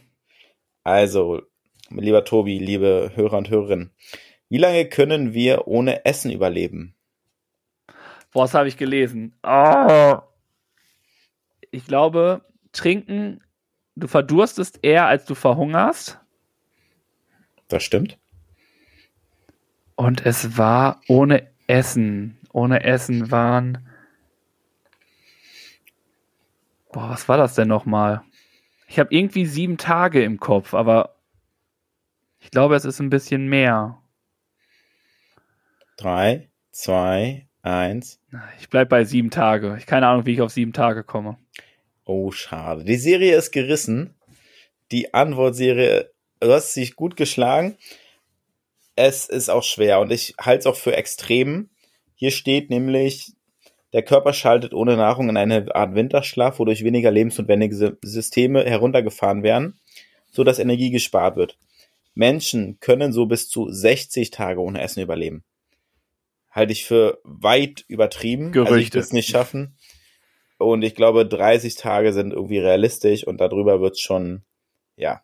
Also, 0.82 1.42
lieber 1.90 2.24
Tobi, 2.24 2.58
liebe 2.58 3.12
Hörer 3.14 3.36
und 3.36 3.50
Hörerinnen, 3.50 3.92
wie 4.48 4.58
lange 4.58 4.88
können 4.88 5.34
wir 5.34 5.68
ohne 5.68 6.06
Essen 6.06 6.30
überleben? 6.30 6.94
Boah, 8.32 8.44
das 8.44 8.54
habe 8.54 8.68
ich 8.68 8.78
gelesen. 8.78 9.34
Oh. 9.42 10.18
Ich 11.76 11.84
glaube, 11.84 12.40
trinken, 12.72 13.42
du 13.96 14.08
verdurstest 14.08 14.78
eher, 14.80 15.04
als 15.04 15.26
du 15.26 15.34
verhungerst. 15.34 16.18
Das 17.68 17.82
stimmt. 17.82 18.16
Und 19.94 20.24
es 20.24 20.56
war 20.56 21.02
ohne 21.06 21.50
Essen. 21.66 22.38
Ohne 22.50 22.82
Essen 22.82 23.30
waren. 23.30 23.86
Boah, 26.92 27.10
was 27.10 27.28
war 27.28 27.36
das 27.36 27.54
denn 27.56 27.68
nochmal? 27.68 28.22
Ich 28.88 28.98
habe 28.98 29.14
irgendwie 29.14 29.44
sieben 29.44 29.76
Tage 29.76 30.24
im 30.24 30.40
Kopf, 30.40 30.72
aber 30.72 31.16
ich 32.38 32.50
glaube, 32.50 32.74
es 32.76 32.86
ist 32.86 33.00
ein 33.00 33.10
bisschen 33.10 33.48
mehr. 33.48 34.00
Drei, 35.98 36.48
zwei, 36.72 37.46
eins. 37.60 38.20
Ich 38.60 38.70
bleib 38.70 38.88
bei 38.88 39.04
sieben 39.04 39.30
Tage. 39.30 39.76
Ich 39.76 39.84
keine 39.84 40.06
Ahnung, 40.06 40.24
wie 40.24 40.32
ich 40.32 40.40
auf 40.40 40.52
sieben 40.52 40.72
Tage 40.72 41.04
komme. 41.04 41.36
Oh, 42.06 42.30
schade. 42.30 42.84
Die 42.84 42.96
Serie 42.96 43.36
ist 43.36 43.50
gerissen. 43.50 44.14
Die 44.92 45.12
Antwortserie, 45.12 46.12
du 46.40 46.52
hast 46.52 46.72
sich 46.72 46.94
gut 46.94 47.16
geschlagen. 47.16 47.76
Es 48.94 49.28
ist 49.28 49.50
auch 49.50 49.64
schwer 49.64 50.00
und 50.00 50.12
ich 50.12 50.34
halte 50.40 50.60
es 50.60 50.66
auch 50.66 50.76
für 50.76 50.96
extrem. 50.96 51.68
Hier 52.14 52.30
steht 52.30 52.70
nämlich 52.70 53.32
Der 53.92 54.02
Körper 54.02 54.32
schaltet 54.32 54.74
ohne 54.74 54.96
Nahrung 54.96 55.28
in 55.28 55.36
eine 55.36 55.74
Art 55.74 55.94
Winterschlaf, 55.94 56.58
wodurch 56.58 56.84
weniger 56.84 57.10
lebensnotwendige 57.10 57.96
Systeme 58.02 58.64
heruntergefahren 58.64 59.42
werden, 59.42 59.78
so 60.30 60.44
dass 60.44 60.58
Energie 60.58 60.90
gespart 60.90 61.36
wird. 61.36 61.58
Menschen 62.14 62.78
können 62.80 63.12
so 63.12 63.26
bis 63.26 63.48
zu 63.48 63.70
60 63.70 64.30
Tage 64.30 64.60
ohne 64.60 64.80
Essen 64.80 65.02
überleben. 65.02 65.44
Halte 66.50 66.72
ich 66.72 66.84
für 66.84 67.20
weit 67.24 67.84
übertrieben. 67.88 68.52
Gerüchte. 68.52 68.74
Also 68.74 68.80
ich 68.80 68.94
würde 68.94 69.04
es 69.04 69.12
nicht 69.12 69.28
schaffen. 69.28 69.75
Und 70.58 70.82
ich 70.82 70.94
glaube, 70.94 71.26
30 71.26 71.76
Tage 71.76 72.12
sind 72.12 72.32
irgendwie 72.32 72.58
realistisch 72.58 73.26
und 73.26 73.40
darüber 73.40 73.80
wird 73.80 73.94
es 73.94 74.00
schon, 74.00 74.42
ja. 74.96 75.22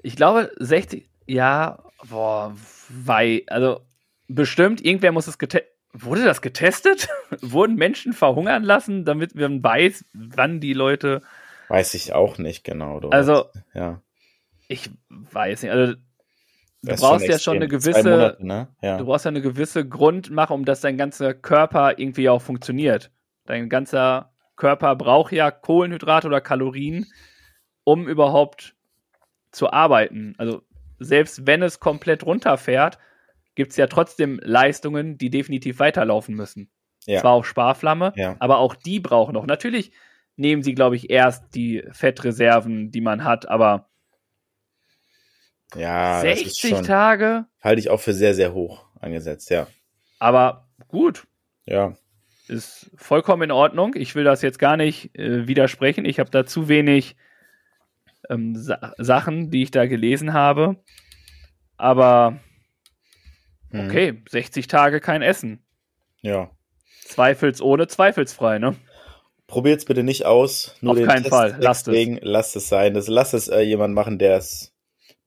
Ich 0.00 0.14
glaube, 0.14 0.52
60, 0.58 1.08
ja, 1.26 1.82
boah, 2.08 2.54
weil, 2.88 3.42
also 3.48 3.80
bestimmt, 4.28 4.84
irgendwer 4.84 5.12
muss 5.12 5.26
es 5.26 5.38
getestet. 5.38 5.72
Wurde 5.94 6.22
das 6.22 6.42
getestet? 6.42 7.08
Wurden 7.40 7.76
Menschen 7.76 8.12
verhungern 8.12 8.62
lassen, 8.62 9.06
damit 9.06 9.34
man 9.34 9.64
weiß, 9.64 10.04
wann 10.12 10.60
die 10.60 10.74
Leute. 10.74 11.22
Weiß 11.68 11.94
ich 11.94 12.12
auch 12.12 12.36
nicht 12.36 12.62
genau. 12.62 13.00
Du 13.00 13.08
Also, 13.08 13.46
ja. 13.72 14.02
ich 14.68 14.90
weiß 15.08 15.62
nicht. 15.62 15.72
Also, 15.72 15.94
du 16.82 16.94
brauchst 16.94 17.26
ja 17.26 17.38
schon 17.38 17.56
eine 17.56 17.68
gewisse, 17.68 18.10
Monate, 18.10 18.46
ne? 18.46 18.68
ja. 18.82 18.98
du 18.98 19.06
brauchst 19.06 19.24
ja 19.24 19.30
eine 19.30 19.40
gewisse 19.40 19.88
Grundmache, 19.88 20.52
um 20.52 20.66
dass 20.66 20.82
dein 20.82 20.98
ganzer 20.98 21.32
Körper 21.32 21.98
irgendwie 21.98 22.28
auch 22.28 22.42
funktioniert. 22.42 23.10
Dein 23.48 23.68
ganzer 23.70 24.30
Körper 24.56 24.94
braucht 24.94 25.32
ja 25.32 25.50
Kohlenhydrate 25.50 26.26
oder 26.26 26.40
Kalorien, 26.42 27.06
um 27.84 28.06
überhaupt 28.06 28.76
zu 29.52 29.72
arbeiten. 29.72 30.34
Also 30.36 30.62
selbst 30.98 31.46
wenn 31.46 31.62
es 31.62 31.80
komplett 31.80 32.26
runterfährt, 32.26 32.98
gibt 33.54 33.70
es 33.70 33.76
ja 33.78 33.86
trotzdem 33.86 34.38
Leistungen, 34.42 35.16
die 35.16 35.30
definitiv 35.30 35.78
weiterlaufen 35.78 36.34
müssen. 36.34 36.70
Ja. 37.06 37.20
Zwar 37.20 37.32
auf 37.32 37.46
Sparflamme, 37.46 38.12
Ja. 38.16 38.36
aber 38.38 38.58
auch 38.58 38.74
die 38.74 39.00
brauchen 39.00 39.32
noch. 39.32 39.46
Natürlich 39.46 39.92
nehmen 40.36 40.62
sie, 40.62 40.74
glaube 40.74 40.96
ich, 40.96 41.08
erst 41.08 41.54
die 41.54 41.82
Fettreserven, 41.90 42.90
die 42.90 43.00
man 43.00 43.24
hat, 43.24 43.48
aber 43.48 43.88
ja, 45.74 46.22
das 46.22 46.40
ist 46.42 46.56
60 46.60 46.70
schon, 46.76 46.84
Tage, 46.84 47.46
halte 47.62 47.80
ich 47.80 47.90
auch 47.90 48.00
für 48.00 48.12
sehr, 48.12 48.34
sehr 48.34 48.52
hoch 48.52 48.84
angesetzt, 49.00 49.50
ja. 49.50 49.66
aber 50.18 50.68
gut, 50.88 51.26
Ja, 51.66 51.94
ist 52.48 52.90
vollkommen 52.96 53.42
in 53.44 53.50
Ordnung. 53.50 53.94
Ich 53.96 54.14
will 54.14 54.24
das 54.24 54.42
jetzt 54.42 54.58
gar 54.58 54.76
nicht 54.76 55.16
äh, 55.18 55.46
widersprechen. 55.48 56.04
Ich 56.04 56.18
habe 56.20 56.30
da 56.30 56.44
zu 56.46 56.68
wenig 56.68 57.16
ähm, 58.30 58.54
Sa 58.56 58.92
Sachen, 58.98 59.50
die 59.50 59.62
ich 59.62 59.70
da 59.70 59.86
gelesen 59.86 60.32
habe. 60.32 60.76
Aber 61.76 62.38
Mhm. 63.70 63.80
okay, 63.80 64.22
60 64.28 64.66
Tage 64.66 65.00
kein 65.00 65.22
Essen. 65.22 65.62
ja. 66.22 66.50
Zweifelsohne, 67.04 67.86
zweifelsfrei, 67.86 68.58
ne? 68.58 68.74
Probiert's 69.46 69.86
bitte 69.86 70.02
nicht 70.02 70.26
aus. 70.26 70.76
Nur 70.82 70.92
Auf 70.92 70.98
den 70.98 71.06
keinen 71.06 71.22
Test 71.22 71.30
Fall. 71.34 71.56
Lasst 71.58 71.88
es. 71.88 71.92
deswegen, 71.94 72.18
Lasst 72.20 72.54
es 72.54 72.68
sein. 72.68 72.92
Das, 72.92 73.08
lasst 73.08 73.32
es 73.32 73.48
äh, 73.48 73.60
jemand 73.60 73.94
machen, 73.94 74.18
der 74.18 74.36
es 74.36 74.74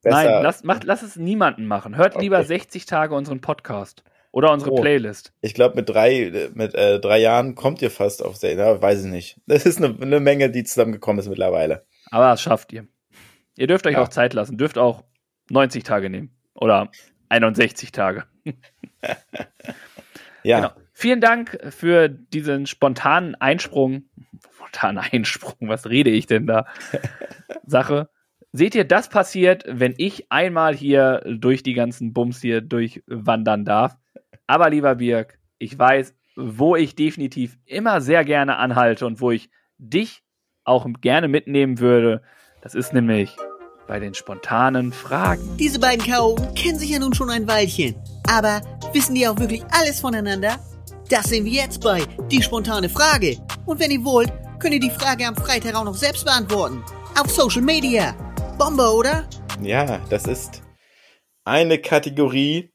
besser. 0.03 0.15
Nein, 0.24 0.43
lass, 0.43 0.63
macht, 0.63 0.84
lass 0.84 1.01
es 1.01 1.15
niemanden 1.15 1.65
machen. 1.65 1.97
Hört 1.97 2.13
Okay. 2.15 2.24
lieber 2.26 2.43
60 2.43 2.86
Tage 2.86 3.15
unseren 3.15 3.41
Podcast 3.41 4.03
oder 4.32 4.51
unsere 4.51 4.71
Oh. 4.71 4.82
Playlist. 4.82 5.34
Ich 5.41 5.53
glaube, 5.53 5.75
mit 5.75 5.89
drei, 5.89 6.49
mit 6.53 6.73
äh, 6.75 6.99
drei 6.99 7.19
Jahren 7.19 7.55
kommt 7.55 7.82
ihr 7.82 7.91
fast 7.91 8.23
auf 8.23 8.38
sehr, 8.38 8.53
ja, 8.55 8.82
weiß 8.82 9.05
ich 9.05 9.11
nicht. 9.11 9.41
Das 9.47 9.65
ist 9.65 9.77
eine, 9.84 9.95
eine 10.01 10.19
Menge, 10.19 10.49
die 10.49 10.63
zusammengekommen 10.63 11.19
ist 11.19 11.27
mittlerweile. 11.29 11.86
Aber 12.09 12.25
das 12.29 12.41
schafft 12.41 12.71
ihr. 12.73 12.88
Ihr 13.57 13.67
dürft 13.67 13.86
euch 13.88 13.93
Ja. 13.93 14.01
auch 14.03 14.09
Zeit 14.09 14.34
lassen. 14.34 14.57
Dürft 14.57 14.77
auch 14.77 15.03
90 15.49 15.84
Tage 15.84 16.09
nehmen. 16.09 16.32
Oder 16.53 16.89
61 17.29 17.91
Tage. 17.91 18.23
Ja, 20.43 20.57
Genau. 20.59 20.71
Vielen 20.93 21.21
Dank 21.21 21.57
für 21.69 22.09
diesen 22.09 22.65
spontanen 22.67 23.36
Einsprung. 23.36 24.05
Spontanen 24.55 24.97
Einsprung, 24.99 25.69
was 25.69 25.88
rede 25.89 26.09
ich 26.09 26.25
denn 26.27 26.47
da? 26.47 26.65
Sache. 27.65 28.09
Seht 28.51 28.75
ihr, 28.75 28.84
das 28.86 29.09
passiert, 29.09 29.63
wenn 29.67 29.93
ich 29.97 30.32
einmal 30.32 30.75
hier 30.75 31.21
durch 31.25 31.63
die 31.63 31.73
ganzen 31.73 32.11
Bums 32.13 32.41
hier 32.41 32.61
durchwandern 32.61 33.65
darf. 33.65 33.95
Aber 34.52 34.70
lieber 34.70 34.95
Birg, 34.95 35.39
ich 35.60 35.80
weiß, 35.80 36.14
wo 36.36 36.76
ich 36.76 36.93
definitiv 36.93 37.58
immer 37.64 38.02
sehr 38.02 38.26
gerne 38.26 38.58
anhalte 38.58 39.06
und 39.06 39.22
wo 39.22 39.32
ich 39.32 39.49
dich 39.78 40.24
auch 40.66 40.86
gerne 40.99 41.30
mitnehmen 41.30 41.80
würde. 41.80 42.22
Das 42.62 42.76
ist 42.76 42.91
nämlich 42.91 43.34
bei 43.88 44.02
den 44.02 44.14
spontanen 44.14 44.91
Fragen. 44.91 45.56
Diese 45.56 45.80
beiden 45.80 46.06
Chaoten 46.06 46.54
kennen 46.54 46.78
sich 46.78 46.89
ja 46.89 46.99
nun 46.99 47.14
schon 47.14 47.30
ein 47.30 47.47
Weilchen. 47.47 47.95
Aber 48.28 48.60
wissen 48.91 49.16
die 49.16 49.26
auch 49.26 49.39
wirklich 49.39 49.64
alles 49.72 50.02
voneinander? 50.02 50.60
Das 51.10 51.28
sehen 51.28 51.45
wir 51.45 51.54
jetzt 51.54 51.82
bei 51.82 52.02
Die 52.30 52.43
spontane 52.43 52.89
Frage. 52.89 53.38
Und 53.66 53.80
wenn 53.80 53.91
ihr 53.91 54.04
wollt, 54.04 54.34
könnt 54.60 54.74
ihr 54.74 54.82
die 54.82 54.89
Frage 54.89 55.28
am 55.28 55.36
Freitag 55.38 55.76
auch 55.76 55.86
noch 55.86 55.95
selbst 55.95 56.26
beantworten. 56.26 56.84
Auf 57.18 57.32
Social 57.32 57.62
Media. 57.62 58.14
Bombe, 58.58 58.84
oder? 58.84 59.30
ja, 59.62 59.99
das 60.10 60.26
ist 60.26 60.62
eine 61.45 61.78
Kategorie 61.78 62.74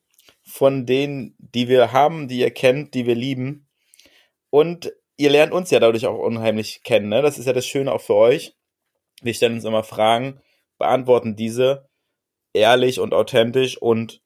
von 0.57 0.87
denen, 0.87 1.35
die 1.39 1.69
wir 1.69 1.93
haben, 1.93 2.29
die 2.29 2.39
ihr 2.39 2.51
kennt, 2.51 2.95
die 2.95 3.05
wir 3.05 3.15
lieben. 3.15 3.69
Und 4.49 4.91
ihr 5.19 5.29
lernt 5.29 5.53
uns 5.53 5.71
ja 5.71 5.81
dadurch 5.81 6.07
auch 6.07 6.19
unheimlich 6.19 6.83
kennen. 6.83 7.11
Ne? 7.11 7.21
Das 7.21 7.37
ist 7.37 7.45
ja 7.45 7.53
das 7.53 7.67
Schöne 7.67 7.93
auch 7.93 8.01
für 8.01 8.15
euch. 8.15 8.57
Wir 9.21 9.35
stellen 9.35 9.53
uns 9.53 9.67
immer 9.67 9.83
Fragen, 9.83 10.41
beantworten 10.79 11.37
diese 11.37 11.91
ehrlich 12.55 13.01
und 13.01 13.13
authentisch 13.13 13.77
und 13.77 14.23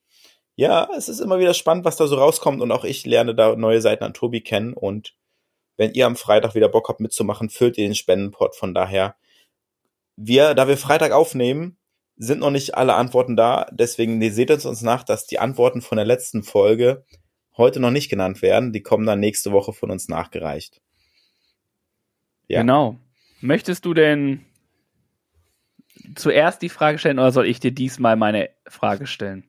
ja, 0.54 0.88
es 0.96 1.08
ist 1.08 1.18
immer 1.18 1.40
wieder 1.40 1.52
spannend, 1.52 1.84
was 1.84 1.96
da 1.96 2.06
so 2.06 2.14
rauskommt 2.14 2.62
und 2.62 2.70
auch 2.70 2.84
ich 2.84 3.04
lerne 3.06 3.34
da 3.34 3.56
neue 3.56 3.80
Seiten 3.80 4.04
an 4.04 4.14
Tobi 4.14 4.40
kennen 4.40 4.72
und 4.72 5.16
wenn 5.76 5.94
ihr 5.94 6.06
am 6.06 6.14
Freitag 6.14 6.54
wieder 6.54 6.68
Bock 6.68 6.88
habt 6.88 7.00
mitzumachen, 7.00 7.50
füllt 7.50 7.76
ihr 7.76 7.88
den 7.88 7.96
Spendenpot. 7.96 8.54
Von 8.54 8.72
daher, 8.72 9.16
wir, 10.14 10.54
da 10.54 10.68
wir 10.68 10.76
Freitag 10.76 11.10
aufnehmen, 11.10 11.79
sind 12.22 12.40
noch 12.40 12.50
nicht 12.50 12.74
alle 12.74 12.94
Antworten 12.94 13.34
da. 13.34 13.66
Deswegen 13.72 14.20
seht 14.30 14.50
es 14.50 14.66
uns 14.66 14.82
nach, 14.82 15.04
dass 15.04 15.26
die 15.26 15.38
Antworten 15.38 15.80
von 15.80 15.96
der 15.96 16.04
letzten 16.04 16.42
Folge 16.42 17.04
heute 17.56 17.80
noch 17.80 17.90
nicht 17.90 18.10
genannt 18.10 18.42
werden. 18.42 18.74
Die 18.74 18.82
kommen 18.82 19.06
dann 19.06 19.20
nächste 19.20 19.52
Woche 19.52 19.72
von 19.72 19.90
uns 19.90 20.06
nachgereicht. 20.08 20.82
Ja. 22.46 22.60
Genau. 22.60 22.98
Möchtest 23.40 23.86
du 23.86 23.94
denn 23.94 24.44
zuerst 26.14 26.60
die 26.60 26.68
Frage 26.68 26.98
stellen 26.98 27.18
oder 27.18 27.32
soll 27.32 27.46
ich 27.46 27.58
dir 27.58 27.72
diesmal 27.72 28.16
meine 28.16 28.50
Frage 28.68 29.06
stellen? 29.06 29.48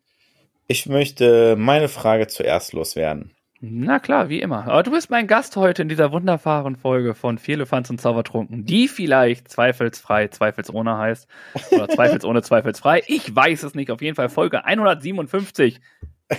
Ich 0.67 0.86
möchte 0.86 1.57
meine 1.57 1.89
Frage 1.89 2.28
zuerst 2.28 2.72
loswerden. 2.72 3.36
Na 3.64 3.99
klar, 3.99 4.28
wie 4.28 4.41
immer. 4.41 4.66
Aber 4.66 4.82
du 4.82 4.89
bist 4.89 5.12
mein 5.12 5.28
Gast 5.28 5.55
heute 5.55 5.84
in 5.84 5.89
dieser 5.89 6.12
wunderbaren 6.12 6.76
Folge 6.76 7.14
von 7.14 7.38
Vierlefanz 7.38 7.91
und 7.91 8.01
Zaubertrunken, 8.01 8.66
die 8.66 8.88
vielleicht 8.88 9.49
zweifelsfrei, 9.49 10.30
zweifelsohne 10.30 10.97
heißt. 10.97 11.28
Oder 11.70 11.88
zweifelsohne, 11.95 12.41
zweifelsfrei. 12.41 13.03
Ich 13.05 13.36
weiß 13.36 13.62
es 13.62 13.76
nicht. 13.76 13.91
Auf 13.91 14.01
jeden 14.01 14.16
Fall 14.16 14.30
Folge 14.30 14.66
157. 14.66 15.80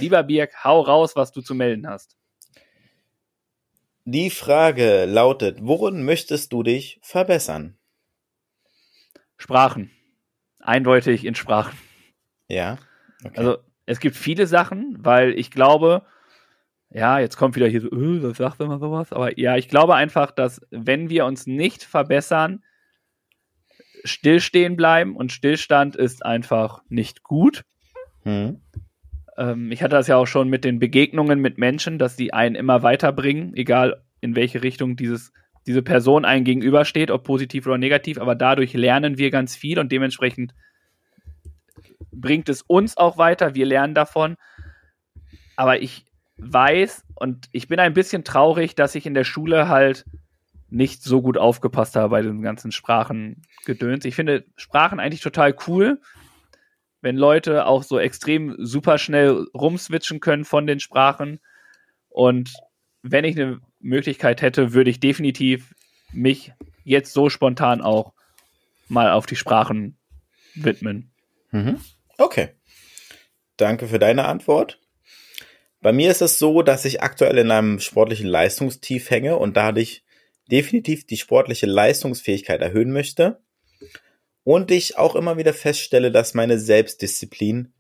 Lieber 0.01 0.25
Birg, 0.25 0.65
hau 0.65 0.81
raus, 0.81 1.15
was 1.15 1.31
du 1.31 1.43
zu 1.43 1.55
melden 1.55 1.87
hast. 1.87 2.17
Die 4.05 4.31
Frage 4.31 5.05
lautet, 5.05 5.59
worin 5.61 6.05
möchtest 6.05 6.53
du 6.53 6.65
dich 6.65 6.99
verbessern? 7.03 7.79
Sprachen. 9.37 9.93
Eindeutig 10.59 11.25
in 11.25 11.37
Sprachen. 11.37 11.79
Ja. 12.49 12.79
Okay. 13.25 13.39
Also 13.39 13.59
es 13.87 14.01
gibt 14.01 14.17
viele 14.17 14.49
Sachen, 14.49 14.97
weil 14.99 15.39
ich 15.39 15.53
glaube, 15.53 16.05
ja, 16.95 17.19
jetzt 17.19 17.37
kommt 17.37 17.57
wieder 17.57 17.69
hier 17.69 17.81
so, 17.81 17.89
äh, 17.89 18.23
was 18.23 18.37
sagt 18.37 18.61
immer 18.61 18.79
sowas? 18.79 19.13
Aber 19.13 19.39
ja, 19.39 19.57
ich 19.57 19.69
glaube 19.69 19.95
einfach, 19.95 20.31
dass 20.31 20.61
wenn 20.71 21.09
wir 21.09 21.25
uns 21.25 21.47
nicht 21.47 21.85
verbessern, 21.85 22.63
stillstehen 24.05 24.77
bleiben 24.77 25.17
und 25.17 25.33
Stillstand 25.33 25.97
ist 25.97 26.25
einfach 26.25 26.83
nicht 26.89 27.23
gut. 27.23 27.65
hm. 28.25 28.61
Ähm, 29.39 29.73
ich 29.73 29.83
hatte 29.83 29.97
das 29.97 30.09
ja 30.09 30.17
auch 30.17 30.27
schon 30.27 30.49
mit 30.49 30.65
den 30.65 30.79
Begegnungen 30.79 31.41
mit 31.41 31.57
Menschen, 31.57 31.99
dass 31.99 32.17
die 32.17 32.35
einen 32.35 32.55
immer 32.55 32.83
weiterbringen, 32.83 33.55
egal 33.55 34.03
in 34.21 34.37
welche 34.37 34.63
Richtung 34.63 34.97
dieses, 34.97 35.33
diese 35.67 35.83
Person 35.83 36.25
einem 36.25 36.45
gegenübersteht, 36.45 37.11
ob 37.11 37.25
positiv 37.25 37.67
oder 37.67 37.79
negativ, 37.79 38.19
aber 38.19 38.35
dadurch 38.35 38.75
lernen 38.75 39.17
wir 39.17 39.31
ganz 39.31 39.57
viel 39.57 39.79
und 39.79 39.91
dementsprechend 39.91 40.53
bringt 42.11 42.49
es 42.51 42.61
uns 42.61 42.97
auch 42.99 43.17
weiter, 43.17 43.55
wir 43.55 43.65
lernen 43.65 43.95
davon. 43.95 44.37
Aber 45.57 45.81
ich 45.81 46.05
weiß 46.45 47.05
und 47.15 47.49
ich 47.53 47.69
bin 47.69 47.79
ein 47.79 47.95
bisschen 47.95 48.25
traurig, 48.25 48.75
dass 48.75 48.95
ich 48.95 49.07
in 49.07 49.15
der 49.15 49.25
Schule 49.25 49.69
halt 49.69 50.05
nicht 50.69 51.03
so 51.03 51.21
gut 51.21 51.37
aufgepasst 51.37 51.97
habe 51.97 52.09
bei 52.09 52.23
den 52.23 52.43
ganzen 52.43 52.73
Sprachengedöns. 52.73 54.05
Ich 54.05 54.15
finde 54.15 54.45
Sprachen 54.57 55.01
eigentlich 55.01 55.21
total 55.21 55.55
cool, 55.67 56.01
wenn 57.03 57.17
Leute 57.17 57.67
auch 57.67 57.83
so 57.83 57.99
extrem 57.99 58.57
super 58.59 58.99
schnell 58.99 59.47
rumswitchen 59.55 60.21
können 60.21 60.45
von 60.45 60.67
den 60.67 60.81
Sprachen. 60.81 61.41
Und 62.09 62.53
wenn 63.03 63.25
ich 63.25 63.39
eine 63.39 63.61
Möglichkeit 63.81 64.41
hätte, 64.41 64.73
würde 64.73 64.91
ich 64.91 65.01
definitiv 65.01 65.75
mich 66.13 66.53
jetzt 66.85 67.13
so 67.13 67.29
spontan 67.29 67.81
auch 67.81 68.13
mal 68.89 69.11
auf 69.11 69.27
die 69.27 69.37
Sprachen 69.37 69.99
widmen. 70.55 71.11
Mhm. 71.51 71.81
Okay. 72.19 72.51
Danke 73.57 73.87
für 73.89 73.99
deine 73.99 74.25
Antwort. 74.25 74.82
Bei 75.83 75.93
mir 75.93 76.13
ist 76.13 76.23
es 76.23 76.39
so, 76.39 76.63
dass 76.63 76.85
ich 76.85 77.03
aktuell 77.03 77.37
in 77.39 77.51
einem 77.51 77.81
sportlichen 77.81 78.29
Leistungstief 78.29 79.11
hänge 79.11 79.37
und 79.37 79.57
dadurch 79.57 80.05
definitiv 80.49 81.07
die 81.07 81.17
sportliche 81.17 81.67
Leistungsfähigkeit 81.67 82.61
erhöhen 82.61 82.93
möchte. 82.93 83.43
Und 84.45 84.71
ich 84.71 84.97
auch 84.97 85.17
immer 85.17 85.37
wieder 85.37 85.53
feststelle, 85.53 86.13
dass 86.13 86.35
meine 86.35 86.59
Selbstdisziplin 86.59 87.73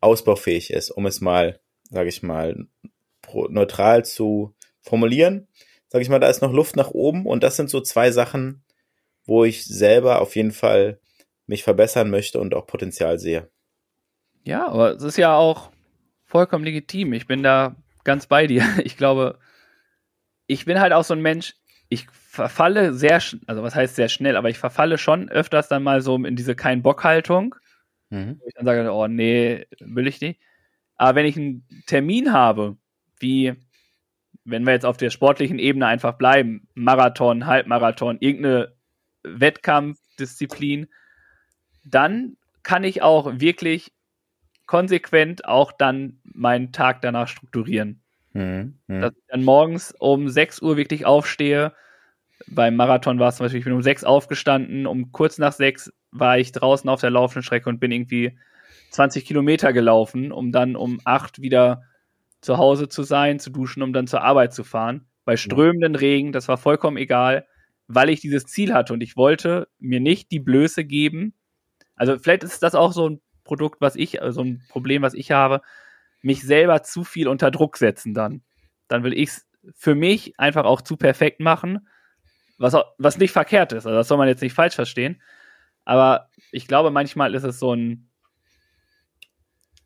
ausbaufähig 0.00 0.70
ist, 0.70 0.90
um 0.90 1.04
es 1.04 1.20
mal, 1.20 1.60
sage 1.90 2.08
ich 2.08 2.22
mal, 2.22 2.66
neutral 3.50 4.06
zu 4.06 4.54
formulieren. 4.80 5.46
Sage 5.88 6.02
ich 6.02 6.08
mal, 6.08 6.20
da 6.20 6.28
ist 6.28 6.40
noch 6.40 6.52
Luft 6.52 6.76
nach 6.76 6.90
oben 6.90 7.26
und 7.26 7.42
das 7.42 7.56
sind 7.56 7.68
so 7.68 7.80
zwei 7.80 8.10
Sachen, 8.10 8.64
wo 9.26 9.44
ich 9.44 9.64
selber 9.66 10.20
auf 10.22 10.34
jeden 10.34 10.52
Fall 10.52 10.98
mich 11.46 11.62
verbessern 11.62 12.10
möchte 12.10 12.40
und 12.40 12.54
auch 12.54 12.66
Potenzial 12.66 13.18
sehe. 13.18 13.50
Ja, 14.44 14.66
aber 14.66 14.96
es 14.96 15.02
ist 15.02 15.18
ja 15.18 15.36
auch 15.36 15.73
vollkommen 16.34 16.64
legitim. 16.64 17.12
Ich 17.12 17.28
bin 17.28 17.44
da 17.44 17.76
ganz 18.02 18.26
bei 18.26 18.48
dir. 18.48 18.64
Ich 18.84 18.96
glaube, 18.96 19.38
ich 20.48 20.64
bin 20.64 20.80
halt 20.80 20.92
auch 20.92 21.04
so 21.04 21.14
ein 21.14 21.22
Mensch, 21.22 21.54
ich 21.88 22.08
verfalle 22.10 22.92
sehr, 22.92 23.22
also 23.46 23.62
was 23.62 23.76
heißt 23.76 23.94
sehr 23.94 24.08
schnell, 24.08 24.36
aber 24.36 24.50
ich 24.50 24.58
verfalle 24.58 24.98
schon 24.98 25.28
öfters 25.28 25.68
dann 25.68 25.84
mal 25.84 26.00
so 26.00 26.16
in 26.16 26.34
diese 26.34 26.56
Kein-Bock-Haltung. 26.56 27.54
Mhm. 28.10 28.40
Wo 28.40 28.48
ich 28.48 28.54
dann 28.54 28.66
sage, 28.66 28.92
oh 28.92 29.06
nee, 29.06 29.64
will 29.78 30.08
ich 30.08 30.20
nicht. 30.20 30.40
Aber 30.96 31.14
wenn 31.14 31.26
ich 31.26 31.36
einen 31.36 31.68
Termin 31.86 32.32
habe, 32.32 32.78
wie 33.20 33.54
wenn 34.44 34.64
wir 34.64 34.72
jetzt 34.72 34.86
auf 34.86 34.96
der 34.96 35.10
sportlichen 35.10 35.60
Ebene 35.60 35.86
einfach 35.86 36.14
bleiben, 36.14 36.66
Marathon, 36.74 37.46
Halbmarathon, 37.46 38.18
irgendeine 38.18 38.74
Wettkampfdisziplin, 39.22 40.88
dann 41.84 42.36
kann 42.64 42.82
ich 42.82 43.02
auch 43.02 43.38
wirklich 43.38 43.93
konsequent 44.66 45.44
auch 45.46 45.72
dann 45.72 46.20
meinen 46.24 46.72
Tag 46.72 47.02
danach 47.02 47.28
strukturieren. 47.28 48.02
Mhm, 48.32 48.78
mh. 48.86 49.00
Dass 49.00 49.12
ich 49.12 49.24
dann 49.28 49.44
morgens 49.44 49.94
um 49.98 50.28
6 50.28 50.60
Uhr 50.62 50.76
wirklich 50.76 51.06
aufstehe. 51.06 51.72
Beim 52.48 52.76
Marathon 52.76 53.18
war 53.18 53.28
es 53.28 53.36
zum 53.36 53.44
Beispiel, 53.44 53.60
ich 53.60 53.64
bin 53.64 53.74
um 53.74 53.82
6 53.82 54.04
aufgestanden, 54.04 54.86
um 54.86 55.12
kurz 55.12 55.38
nach 55.38 55.52
6 55.52 55.92
war 56.12 56.38
ich 56.38 56.52
draußen 56.52 56.88
auf 56.90 57.00
der 57.00 57.10
laufenden 57.10 57.42
Strecke 57.42 57.68
und 57.68 57.80
bin 57.80 57.92
irgendwie 57.92 58.38
20 58.90 59.24
Kilometer 59.24 59.72
gelaufen, 59.72 60.32
um 60.32 60.52
dann 60.52 60.76
um 60.76 61.00
8 61.04 61.40
wieder 61.42 61.82
zu 62.40 62.58
Hause 62.58 62.88
zu 62.88 63.02
sein, 63.02 63.38
zu 63.40 63.50
duschen, 63.50 63.82
um 63.82 63.92
dann 63.92 64.06
zur 64.06 64.22
Arbeit 64.22 64.52
zu 64.54 64.64
fahren. 64.64 65.06
Bei 65.24 65.36
strömenden 65.36 65.94
Regen, 65.96 66.32
das 66.32 66.48
war 66.48 66.58
vollkommen 66.58 66.96
egal, 66.98 67.46
weil 67.88 68.10
ich 68.10 68.20
dieses 68.20 68.46
Ziel 68.46 68.74
hatte 68.74 68.92
und 68.92 69.02
ich 69.02 69.16
wollte 69.16 69.68
mir 69.78 70.00
nicht 70.00 70.30
die 70.30 70.40
Blöße 70.40 70.84
geben. 70.84 71.34
Also 71.96 72.18
vielleicht 72.18 72.44
ist 72.44 72.62
das 72.62 72.74
auch 72.74 72.92
so 72.92 73.08
ein 73.10 73.20
Produkt, 73.44 73.80
was 73.80 73.96
ich, 73.96 74.18
so 74.28 74.42
ein 74.42 74.62
Problem, 74.68 75.02
was 75.02 75.14
ich 75.14 75.30
habe, 75.30 75.62
mich 76.22 76.42
selber 76.42 76.82
zu 76.82 77.04
viel 77.04 77.28
unter 77.28 77.50
Druck 77.50 77.76
setzen 77.76 78.14
dann. 78.14 78.42
Dann 78.88 79.04
will 79.04 79.12
ich 79.12 79.28
es 79.28 79.46
für 79.74 79.94
mich 79.94 80.38
einfach 80.38 80.64
auch 80.64 80.80
zu 80.80 80.96
perfekt 80.96 81.40
machen, 81.40 81.86
was, 82.58 82.76
was 82.98 83.18
nicht 83.18 83.32
verkehrt 83.32 83.72
ist. 83.72 83.86
Also 83.86 83.96
das 83.96 84.08
soll 84.08 84.18
man 84.18 84.28
jetzt 84.28 84.42
nicht 84.42 84.54
falsch 84.54 84.74
verstehen. 84.74 85.20
Aber 85.84 86.30
ich 86.50 86.66
glaube, 86.66 86.90
manchmal 86.90 87.34
ist 87.34 87.44
es 87.44 87.58
so 87.58 87.74
ein 87.74 88.08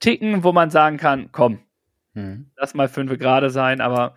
Ticken, 0.01 0.45
wo 0.45 0.53
man 0.53 0.71
sagen 0.71 0.97
kann, 0.97 1.31
komm, 1.33 1.61
hm. 2.15 2.51
lass 2.57 2.75
mal 2.75 2.89
fünf 2.89 3.19
gerade 3.19 3.51
sein, 3.51 3.81
aber 3.81 4.15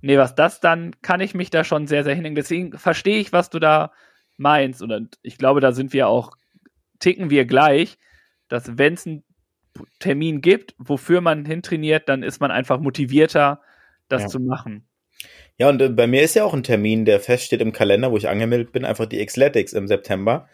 nee, 0.00 0.18
was 0.18 0.34
das 0.34 0.60
dann, 0.60 1.00
kann 1.00 1.20
ich 1.20 1.34
mich 1.34 1.50
da 1.50 1.64
schon 1.64 1.86
sehr, 1.86 2.02
sehr 2.02 2.14
hinlegen. 2.14 2.34
Deswegen 2.34 2.76
verstehe 2.76 3.18
ich, 3.18 3.32
was 3.32 3.50
du 3.50 3.60
da 3.60 3.92
meinst. 4.36 4.82
Und 4.82 5.18
ich 5.22 5.38
glaube, 5.38 5.60
da 5.60 5.72
sind 5.72 5.92
wir 5.92 6.08
auch, 6.08 6.32
ticken 6.98 7.30
wir 7.30 7.44
gleich, 7.44 7.98
dass 8.52 8.76
wenn 8.76 8.94
es 8.94 9.06
einen 9.06 9.24
Termin 9.98 10.42
gibt, 10.42 10.74
wofür 10.78 11.22
man 11.22 11.46
hintrainiert, 11.46 12.08
dann 12.08 12.22
ist 12.22 12.40
man 12.40 12.50
einfach 12.50 12.78
motivierter, 12.78 13.62
das 14.08 14.22
ja. 14.22 14.28
zu 14.28 14.40
machen. 14.40 14.86
Ja, 15.56 15.70
und 15.70 15.80
äh, 15.80 15.88
bei 15.88 16.06
mir 16.06 16.22
ist 16.22 16.34
ja 16.34 16.44
auch 16.44 16.52
ein 16.52 16.62
Termin, 16.62 17.06
der 17.06 17.18
feststeht 17.18 17.62
im 17.62 17.72
Kalender, 17.72 18.12
wo 18.12 18.16
ich 18.18 18.28
angemeldet 18.28 18.72
bin, 18.72 18.84
einfach 18.84 19.06
die 19.06 19.24
Xletics 19.24 19.72
im 19.72 19.88
September. 19.88 20.48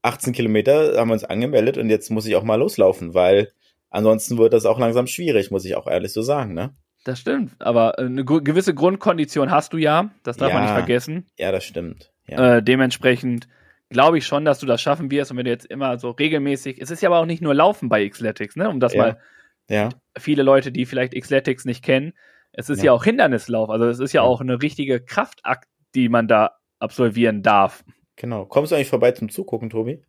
18 0.00 0.32
Kilometer 0.32 0.96
haben 0.96 1.08
wir 1.08 1.14
uns 1.14 1.24
angemeldet 1.24 1.76
und 1.76 1.90
jetzt 1.90 2.10
muss 2.10 2.24
ich 2.24 2.36
auch 2.36 2.42
mal 2.42 2.56
loslaufen, 2.56 3.12
weil 3.12 3.52
ansonsten 3.90 4.38
wird 4.38 4.54
das 4.54 4.64
auch 4.64 4.78
langsam 4.78 5.06
schwierig, 5.06 5.50
muss 5.50 5.66
ich 5.66 5.76
auch 5.76 5.86
ehrlich 5.86 6.12
so 6.12 6.22
sagen, 6.22 6.54
ne? 6.54 6.74
Das 7.04 7.18
stimmt, 7.18 7.52
aber 7.58 7.98
äh, 7.98 8.06
eine 8.06 8.24
gewisse 8.24 8.74
Grundkondition 8.74 9.50
hast 9.50 9.74
du 9.74 9.76
ja, 9.76 10.10
das 10.22 10.38
darf 10.38 10.48
ja, 10.48 10.54
man 10.54 10.64
nicht 10.64 10.74
vergessen. 10.74 11.26
Ja, 11.36 11.52
das 11.52 11.64
stimmt. 11.64 12.12
Ja. 12.26 12.56
Äh, 12.56 12.62
dementsprechend 12.62 13.46
glaube 13.92 14.18
ich 14.18 14.26
schon, 14.26 14.44
dass 14.44 14.58
du 14.58 14.66
das 14.66 14.80
schaffen 14.80 15.10
wirst. 15.10 15.30
Und 15.30 15.36
wenn 15.36 15.44
du 15.44 15.50
jetzt 15.50 15.66
immer 15.66 15.98
so 15.98 16.10
regelmäßig, 16.10 16.80
es 16.80 16.90
ist 16.90 17.02
ja 17.02 17.08
aber 17.08 17.18
auch 17.18 17.26
nicht 17.26 17.42
nur 17.42 17.54
Laufen 17.54 17.88
bei 17.88 18.08
Xletics, 18.08 18.56
ne? 18.56 18.68
Um 18.68 18.80
das 18.80 18.94
ja. 18.94 19.02
mal 19.02 19.20
ja. 19.68 19.88
viele 20.18 20.42
Leute, 20.42 20.72
die 20.72 20.86
vielleicht 20.86 21.14
Xletics 21.14 21.64
nicht 21.64 21.84
kennen, 21.84 22.12
es 22.52 22.68
ist 22.68 22.78
ja. 22.78 22.86
ja 22.86 22.92
auch 22.92 23.04
Hindernislauf. 23.04 23.70
Also 23.70 23.86
es 23.86 23.98
ist 23.98 24.12
ja, 24.12 24.22
ja, 24.22 24.28
auch 24.28 24.40
eine 24.40 24.60
richtige 24.60 25.00
Kraftakt, 25.00 25.68
die 25.94 26.08
man 26.08 26.28
da 26.28 26.56
absolvieren 26.78 27.42
darf. 27.42 27.84
Genau. 28.16 28.44
Kommst 28.44 28.72
du 28.72 28.76
eigentlich 28.76 28.90
vorbei 28.90 29.12
zum 29.12 29.30
Zugucken, 29.30 29.70
Tobi? 29.70 30.02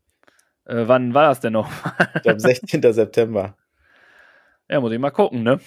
Äh, 0.65 0.83
wann 0.87 1.13
war 1.13 1.27
das 1.27 1.39
denn 1.39 1.53
noch? 1.53 1.69
ich 2.15 2.21
glaube, 2.23 2.39
16. 2.41 2.81
September. 2.93 3.55
Ja, 4.69 4.81
muss 4.81 4.91
ich 4.91 4.99
mal 4.99 5.11
gucken, 5.11 5.43
ne? 5.43 5.59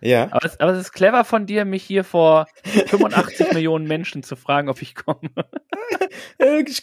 Ja. 0.00 0.28
Aber 0.30 0.44
es, 0.44 0.58
aber 0.60 0.72
es 0.72 0.80
ist 0.80 0.92
clever 0.92 1.24
von 1.24 1.46
dir, 1.46 1.64
mich 1.64 1.82
hier 1.82 2.04
vor 2.04 2.46
85 2.64 3.52
Millionen 3.52 3.86
Menschen 3.86 4.22
zu 4.22 4.34
fragen, 4.34 4.68
ob 4.68 4.80
ich 4.80 4.94
komme. 4.94 5.30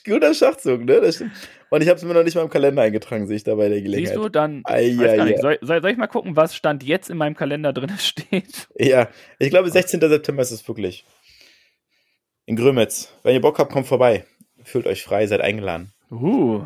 Guter 0.05 0.33
Schachzug, 0.33 0.85
ne? 0.85 1.01
Das 1.01 1.15
stimmt. 1.15 1.31
Und 1.69 1.81
ich 1.81 1.89
habe 1.89 1.97
es 1.97 2.03
mir 2.03 2.13
noch 2.13 2.23
nicht 2.23 2.35
mal 2.35 2.43
im 2.43 2.49
Kalender 2.49 2.83
eingetragen, 2.83 3.27
sehe 3.27 3.37
ich 3.37 3.43
da 3.43 3.55
bei 3.55 3.69
der 3.69 3.81
Gelegenheit. 3.81 4.13
Siehst 4.13 4.23
du, 4.23 4.29
dann 4.29 4.61
Ai, 4.65 4.91
gar 4.91 5.25
nicht. 5.25 5.39
Soll, 5.39 5.57
soll, 5.61 5.81
soll, 5.81 5.91
ich 5.91 5.97
mal 5.97 6.07
gucken, 6.07 6.35
was 6.35 6.55
Stand 6.55 6.83
jetzt 6.83 7.09
in 7.09 7.17
meinem 7.17 7.35
Kalender 7.35 7.73
drin 7.73 7.91
steht? 7.97 8.67
Ja, 8.75 9.09
ich 9.39 9.49
glaube 9.49 9.69
16. 9.69 9.99
September 9.99 10.41
ist 10.41 10.51
es 10.51 10.67
wirklich. 10.67 11.05
In 12.45 12.55
Grömitz. 12.55 13.11
Wenn 13.23 13.33
ihr 13.33 13.41
Bock 13.41 13.59
habt, 13.59 13.71
kommt 13.71 13.87
vorbei. 13.87 14.25
Fühlt 14.63 14.85
euch 14.87 15.03
frei, 15.03 15.27
seid 15.27 15.41
eingeladen. 15.41 15.91
Uh, 16.11 16.65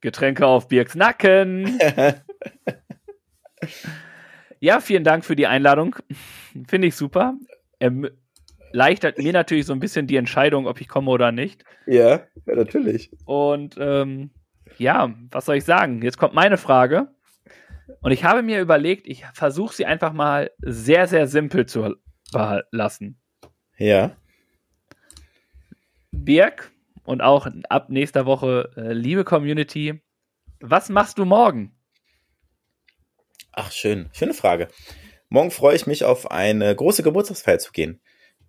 Getränke 0.00 0.46
auf 0.46 0.68
Birks 0.68 0.94
Nacken. 0.94 1.78
Ja, 4.60 4.80
vielen 4.80 5.04
Dank 5.04 5.24
für 5.24 5.36
die 5.36 5.46
Einladung. 5.46 5.96
Finde 6.68 6.88
ich 6.88 6.94
super. 6.94 7.34
Erleichtert 7.78 9.18
mir 9.18 9.32
natürlich 9.32 9.64
so 9.64 9.72
ein 9.72 9.80
bisschen 9.80 10.06
die 10.06 10.16
Entscheidung, 10.16 10.66
ob 10.66 10.80
ich 10.80 10.88
komme 10.88 11.10
oder 11.10 11.32
nicht. 11.32 11.64
Ja, 11.86 12.20
ja 12.46 12.54
natürlich. 12.54 13.10
Und 13.24 13.76
ähm, 13.78 14.30
ja, 14.76 15.14
was 15.30 15.46
soll 15.46 15.56
ich 15.56 15.64
sagen? 15.64 16.02
Jetzt 16.02 16.18
kommt 16.18 16.34
meine 16.34 16.58
Frage. 16.58 17.08
Und 18.02 18.12
ich 18.12 18.24
habe 18.24 18.42
mir 18.42 18.60
überlegt, 18.60 19.06
ich 19.06 19.24
versuche 19.32 19.74
sie 19.74 19.86
einfach 19.86 20.12
mal 20.12 20.50
sehr, 20.58 21.06
sehr 21.06 21.26
simpel 21.26 21.66
zu 21.66 21.96
lassen. 22.70 23.18
Ja. 23.78 24.14
Birg 26.12 26.70
und 27.04 27.22
auch 27.22 27.48
ab 27.70 27.88
nächster 27.88 28.26
Woche, 28.26 28.70
äh, 28.76 28.92
liebe 28.92 29.24
Community, 29.24 30.02
was 30.60 30.90
machst 30.90 31.18
du 31.18 31.24
morgen? 31.24 31.72
Ach, 33.52 33.72
schön. 33.72 34.08
Schöne 34.12 34.34
Frage. 34.34 34.68
Morgen 35.28 35.50
freue 35.50 35.76
ich 35.76 35.86
mich 35.86 36.04
auf 36.04 36.30
eine 36.30 36.74
große 36.74 37.02
Geburtstagsfeier 37.02 37.58
zu 37.58 37.72
gehen. 37.72 38.00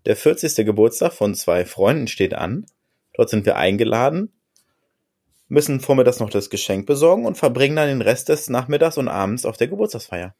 Der 0.05 0.15
40. 0.15 0.65
Geburtstag 0.65 1.13
von 1.13 1.35
zwei 1.35 1.65
Freunden 1.65 2.07
steht 2.07 2.33
an. 2.33 2.65
Dort 3.13 3.29
sind 3.29 3.45
wir 3.45 3.57
eingeladen, 3.57 4.31
müssen 5.47 5.79
vormittags 5.79 6.19
noch 6.19 6.29
das 6.29 6.49
Geschenk 6.49 6.85
besorgen 6.85 7.25
und 7.25 7.37
verbringen 7.37 7.75
dann 7.75 7.87
den 7.87 8.01
Rest 8.01 8.29
des 8.29 8.49
Nachmittags 8.49 8.97
und 8.97 9.09
Abends 9.09 9.45
auf 9.45 9.57
der 9.57 9.67
Geburtstagsfeier. 9.67 10.33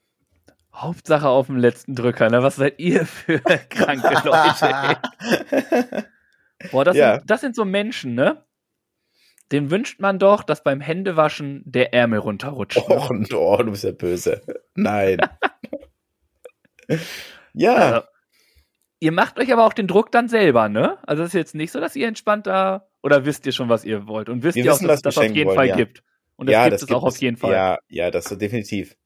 Hauptsache 0.74 1.28
auf 1.28 1.46
dem 1.46 1.58
letzten 1.58 1.94
Drücker, 1.94 2.30
ne? 2.30 2.42
Was 2.42 2.56
seid 2.56 2.78
ihr 2.78 3.04
für 3.04 3.38
kranke 3.68 4.14
Leute? 4.24 4.96
Ey? 5.60 6.02
Boah, 6.70 6.84
das, 6.84 6.96
ja. 6.96 7.16
sind, 7.16 7.30
das 7.30 7.40
sind 7.42 7.54
so 7.54 7.64
Menschen, 7.64 8.14
ne? 8.14 8.42
Den 9.52 9.70
wünscht 9.70 10.00
man 10.00 10.18
doch, 10.18 10.42
dass 10.42 10.64
beim 10.64 10.80
Händewaschen 10.80 11.62
der 11.64 11.92
Ärmel 11.92 12.20
runterrutscht. 12.20 12.78
Oh, 12.88 13.08
oh 13.34 13.62
du 13.62 13.70
bist 13.70 13.84
ja 13.84 13.92
böse. 13.92 14.42
Nein. 14.74 15.18
ja. 17.52 17.74
Also, 17.74 18.06
ihr 19.00 19.12
macht 19.12 19.38
euch 19.38 19.52
aber 19.52 19.66
auch 19.66 19.74
den 19.74 19.86
Druck 19.86 20.10
dann 20.10 20.28
selber, 20.28 20.68
ne? 20.68 20.98
Also 21.06 21.22
es 21.22 21.28
ist 21.28 21.34
jetzt 21.34 21.54
nicht 21.54 21.70
so, 21.70 21.80
dass 21.80 21.94
ihr 21.94 22.08
entspannt 22.08 22.46
da 22.46 22.88
oder 23.02 23.26
wisst 23.26 23.44
ihr 23.46 23.52
schon, 23.52 23.68
was 23.68 23.84
ihr 23.84 24.06
wollt 24.06 24.28
und 24.28 24.42
wisst 24.42 24.56
Wir 24.56 24.64
ihr 24.64 24.70
wissen, 24.70 24.86
auch, 24.86 24.90
dass 24.90 25.02
das 25.02 25.18
auf 25.18 25.24
jeden 25.24 25.46
wollen, 25.46 25.56
Fall 25.56 25.68
ja. 25.68 25.76
gibt. 25.76 26.02
Und 26.36 26.46
das 26.46 26.54
ja, 26.54 26.62
gibt 26.64 26.74
das 26.74 26.82
es 26.82 26.88
gibt 26.88 26.98
auch 26.98 27.04
auf 27.04 27.16
jeden 27.18 27.36
Fall. 27.36 27.52
Ja, 27.52 27.78
ja, 27.88 28.10
das 28.10 28.30
ist 28.30 28.40
definitiv. 28.40 28.96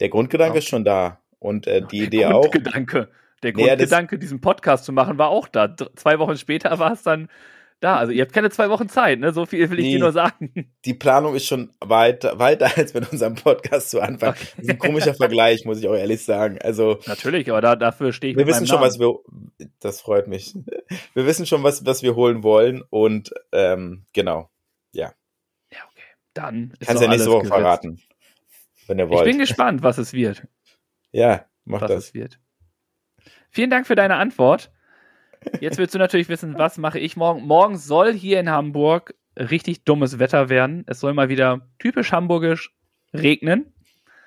Der 0.00 0.10
Grundgedanke 0.10 0.56
ja. 0.56 0.58
ist 0.58 0.68
schon 0.68 0.84
da 0.84 1.22
und 1.38 1.66
äh, 1.66 1.80
die 1.80 1.98
Der 2.00 2.06
Idee 2.06 2.26
auch. 2.26 2.42
Grundgedanke. 2.42 3.08
Der 3.42 3.52
Grundgedanke, 3.52 4.18
diesen 4.18 4.40
Podcast 4.40 4.84
zu 4.84 4.92
machen, 4.92 5.18
war 5.18 5.28
auch 5.28 5.48
da. 5.48 5.74
Zwei 5.94 6.18
Wochen 6.18 6.36
später 6.36 6.78
war 6.78 6.92
es 6.92 7.02
dann 7.02 7.28
da. 7.80 7.96
Also 7.96 8.12
ihr 8.12 8.22
habt 8.22 8.32
keine 8.32 8.50
zwei 8.50 8.70
Wochen 8.70 8.88
Zeit, 8.88 9.20
ne? 9.20 9.32
So 9.32 9.46
viel 9.46 9.68
will 9.70 9.78
ich 9.78 9.86
nee, 9.86 9.92
dir 9.92 10.00
nur 10.00 10.12
sagen. 10.12 10.72
Die 10.84 10.94
Planung 10.94 11.34
ist 11.34 11.46
schon 11.46 11.72
weiter, 11.80 12.38
weiter 12.38 12.70
als 12.76 12.94
mit 12.94 13.10
unserem 13.10 13.34
Podcast 13.34 13.90
zu 13.90 14.00
Anfang. 14.00 14.30
Okay. 14.30 14.46
Das 14.56 14.64
ist 14.64 14.70
ein 14.70 14.78
komischer 14.78 15.14
Vergleich, 15.14 15.64
muss 15.64 15.78
ich 15.78 15.88
auch 15.88 15.94
ehrlich 15.94 16.24
sagen. 16.24 16.58
Also 16.62 16.98
natürlich, 17.06 17.50
aber 17.50 17.60
da, 17.60 17.76
dafür 17.76 18.12
stehe 18.12 18.32
ich. 18.32 18.38
Wir 18.38 18.46
wissen 18.46 18.66
schon, 18.66 18.76
Namen. 18.80 18.88
was 18.88 18.98
wir. 18.98 19.14
Das 19.80 20.00
freut 20.00 20.28
mich. 20.28 20.54
Wir 21.14 21.26
wissen 21.26 21.46
schon, 21.46 21.62
was 21.62 21.84
was 21.84 22.02
wir 22.02 22.14
holen 22.14 22.42
wollen 22.42 22.82
und 22.90 23.32
ähm, 23.52 24.06
genau, 24.12 24.50
ja. 24.92 25.12
Ja, 25.72 25.78
okay. 25.90 26.02
Dann 26.34 26.72
ist 26.78 26.86
kannst 26.86 27.02
ja 27.02 27.08
nicht 27.08 27.20
so 27.20 27.42
verraten, 27.42 28.00
wenn 28.86 28.98
ihr 28.98 29.08
wollt. 29.08 29.26
Ich 29.26 29.32
bin 29.32 29.38
gespannt, 29.38 29.82
was 29.82 29.98
es 29.98 30.12
wird. 30.12 30.46
Ja, 31.12 31.46
mach 31.64 31.80
was 31.80 31.88
das. 31.88 32.04
es 32.06 32.14
wird. 32.14 32.38
Vielen 33.48 33.70
Dank 33.70 33.86
für 33.86 33.94
deine 33.94 34.16
Antwort. 34.16 34.70
Jetzt 35.60 35.78
willst 35.78 35.94
du 35.94 35.98
natürlich 35.98 36.28
wissen, 36.28 36.58
was 36.58 36.78
mache 36.78 36.98
ich 36.98 37.16
morgen. 37.16 37.42
Morgen 37.46 37.76
soll 37.76 38.12
hier 38.12 38.40
in 38.40 38.50
Hamburg 38.50 39.14
richtig 39.36 39.84
dummes 39.84 40.18
Wetter 40.18 40.48
werden. 40.48 40.84
Es 40.86 41.00
soll 41.00 41.14
mal 41.14 41.28
wieder 41.28 41.68
typisch 41.78 42.12
hamburgisch 42.12 42.74
regnen. 43.12 43.72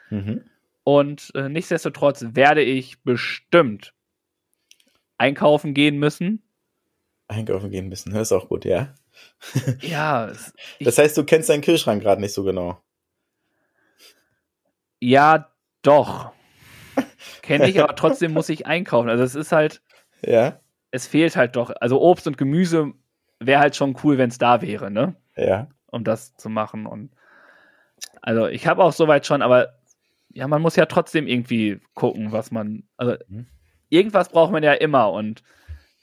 Mhm. 0.10 0.44
Und 0.84 1.32
äh, 1.36 1.50
nichtsdestotrotz 1.50 2.26
werde 2.34 2.62
ich 2.62 3.02
bestimmt 3.04 3.94
einkaufen 5.18 5.74
gehen 5.74 5.98
müssen. 6.00 6.42
Einkaufen 7.28 7.70
gehen 7.70 7.90
müssen, 7.90 8.12
das 8.14 8.24
ist 8.24 8.32
auch 8.32 8.50
gut, 8.50 8.66
ja. 8.66 8.96
Ja, 9.82 10.32
Das 10.80 10.98
heißt, 10.98 11.18
du 11.18 11.24
kennst 11.26 11.50
deinen 11.50 11.62
Kühlschrank 11.62 12.02
gerade 12.02 12.22
nicht 12.22 12.34
so 12.34 12.44
genau. 12.44 12.82
ja, 15.00 15.52
doch. 15.82 16.32
Kenne 17.42 17.70
ich, 17.70 17.82
aber 17.82 17.96
trotzdem 17.96 18.34
muss 18.34 18.50
ich 18.50 18.66
einkaufen. 18.66 19.10
Also 19.10 19.24
es 19.24 19.36
ist 19.36 19.52
halt, 19.52 19.82
Ja, 20.26 20.60
es 20.92 21.08
fehlt 21.08 21.36
halt 21.36 21.56
doch. 21.56 21.72
Also 21.82 22.02
Obst 22.02 22.28
und 22.28 22.38
Gemüse 22.38 22.94
wäre 23.40 23.60
halt 23.62 23.76
schon 23.76 23.96
cool, 24.04 24.18
wenn 24.18 24.30
es 24.30 24.38
da 24.38 24.62
wäre, 24.62 24.90
ne? 24.92 25.16
ja. 25.36 25.68
Um 25.92 26.04
das 26.04 26.36
zu 26.36 26.50
machen. 26.50 26.86
Und 26.86 27.12
also 28.22 28.48
ich 28.48 28.68
habe 28.68 28.84
auch 28.84 28.92
soweit 28.94 29.26
schon, 29.26 29.42
aber 29.42 29.80
ja, 30.32 30.48
man 30.48 30.62
muss 30.62 30.76
ja 30.76 30.86
trotzdem 30.86 31.26
irgendwie 31.26 31.82
gucken, 31.96 32.32
was 32.32 32.52
man. 32.52 32.84
Also 32.98 33.16
Mhm. 33.28 33.48
irgendwas 33.90 34.30
braucht 34.30 34.52
man 34.52 34.62
ja 34.62 34.74
immer 34.74 35.12
und 35.12 35.42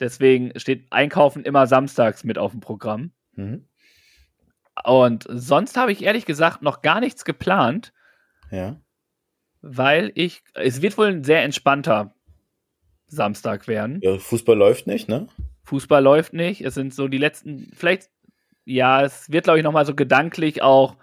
deswegen 0.01 0.51
steht 0.59 0.87
Einkaufen 0.91 1.43
immer 1.45 1.67
samstags 1.67 2.25
mit 2.25 2.37
auf 2.37 2.51
dem 2.51 2.59
Programm. 2.59 3.11
Mhm. 3.35 3.65
Und 4.83 5.25
sonst 5.29 5.77
habe 5.77 5.91
ich 5.93 6.03
ehrlich 6.03 6.25
gesagt 6.25 6.61
noch 6.61 6.81
gar 6.81 6.99
nichts 6.99 7.23
geplant, 7.25 7.93
Ja. 8.51 8.75
weil 9.61 10.11
ich. 10.15 10.43
Es 10.53 10.81
wird 10.81 10.97
wohl 10.97 11.07
ein 11.07 11.23
sehr 11.23 11.43
entspannter 11.43 12.13
Samstag 13.07 13.67
werden. 13.67 13.99
Ja, 14.03 14.17
Fußball 14.17 14.57
läuft 14.57 14.87
nicht, 14.87 15.07
ne? 15.09 15.27
Fußball 15.63 16.03
läuft 16.03 16.33
nicht. 16.33 16.61
Es 16.61 16.73
sind 16.75 16.93
so 16.93 17.07
die 17.07 17.17
letzten, 17.17 17.71
vielleicht, 17.75 18.09
ja, 18.65 19.03
es 19.03 19.31
wird, 19.31 19.45
glaube 19.45 19.59
ich, 19.59 19.63
nochmal 19.63 19.85
so 19.85 19.95
gedanklich 19.95 20.61
auch 20.61 20.95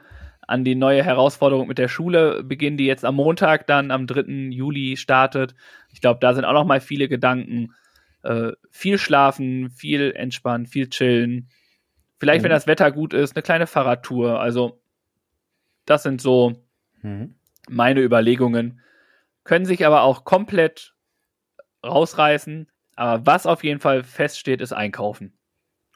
an 0.46 0.64
die 0.64 0.74
neue 0.74 1.02
Herausforderung 1.02 1.66
mit 1.68 1.78
der 1.78 1.88
Schule 1.88 2.42
beginnen, 2.44 2.76
die 2.76 2.84
jetzt 2.86 3.04
am 3.04 3.14
Montag 3.16 3.66
dann 3.66 3.90
am 3.90 4.06
3. 4.06 4.50
Juli 4.52 4.96
startet. 4.98 5.54
Ich 5.90 6.00
glaube, 6.02 6.20
da 6.20 6.34
sind 6.34 6.44
auch 6.44 6.52
nochmal 6.52 6.80
viele 6.80 7.08
Gedanken. 7.08 7.72
Äh, 8.22 8.52
viel 8.70 8.98
schlafen, 8.98 9.70
viel 9.70 10.12
entspannen, 10.14 10.66
viel 10.66 10.88
chillen. 10.88 11.48
Vielleicht, 12.18 12.42
wenn 12.42 12.50
Mhm. 12.50 12.54
das 12.54 12.66
Wetter 12.66 12.90
gut 12.92 13.12
ist, 13.14 13.34
eine 13.36 13.42
kleine 13.42 13.66
Fahrradtour. 13.66 14.40
Also, 14.40 14.80
das 15.84 16.02
sind 16.02 16.20
so 16.20 16.54
Mhm. 17.02 17.34
meine 17.68 18.00
Überlegungen. 18.00 18.80
Können 19.44 19.66
sich 19.66 19.84
aber 19.84 20.02
auch 20.02 20.24
komplett 20.24 20.93
rausreißen. 21.84 22.68
Aber 22.96 23.26
was 23.26 23.46
auf 23.46 23.64
jeden 23.64 23.80
Fall 23.80 24.02
feststeht, 24.02 24.60
ist 24.60 24.72
Einkaufen. 24.72 25.36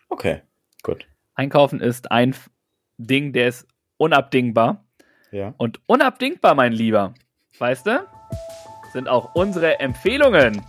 Okay, 0.09 0.43
gut. 0.83 1.07
Einkaufen 1.35 1.81
ist 1.81 2.11
ein 2.11 2.35
Ding, 2.97 3.33
der 3.33 3.49
ist 3.49 3.67
unabdingbar. 3.97 4.85
Ja. 5.31 5.55
Und 5.59 5.81
unabdingbar, 5.87 6.55
mein 6.55 6.73
Lieber, 6.73 7.15
weißt 7.59 7.87
du, 7.87 8.07
sind 8.93 9.09
auch 9.09 9.35
unsere 9.35 9.79
Empfehlungen. 9.79 10.63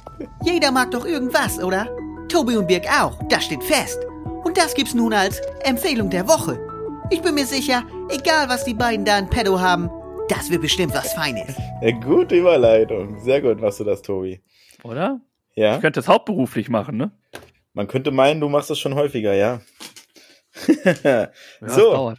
Jeder 0.44 0.72
mag 0.72 0.92
doch 0.92 1.06
irgendwas, 1.06 1.58
oder? 1.64 1.88
Tobi 2.28 2.58
und 2.58 2.68
Birg 2.68 2.86
auch, 3.02 3.18
das 3.30 3.46
steht 3.46 3.64
fest. 3.64 4.00
Und 4.44 4.58
das 4.58 4.74
gibt's 4.74 4.94
nun 4.94 5.14
als 5.14 5.42
Empfehlung 5.64 6.10
der 6.10 6.28
Woche. 6.28 6.60
Ich 7.10 7.22
bin 7.22 7.36
mir 7.36 7.46
sicher, 7.46 7.84
egal 8.10 8.50
was 8.50 8.66
die 8.66 8.74
beiden 8.74 9.06
da 9.06 9.18
in 9.18 9.30
petto 9.30 9.60
haben, 9.60 9.90
das 10.28 10.52
wird 10.52 10.62
bestimmt 10.62 10.94
was 10.94 11.14
Feines. 11.14 11.56
Gute 12.04 12.36
Überleitung. 12.36 13.20
Sehr 13.20 13.42
gut 13.42 13.60
machst 13.60 13.80
du 13.80 13.84
das, 13.84 14.02
Tobi. 14.02 14.40
Oder? 14.84 15.22
Ja. 15.56 15.76
Ich 15.76 15.82
könnte 15.82 16.00
es 16.00 16.08
hauptberuflich 16.08 16.70
machen, 16.70 16.98
ne? 16.98 17.12
Man 17.74 17.88
könnte 17.88 18.12
meinen, 18.12 18.40
du 18.42 18.50
machst 18.50 18.70
das 18.70 18.80
schon 18.80 18.96
häufiger, 18.96 19.34
ja. 19.34 19.62
Ja, 21.04 21.30
so. 21.62 22.14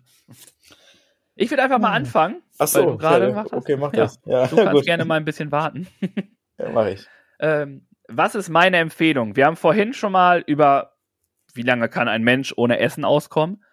Ich 1.35 1.51
würde 1.51 1.63
einfach 1.63 1.79
mal 1.79 1.93
anfangen. 1.93 2.43
Ach 2.59 2.69
so, 2.69 2.81
weil 2.81 2.87
du 2.87 2.97
gerade 2.99 3.31
ja, 3.31 3.45
okay, 3.53 3.77
mach 3.77 3.93
Ja. 3.95 4.01
das. 4.05 4.21
Ja, 4.25 4.47
Du 4.47 4.57
kannst 4.57 4.73
gut. 4.73 4.85
gerne 4.85 5.05
mal 5.05 5.15
ein 5.17 5.25
bisschen 5.25 5.51
warten. 5.53 5.87
Ja, 6.59 6.69
mach 6.71 6.87
ich. 6.89 7.07
Ähm, 7.39 7.87
was 8.07 8.35
ist 8.35 8.51
meine 8.51 8.77
Empfehlung? 8.77 9.35
Wir 9.35 9.47
haben 9.47 9.57
vorhin 9.57 9.95
schon 9.95 10.13
mal 10.13 10.45
über, 10.47 10.93
wie 11.55 11.63
lange 11.63 11.89
kann 11.89 12.07
ein 12.07 12.23
Mensch 12.23 12.53
ohne 12.55 12.79
Essen 12.81 13.07
auskommen? 13.07 13.65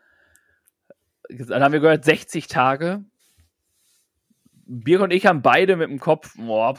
Dann 1.28 1.62
haben 1.62 1.74
wir 1.74 1.82
gehört, 1.82 2.06
60 2.06 2.48
Tage. 2.48 3.04
Birg 4.66 5.02
und 5.02 5.12
ich 5.12 5.26
haben 5.26 5.42
beide 5.42 5.76
mit 5.76 5.90
dem 5.90 6.00
Kopf, 6.00 6.34
boah, 6.38 6.78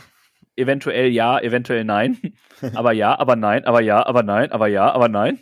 eventuell 0.58 1.08
ja, 1.08 1.38
eventuell 1.40 1.84
nein. 1.84 2.34
aber 2.74 2.92
ja, 2.92 3.18
aber 3.18 3.36
nein, 3.36 3.64
aber 3.64 3.80
ja, 3.80 4.04
aber 4.04 4.22
nein, 4.22 4.52
aber 4.52 4.66
ja, 4.68 4.90
aber 4.90 5.08
nein. 5.08 5.38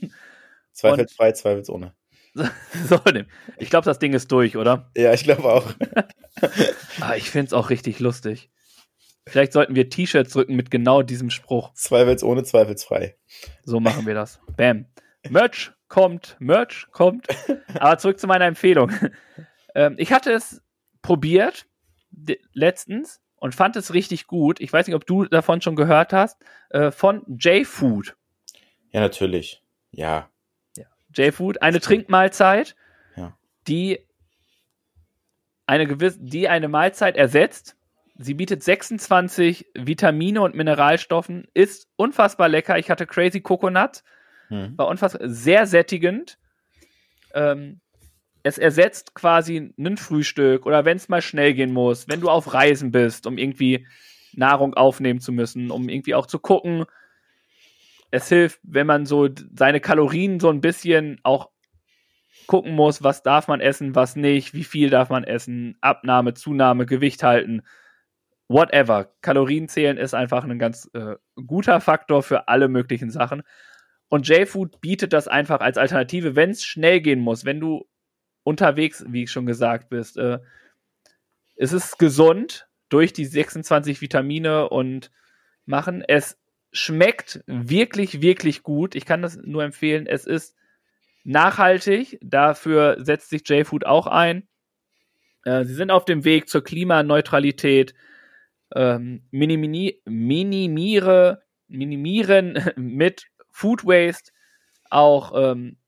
Zweifelsfrei, 0.73 1.33
zweifelsohne. 1.33 1.95
So, 2.87 3.01
ne. 3.11 3.27
ich 3.57 3.71
glaube, 3.71 3.87
das 3.87 3.99
Ding 3.99 4.13
ist 4.13 4.31
durch, 4.31 4.59
oder? 4.59 4.91
Ja, 4.95 5.15
ich 5.15 5.25
glaube 5.25 5.45
auch. 5.45 5.65
Ah, 7.01 7.15
ich 7.17 7.31
finde 7.31 7.47
es 7.47 7.53
auch 7.55 7.71
richtig 7.71 7.99
lustig. 7.99 8.51
Vielleicht 9.27 9.55
sollten 9.55 9.75
wir 9.75 9.89
T-Shirts 9.89 10.35
drücken 10.35 10.55
mit 10.55 10.71
genau 10.71 11.01
diesem 11.01 11.31
Spruch. 11.31 11.73
Zweifelsohne, 11.73 12.45
zweifelsfrei. 12.45 13.17
So 13.65 13.81
machen 13.81 14.05
wir 14.05 14.13
das. 14.13 14.39
Bam. 14.55 14.85
Merch 15.31 15.73
kommt, 15.89 16.37
Merch 16.39 16.89
kommt. 16.93 17.27
Aber 17.79 17.97
zurück 17.97 18.21
zu 18.21 18.27
meiner 18.27 18.45
Empfehlung. 18.45 18.93
Ähm, 19.75 19.95
ich 19.97 20.13
hatte 20.13 20.31
es 20.33 20.63
probiert 21.01 21.67
letztens 22.53 23.21
und 23.37 23.55
fand 23.55 23.77
es 23.77 23.93
richtig 23.95 24.27
gut. 24.27 24.61
Ich 24.61 24.73
weiß 24.73 24.87
nicht, 24.87 24.97
ob 24.97 25.07
du 25.07 25.25
davon 25.27 25.61
schon 25.61 25.77
gehört 25.77 26.13
hast. 26.13 26.39
Äh, 26.71 26.91
von 26.91 27.23
J-Food. 27.39 28.17
Ja, 28.91 29.01
natürlich. 29.01 29.63
Ja. 29.91 30.29
J-Food, 31.15 31.63
eine 31.63 31.81
Trinkmahlzeit, 31.81 32.77
Ja. 33.17 33.37
die 33.69 34.01
eine 35.67 35.87
gewisse, 35.87 36.19
die 36.21 36.49
eine 36.49 36.69
Mahlzeit 36.69 37.17
ersetzt. 37.17 37.77
Sie 38.19 38.35
bietet 38.35 38.63
26 38.63 39.67
Vitamine 39.75 40.41
und 40.43 40.55
Mineralstoffen, 40.55 41.49
ist 41.55 41.89
unfassbar 41.97 42.49
lecker. 42.49 42.79
Ich 42.79 42.91
hatte 42.91 43.07
Crazy 43.07 43.41
Coconut, 43.41 44.03
Hm. 44.49 44.77
war 44.79 44.87
unfassbar 44.89 45.29
sehr 45.29 45.67
sättigend. 45.67 46.39
Ähm, 47.35 47.81
es 48.47 48.59
ersetzt 48.59 49.13
quasi 49.17 49.73
ein 49.77 49.97
Frühstück 49.97 50.67
oder 50.67 50.85
wenn 50.85 50.99
es 50.99 51.09
mal 51.09 51.21
schnell 51.21 51.53
gehen 51.53 51.73
muss, 51.73 52.07
wenn 52.07 52.21
du 52.21 52.31
auf 52.31 52.55
Reisen 52.55 52.93
bist, 52.93 53.27
um 53.27 53.39
irgendwie 53.39 53.89
Nahrung 54.35 54.75
aufnehmen 54.75 55.19
zu 55.19 55.33
müssen, 55.33 55.73
um 55.73 55.89
irgendwie 55.89 56.15
auch 56.15 56.27
zu 56.27 56.39
gucken. 56.39 56.85
Es 58.13 58.29
hilft, 58.29 58.61
wenn 58.63 58.87
man 58.87 59.05
so 59.05 59.29
seine 59.53 59.81
Kalorien 59.81 60.39
so 60.39 60.49
ein 60.49 60.61
bisschen 60.61 61.19
auch 61.25 61.51
gucken 62.47 62.73
muss, 62.73 63.03
was 63.03 63.25
darf 63.25 63.49
man 63.49 63.61
essen, 63.61 63.97
was 63.97 64.15
nicht, 64.15 64.55
wie 64.55 64.63
viel 64.63 64.91
darf 64.91 65.11
man 65.11 65.25
essen, 65.25 65.77
Abnahme, 65.81 66.35
Zunahme, 66.35 66.87
Gewicht 66.87 67.25
halten, 67.25 67.63
whatever. 68.47 69.11
Kalorien 69.23 69.69
zählen 69.69 69.97
ist 69.97 70.15
einfach 70.15 70.45
ein 70.45 70.61
ganz 70.61 70.89
äh, 70.95 71.17
guter 71.35 71.81
Faktor 71.81 72.23
für 72.23 72.47
alle 72.47 72.69
möglichen 72.69 73.11
Sachen. 73.11 73.43
Und 74.09 74.29
J-Food 74.29 74.81
bietet 74.81 75.13
das 75.13 75.27
einfach 75.27 75.59
als 75.59 75.79
Alternative, 75.79 76.37
wenn 76.37 76.51
es 76.51 76.63
schnell 76.63 77.01
gehen 77.01 77.19
muss, 77.19 77.45
wenn 77.45 77.59
du 77.59 77.89
unterwegs, 78.47 79.05
wie 79.09 79.25
ich 79.25 79.33
schon 79.33 79.45
gesagt 79.45 79.89
bist. 79.89 80.17
Äh, 80.17 80.39
es 81.57 81.73
ist 81.73 81.99
gesund 81.99 82.69
durch 82.89 83.13
die 83.13 83.25
26 83.25 84.01
Vitamine 84.01 84.69
und 84.69 85.11
machen. 85.65 86.05
Es 86.07 86.39
schmeckt 86.71 87.43
wirklich, 87.47 88.23
wirklich 88.23 88.63
gut. 88.63 88.95
Ich 88.95 89.05
kann 89.05 89.21
das 89.21 89.37
nur 89.37 89.65
empfehlen. 89.65 90.07
Es 90.07 90.27
ist 90.27 90.55
nachhaltig. 91.25 92.21
Dafür 92.23 92.99
setzt 93.01 93.31
sich 93.31 93.49
J-Food 93.49 93.85
auch 93.85 94.07
ein. 94.07 94.47
Äh, 95.45 95.65
sie 95.65 95.75
sind 95.75 95.91
auf 95.91 96.05
dem 96.05 96.25
Weg 96.25 96.49
zur 96.49 96.63
Klimaneutralität. 96.63 97.95
Ähm, 98.73 99.25
minimi 99.33 100.01
minimiere, 100.05 101.43
minimieren 101.67 102.61
mit 102.77 103.27
Food 103.51 103.85
Waste 103.85 104.31
auch 104.89 105.33
ähm, 105.35 105.79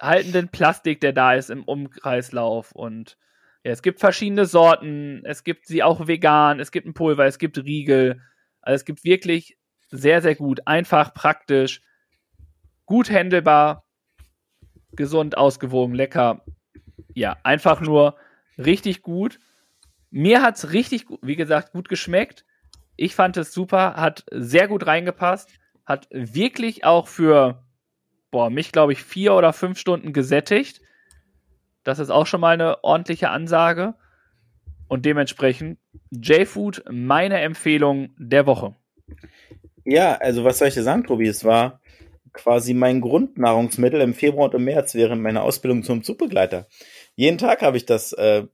haltenden 0.00 0.48
Plastik, 0.48 1.00
der 1.00 1.12
da 1.12 1.34
ist 1.34 1.50
im 1.50 1.64
Umkreislauf. 1.64 2.72
Und 2.72 3.16
ja, 3.64 3.72
es 3.72 3.82
gibt 3.82 4.00
verschiedene 4.00 4.46
Sorten. 4.46 5.22
Es 5.24 5.44
gibt 5.44 5.66
sie 5.66 5.82
auch 5.82 6.06
vegan. 6.06 6.60
Es 6.60 6.70
gibt 6.70 6.86
ein 6.86 6.94
Pulver. 6.94 7.26
Es 7.26 7.38
gibt 7.38 7.58
Riegel. 7.58 8.20
Also 8.60 8.76
es 8.76 8.84
gibt 8.84 9.04
wirklich 9.04 9.58
sehr, 9.90 10.22
sehr 10.22 10.34
gut. 10.34 10.66
Einfach, 10.66 11.14
praktisch, 11.14 11.82
gut 12.84 13.10
handelbar, 13.10 13.84
gesund, 14.92 15.36
ausgewogen, 15.36 15.94
lecker. 15.94 16.44
Ja, 17.14 17.36
einfach 17.42 17.80
nur 17.80 18.16
richtig 18.58 19.02
gut. 19.02 19.38
Mir 20.10 20.42
hat 20.42 20.56
es 20.56 20.72
richtig, 20.72 21.06
wie 21.22 21.36
gesagt, 21.36 21.72
gut 21.72 21.88
geschmeckt. 21.88 22.44
Ich 22.96 23.14
fand 23.14 23.36
es 23.36 23.52
super, 23.52 23.94
hat 23.94 24.24
sehr 24.30 24.68
gut 24.68 24.86
reingepasst, 24.86 25.50
hat 25.84 26.08
wirklich 26.10 26.84
auch 26.84 27.08
für, 27.08 27.65
boah, 28.36 28.50
mich 28.50 28.70
glaube 28.70 28.92
ich 28.92 29.02
vier 29.02 29.32
oder 29.32 29.54
fünf 29.54 29.78
Stunden 29.78 30.12
gesättigt. 30.12 30.82
Das 31.84 31.98
ist 31.98 32.10
auch 32.10 32.26
schon 32.26 32.42
mal 32.42 32.52
eine 32.52 32.84
ordentliche 32.84 33.30
Ansage. 33.30 33.94
Und 34.88 35.06
dementsprechend 35.06 35.78
J-Food 36.10 36.84
meine 36.90 37.40
Empfehlung 37.40 38.10
der 38.18 38.44
Woche. 38.44 38.76
Ja, 39.86 40.16
also 40.16 40.44
was 40.44 40.58
soll 40.58 40.68
ich 40.68 40.74
dir 40.74 40.82
sagen, 40.82 41.04
Tobi? 41.04 41.26
Es 41.28 41.44
war 41.44 41.80
quasi 42.34 42.74
mein 42.74 43.00
Grundnahrungsmittel 43.00 44.02
im 44.02 44.12
Februar 44.12 44.50
und 44.50 44.54
im 44.54 44.64
März 44.64 44.94
während 44.94 45.22
meiner 45.22 45.42
Ausbildung 45.42 45.82
zum 45.82 46.02
Zugbegleiter. 46.02 46.66
Jeden 47.14 47.38
Tag 47.38 47.62
habe 47.62 47.78
ich 47.78 47.86
das 47.86 48.12
äh, 48.12 48.44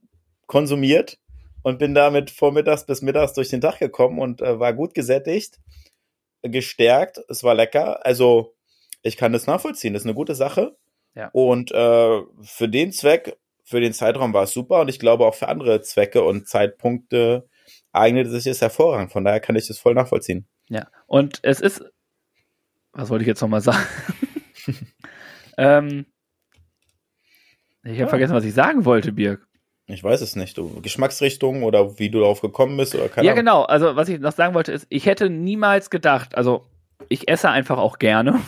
konsumiert 0.47 1.19
und 1.61 1.77
bin 1.77 1.93
damit 1.93 2.31
vormittags 2.31 2.85
bis 2.85 3.01
mittags 3.01 3.33
durch 3.33 3.49
den 3.49 3.59
Tag 3.59 3.79
gekommen 3.79 4.17
und 4.17 4.41
äh, 4.41 4.61
war 4.61 4.71
gut 4.71 4.93
gesättigt, 4.93 5.59
gestärkt. 6.41 7.19
Es 7.27 7.43
war 7.43 7.53
lecker. 7.53 8.05
Also 8.05 8.53
ich 9.03 9.15
kann 9.17 9.31
das 9.33 9.45
nachvollziehen. 9.47 9.93
Das 9.93 10.01
ist 10.01 10.07
eine 10.07 10.15
gute 10.15 10.33
Sache. 10.35 10.75
Ja. 11.15 11.29
Und 11.33 11.71
äh, 11.71 12.21
für 12.41 12.67
den 12.67 12.91
Zweck, 12.91 13.37
für 13.63 13.79
den 13.79 13.93
Zeitraum 13.93 14.33
war 14.33 14.43
es 14.43 14.51
super 14.53 14.81
und 14.81 14.89
ich 14.89 14.97
glaube 14.99 15.25
auch 15.25 15.35
für 15.35 15.47
andere 15.47 15.81
Zwecke 15.81 16.23
und 16.23 16.47
Zeitpunkte 16.47 17.47
eignet 17.91 18.29
sich 18.31 18.47
es 18.47 18.61
hervorragend. 18.61 19.11
Von 19.11 19.23
daher 19.23 19.39
kann 19.39 19.55
ich 19.55 19.67
das 19.67 19.77
voll 19.77 19.93
nachvollziehen. 19.93 20.47
Ja. 20.69 20.87
Und 21.05 21.39
es 21.43 21.59
ist, 21.61 21.83
was 22.93 23.09
wollte 23.09 23.21
ich 23.23 23.27
jetzt 23.27 23.41
nochmal 23.41 23.61
sagen? 23.61 23.85
ähm, 25.57 26.05
ich 27.83 27.91
habe 27.91 27.99
Ja. 28.01 28.07
vergessen, 28.07 28.33
was 28.33 28.45
ich 28.45 28.53
sagen 28.53 28.85
wollte, 28.85 29.11
Birg. 29.11 29.45
Ich 29.85 30.03
weiß 30.03 30.21
es 30.21 30.35
nicht. 30.37 30.57
Du, 30.57 30.79
Geschmacksrichtung 30.81 31.63
oder 31.63 31.99
wie 31.99 32.09
du 32.09 32.19
darauf 32.21 32.39
gekommen 32.41 32.77
bist 32.77 32.95
oder 32.95 33.09
keine 33.09 33.27
Ja, 33.27 33.33
Ahnung. 33.33 33.45
genau. 33.45 33.61
Also, 33.63 33.95
was 33.97 34.07
ich 34.09 34.19
noch 34.19 34.31
sagen 34.31 34.53
wollte, 34.53 34.71
ist, 34.71 34.87
ich 34.89 35.05
hätte 35.05 35.29
niemals 35.29 35.89
gedacht, 35.89 36.35
also, 36.35 36.65
ich 37.09 37.27
esse 37.27 37.49
einfach 37.49 37.77
auch 37.77 37.99
gerne, 37.99 38.39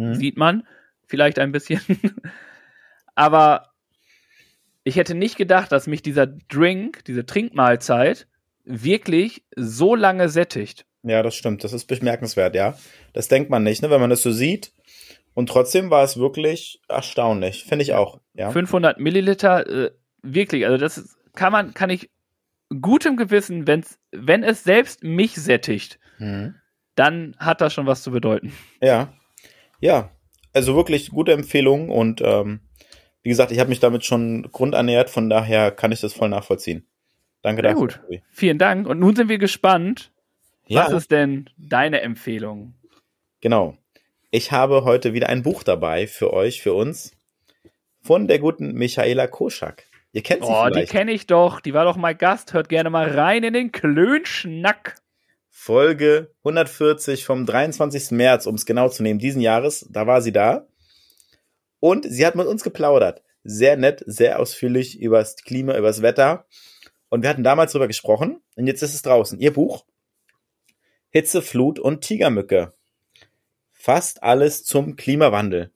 Hm. 0.00 0.14
sieht 0.14 0.36
man, 0.36 0.66
vielleicht 1.06 1.38
ein 1.38 1.52
bisschen. 1.52 1.80
Aber 3.14 3.70
ich 4.84 4.96
hätte 4.96 5.14
nicht 5.14 5.36
gedacht, 5.36 5.70
dass 5.72 5.86
mich 5.86 6.02
dieser 6.02 6.26
Drink, 6.26 7.04
diese 7.04 7.26
Trinkmahlzeit, 7.26 8.26
wirklich 8.64 9.44
so 9.56 9.94
lange 9.94 10.28
sättigt. 10.28 10.86
Ja, 11.02 11.22
das 11.22 11.34
stimmt. 11.34 11.64
Das 11.64 11.72
ist 11.72 11.86
bemerkenswert, 11.86 12.54
ja. 12.54 12.76
Das 13.12 13.28
denkt 13.28 13.50
man 13.50 13.62
nicht, 13.62 13.82
ne, 13.82 13.90
wenn 13.90 14.00
man 14.00 14.10
das 14.10 14.22
so 14.22 14.30
sieht. 14.30 14.72
Und 15.34 15.48
trotzdem 15.48 15.90
war 15.90 16.02
es 16.02 16.16
wirklich 16.18 16.80
erstaunlich. 16.88 17.64
Finde 17.64 17.82
ich 17.82 17.94
auch, 17.94 18.20
ja. 18.34 18.50
500 18.50 18.98
Milliliter, 18.98 19.66
äh, 19.66 19.90
wirklich, 20.22 20.66
also 20.66 20.76
das 20.76 20.98
ist, 20.98 21.16
kann 21.34 21.52
man, 21.52 21.72
kann 21.72 21.88
ich 21.90 22.10
gutem 22.80 23.16
Gewissen, 23.16 23.66
wenn's, 23.66 23.98
wenn 24.12 24.42
es 24.42 24.64
selbst 24.64 25.02
mich 25.02 25.34
sättigt, 25.34 25.98
Mhm. 26.18 26.54
dann 26.96 27.34
hat 27.38 27.60
das 27.62 27.72
schon 27.72 27.86
was 27.86 28.02
zu 28.02 28.10
bedeuten. 28.10 28.52
Ja. 28.82 29.12
Ja. 29.80 30.10
Also 30.52 30.74
wirklich 30.76 31.10
gute 31.10 31.32
Empfehlung 31.32 31.90
und 31.90 32.20
ähm, 32.22 32.60
wie 33.22 33.28
gesagt, 33.28 33.52
ich 33.52 33.58
habe 33.60 33.68
mich 33.70 33.80
damit 33.80 34.04
schon 34.04 34.50
grundernährt, 34.50 35.10
von 35.10 35.28
daher 35.30 35.70
kann 35.70 35.92
ich 35.92 36.00
das 36.00 36.12
voll 36.12 36.28
nachvollziehen. 36.28 36.86
Danke 37.42 37.62
Sehr 37.62 37.72
dafür. 37.72 37.86
gut. 37.86 38.00
Vielen 38.30 38.58
Dank. 38.58 38.86
Und 38.86 38.98
nun 38.98 39.14
sind 39.14 39.28
wir 39.28 39.38
gespannt. 39.38 40.12
Ja, 40.66 40.86
Was 40.86 40.92
ist 40.92 41.10
denn 41.10 41.48
deine 41.56 42.00
Empfehlung? 42.00 42.74
genau. 43.40 43.76
Ich 44.32 44.52
habe 44.52 44.84
heute 44.84 45.12
wieder 45.12 45.28
ein 45.28 45.42
Buch 45.42 45.64
dabei 45.64 46.06
für 46.06 46.32
euch, 46.32 46.62
für 46.62 46.72
uns, 46.72 47.10
von 48.00 48.28
der 48.28 48.38
guten 48.38 48.74
Michaela 48.74 49.26
Koschak. 49.26 49.86
Ihr 50.12 50.22
kennt 50.22 50.44
sie 50.44 50.50
Oh, 50.52 50.66
die 50.68 50.72
vielleicht. 50.74 50.92
kenne 50.92 51.10
ich 51.12 51.26
doch. 51.26 51.60
Die 51.60 51.74
war 51.74 51.84
doch 51.84 51.96
mal 51.96 52.14
Gast. 52.14 52.52
Hört 52.52 52.68
gerne 52.68 52.90
mal 52.90 53.08
rein 53.10 53.42
in 53.42 53.52
den 53.54 53.72
Klönschnack. 53.72 54.96
Folge 55.50 56.32
140 56.38 57.24
vom 57.24 57.44
23. 57.44 58.12
März, 58.12 58.46
um 58.46 58.54
es 58.54 58.64
genau 58.64 58.88
zu 58.88 59.02
nehmen, 59.02 59.18
diesen 59.18 59.42
Jahres. 59.42 59.86
Da 59.90 60.06
war 60.06 60.22
sie 60.22 60.32
da. 60.32 60.66
Und 61.80 62.06
sie 62.08 62.24
hat 62.24 62.36
mit 62.36 62.46
uns 62.46 62.62
geplaudert. 62.62 63.22
Sehr 63.42 63.76
nett, 63.76 64.02
sehr 64.06 64.38
ausführlich 64.38 65.00
über 65.00 65.18
das 65.18 65.36
Klima, 65.36 65.76
über 65.76 65.88
das 65.88 66.02
Wetter. 66.02 66.46
Und 67.08 67.22
wir 67.22 67.28
hatten 67.28 67.44
damals 67.44 67.72
drüber 67.72 67.88
gesprochen. 67.88 68.40
Und 68.56 68.66
jetzt 68.66 68.82
ist 68.82 68.94
es 68.94 69.02
draußen. 69.02 69.38
Ihr 69.40 69.52
Buch. 69.52 69.84
Hitze, 71.10 71.42
Flut 71.42 71.78
und 71.78 72.02
Tigermücke. 72.02 72.72
Fast 73.72 74.22
alles 74.22 74.64
zum 74.64 74.96
Klimawandel. 74.96 75.72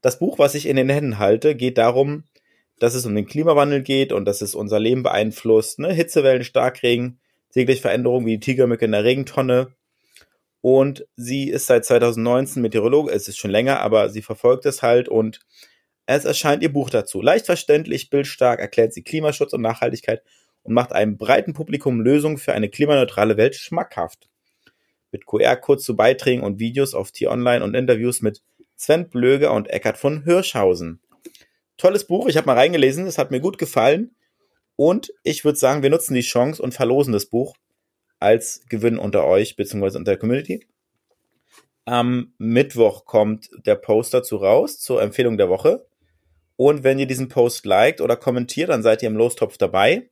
Das 0.00 0.18
Buch, 0.18 0.38
was 0.38 0.54
ich 0.54 0.66
in 0.66 0.76
den 0.76 0.88
Händen 0.88 1.18
halte, 1.18 1.56
geht 1.56 1.78
darum, 1.78 2.24
dass 2.78 2.94
es 2.94 3.04
um 3.04 3.14
den 3.14 3.26
Klimawandel 3.26 3.82
geht 3.82 4.12
und 4.12 4.24
dass 4.24 4.40
es 4.40 4.54
unser 4.54 4.78
Leben 4.78 5.02
beeinflusst. 5.02 5.78
Ne? 5.78 5.92
Hitzewellen, 5.92 6.44
Starkregen, 6.44 7.19
täglich 7.52 7.80
Veränderungen 7.80 8.26
wie 8.26 8.38
die 8.38 8.40
Tigermücke 8.40 8.84
in 8.84 8.92
der 8.92 9.04
Regentonne. 9.04 9.74
Und 10.60 11.06
sie 11.16 11.48
ist 11.48 11.66
seit 11.66 11.84
2019 11.84 12.60
Meteorologin, 12.60 13.14
es 13.14 13.28
ist 13.28 13.38
schon 13.38 13.50
länger, 13.50 13.80
aber 13.80 14.10
sie 14.10 14.22
verfolgt 14.22 14.66
es 14.66 14.82
halt 14.82 15.08
und 15.08 15.40
es 16.06 16.24
erscheint 16.24 16.62
ihr 16.62 16.72
Buch 16.72 16.90
dazu. 16.90 17.22
Leicht 17.22 17.46
verständlich, 17.46 18.10
bildstark 18.10 18.60
erklärt 18.60 18.92
sie 18.92 19.02
Klimaschutz 19.02 19.52
und 19.52 19.62
Nachhaltigkeit 19.62 20.22
und 20.62 20.74
macht 20.74 20.92
einem 20.92 21.16
breiten 21.16 21.54
Publikum 21.54 22.00
Lösungen 22.00 22.38
für 22.38 22.52
eine 22.52 22.68
klimaneutrale 22.68 23.36
Welt 23.36 23.54
schmackhaft. 23.54 24.28
Mit 25.12 25.26
QR-Codes 25.26 25.84
zu 25.84 25.96
Beiträgen 25.96 26.42
und 26.42 26.58
Videos 26.58 26.94
auf 26.94 27.10
T-Online 27.10 27.64
und 27.64 27.74
Interviews 27.74 28.22
mit 28.22 28.42
Sven 28.76 29.08
Blöger 29.08 29.52
und 29.52 29.68
Eckhard 29.70 29.98
von 29.98 30.24
Hirschhausen. 30.24 31.00
Tolles 31.76 32.06
Buch, 32.06 32.28
ich 32.28 32.36
habe 32.36 32.46
mal 32.46 32.56
reingelesen, 32.56 33.06
es 33.06 33.18
hat 33.18 33.30
mir 33.30 33.40
gut 33.40 33.56
gefallen. 33.56 34.14
Und 34.80 35.12
ich 35.24 35.44
würde 35.44 35.58
sagen, 35.58 35.82
wir 35.82 35.90
nutzen 35.90 36.14
die 36.14 36.22
Chance 36.22 36.62
und 36.62 36.72
verlosen 36.72 37.12
das 37.12 37.26
Buch 37.26 37.54
als 38.18 38.62
Gewinn 38.70 38.96
unter 38.98 39.26
euch 39.26 39.54
beziehungsweise 39.54 39.98
unter 39.98 40.12
der 40.12 40.18
Community. 40.18 40.66
Am 41.84 42.32
Mittwoch 42.38 43.04
kommt 43.04 43.50
der 43.66 43.74
Post 43.74 44.14
dazu 44.14 44.36
raus 44.36 44.80
zur 44.80 45.02
Empfehlung 45.02 45.36
der 45.36 45.50
Woche. 45.50 45.86
Und 46.56 46.82
wenn 46.82 46.98
ihr 46.98 47.04
diesen 47.04 47.28
Post 47.28 47.66
liked 47.66 48.00
oder 48.00 48.16
kommentiert, 48.16 48.70
dann 48.70 48.82
seid 48.82 49.02
ihr 49.02 49.10
im 49.10 49.18
Lostopf 49.18 49.58
dabei. 49.58 50.08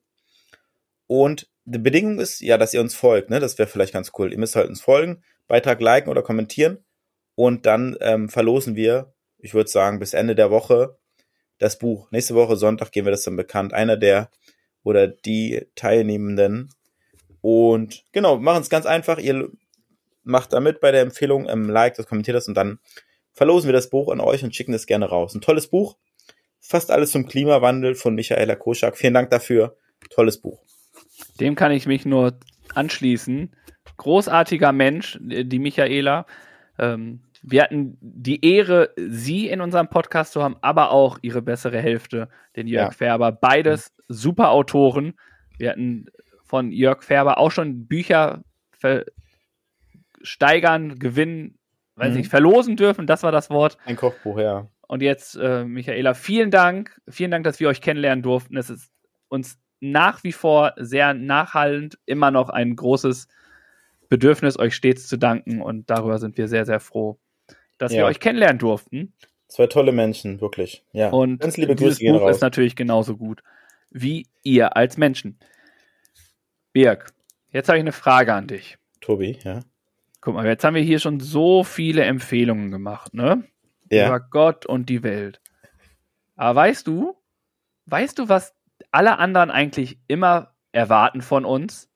Und 1.07 1.49
die 1.65 1.79
Bedingung 1.79 2.19
ist 2.19 2.39
ja, 2.39 2.59
dass 2.59 2.75
ihr 2.75 2.81
uns 2.81 2.93
folgt. 2.93 3.31
Ne? 3.31 3.39
Das 3.39 3.57
wäre 3.57 3.67
vielleicht 3.67 3.93
ganz 3.93 4.11
cool. 4.19 4.31
Ihr 4.31 4.37
müsst 4.37 4.55
halt 4.55 4.69
uns 4.69 4.81
folgen, 4.81 5.23
Beitrag 5.47 5.81
liken 5.81 6.11
oder 6.11 6.21
kommentieren. 6.21 6.85
Und 7.33 7.65
dann 7.65 7.97
ähm, 8.01 8.29
verlosen 8.29 8.75
wir, 8.75 9.15
ich 9.39 9.55
würde 9.55 9.71
sagen, 9.71 9.97
bis 9.97 10.13
Ende 10.13 10.35
der 10.35 10.51
Woche 10.51 10.99
das 11.57 11.79
Buch. 11.79 12.11
Nächste 12.11 12.35
Woche 12.35 12.55
Sonntag 12.55 12.91
geben 12.91 13.07
wir 13.07 13.11
das 13.11 13.23
dann 13.23 13.35
bekannt. 13.35 13.73
Einer 13.73 13.97
der 13.97 14.29
oder 14.83 15.07
die 15.07 15.67
Teilnehmenden. 15.75 16.69
Und 17.41 18.03
genau, 18.11 18.37
machen 18.37 18.61
es 18.61 18.69
ganz 18.69 18.85
einfach. 18.85 19.17
Ihr 19.17 19.49
macht 20.23 20.53
da 20.53 20.59
mit 20.59 20.79
bei 20.79 20.91
der 20.91 21.01
Empfehlung, 21.01 21.47
ähm, 21.49 21.69
like 21.69 21.95
das, 21.95 22.07
kommentiert 22.07 22.35
das 22.35 22.47
und 22.47 22.55
dann 22.55 22.79
verlosen 23.31 23.67
wir 23.67 23.73
das 23.73 23.89
Buch 23.89 24.11
an 24.11 24.19
euch 24.19 24.43
und 24.43 24.55
schicken 24.55 24.73
es 24.73 24.85
gerne 24.85 25.05
raus. 25.05 25.33
Ein 25.33 25.41
tolles 25.41 25.67
Buch. 25.67 25.97
Fast 26.59 26.91
alles 26.91 27.11
zum 27.11 27.25
Klimawandel 27.25 27.95
von 27.95 28.15
Michaela 28.15 28.55
Koschak. 28.55 28.97
Vielen 28.97 29.13
Dank 29.13 29.29
dafür. 29.29 29.77
Tolles 30.09 30.39
Buch. 30.39 30.61
Dem 31.39 31.55
kann 31.55 31.71
ich 31.71 31.87
mich 31.87 32.05
nur 32.05 32.37
anschließen. 32.73 33.55
Großartiger 33.97 34.71
Mensch, 34.71 35.17
die 35.21 35.59
Michaela. 35.59 36.25
Ähm, 36.77 37.21
wir 37.41 37.63
hatten 37.63 37.97
die 38.01 38.43
Ehre, 38.45 38.91
sie 38.97 39.47
in 39.49 39.61
unserem 39.61 39.87
Podcast 39.89 40.33
zu 40.33 40.43
haben, 40.43 40.55
aber 40.61 40.91
auch 40.91 41.17
ihre 41.21 41.41
bessere 41.41 41.79
Hälfte, 41.81 42.29
den 42.55 42.67
Jörg 42.67 42.91
Ja. 42.91 42.91
Färber. 42.91 43.31
Beides 43.31 43.93
super 44.07 44.51
Autoren. 44.51 45.13
Wir 45.57 45.71
hatten 45.71 46.05
von 46.43 46.71
Jörg 46.71 47.03
Färber 47.03 47.37
auch 47.37 47.51
schon 47.51 47.87
Bücher 47.87 48.43
steigern, 50.21 50.99
gewinnen, 50.99 51.57
weiß 51.95 52.11
Mhm. 52.11 52.17
nicht, 52.17 52.29
verlosen 52.29 52.75
dürfen. 52.75 53.07
Das 53.07 53.23
war 53.23 53.31
das 53.31 53.49
Wort. 53.49 53.77
Ein 53.85 53.95
Kochbuch, 53.95 54.39
ja. 54.39 54.67
Und 54.87 55.01
jetzt, 55.01 55.35
äh, 55.35 55.63
Michaela, 55.65 56.13
vielen 56.13 56.49
Dank. 56.51 56.99
Vielen 57.09 57.31
Dank, 57.31 57.43
dass 57.43 57.59
wir 57.59 57.69
euch 57.69 57.81
kennenlernen 57.81 58.23
durften. 58.23 58.57
Es 58.57 58.69
ist 58.69 58.91
uns 59.27 59.59
nach 59.79 60.23
wie 60.23 60.31
vor 60.31 60.73
sehr 60.77 61.13
nachhallend, 61.13 61.99
immer 62.05 62.31
noch 62.31 62.49
ein 62.49 62.75
großes 62.75 63.27
Bedürfnis, 64.09 64.57
euch 64.57 64.75
stets 64.75 65.07
zu 65.07 65.17
danken. 65.17 65.61
Und 65.61 65.89
darüber 65.89 66.17
sind 66.17 66.37
wir 66.37 66.47
sehr, 66.47 66.65
sehr 66.65 66.79
froh, 66.79 67.19
dass 67.79 67.91
wir 67.91 67.99
Ja. 68.01 68.05
euch 68.05 68.19
kennenlernen 68.19 68.59
durften. 68.59 69.13
Zwei 69.47 69.65
tolle 69.65 69.91
Menschen, 69.91 70.39
wirklich. 70.41 70.85
Ja. 70.91 71.09
Und 71.09 71.39
ganz 71.39 71.57
liebe 71.57 71.75
dieses 71.75 71.97
Grüße 71.97 72.11
Buch 72.13 72.21
raus. 72.21 72.35
ist 72.35 72.41
natürlich 72.41 72.75
genauso 72.75 73.17
gut 73.17 73.41
wie 73.89 74.27
ihr 74.43 74.77
als 74.77 74.97
Menschen. 74.97 75.39
Birg, 76.73 77.11
jetzt 77.49 77.67
habe 77.67 77.79
ich 77.79 77.83
eine 77.83 77.91
Frage 77.91 78.33
an 78.35 78.45
dich. 78.47 78.77
Tobi, 79.01 79.39
ja. 79.43 79.61
Guck 80.21 80.35
mal, 80.35 80.45
jetzt 80.45 80.63
haben 80.63 80.75
wir 80.75 80.81
hier 80.83 80.99
schon 80.99 81.19
so 81.19 81.63
viele 81.63 82.03
Empfehlungen 82.03 82.69
gemacht, 82.71 83.13
ne? 83.15 83.43
Ja. 83.91 84.05
über 84.07 84.19
Gott 84.19 84.67
und 84.67 84.87
die 84.87 85.01
Welt. 85.01 85.41
Aber 86.35 86.59
weißt 86.59 86.85
du, 86.85 87.17
weißt 87.87 88.19
du, 88.19 88.29
was 88.29 88.53
alle 88.91 89.17
anderen 89.17 89.49
eigentlich 89.49 89.97
immer 90.07 90.53
erwarten 90.71 91.23
von 91.23 91.43
uns? 91.43 91.89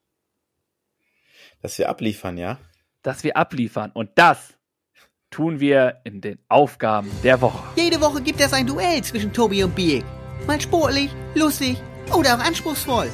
Dass 1.61 1.77
wir 1.77 1.87
abliefern, 1.89 2.37
ja. 2.37 2.57
Dass 3.03 3.23
wir 3.23 3.37
abliefern. 3.37 3.91
Und 3.91 4.09
das 4.15 4.57
tun 5.33 5.59
wir 5.59 6.01
in 6.03 6.21
den 6.21 6.37
Aufgaben 6.47 7.09
der 7.23 7.41
Woche. 7.41 7.63
Jede 7.75 7.99
Woche 7.99 8.21
gibt 8.21 8.39
es 8.39 8.53
ein 8.53 8.67
Duell 8.67 9.03
zwischen 9.03 9.33
Tobi 9.33 9.63
und 9.63 9.73
Biek. 9.73 10.05
Mal 10.45 10.61
sportlich, 10.61 11.09
lustig 11.33 11.77
oder 12.15 12.35
auch 12.35 12.39
anspruchsvoll. 12.39 13.09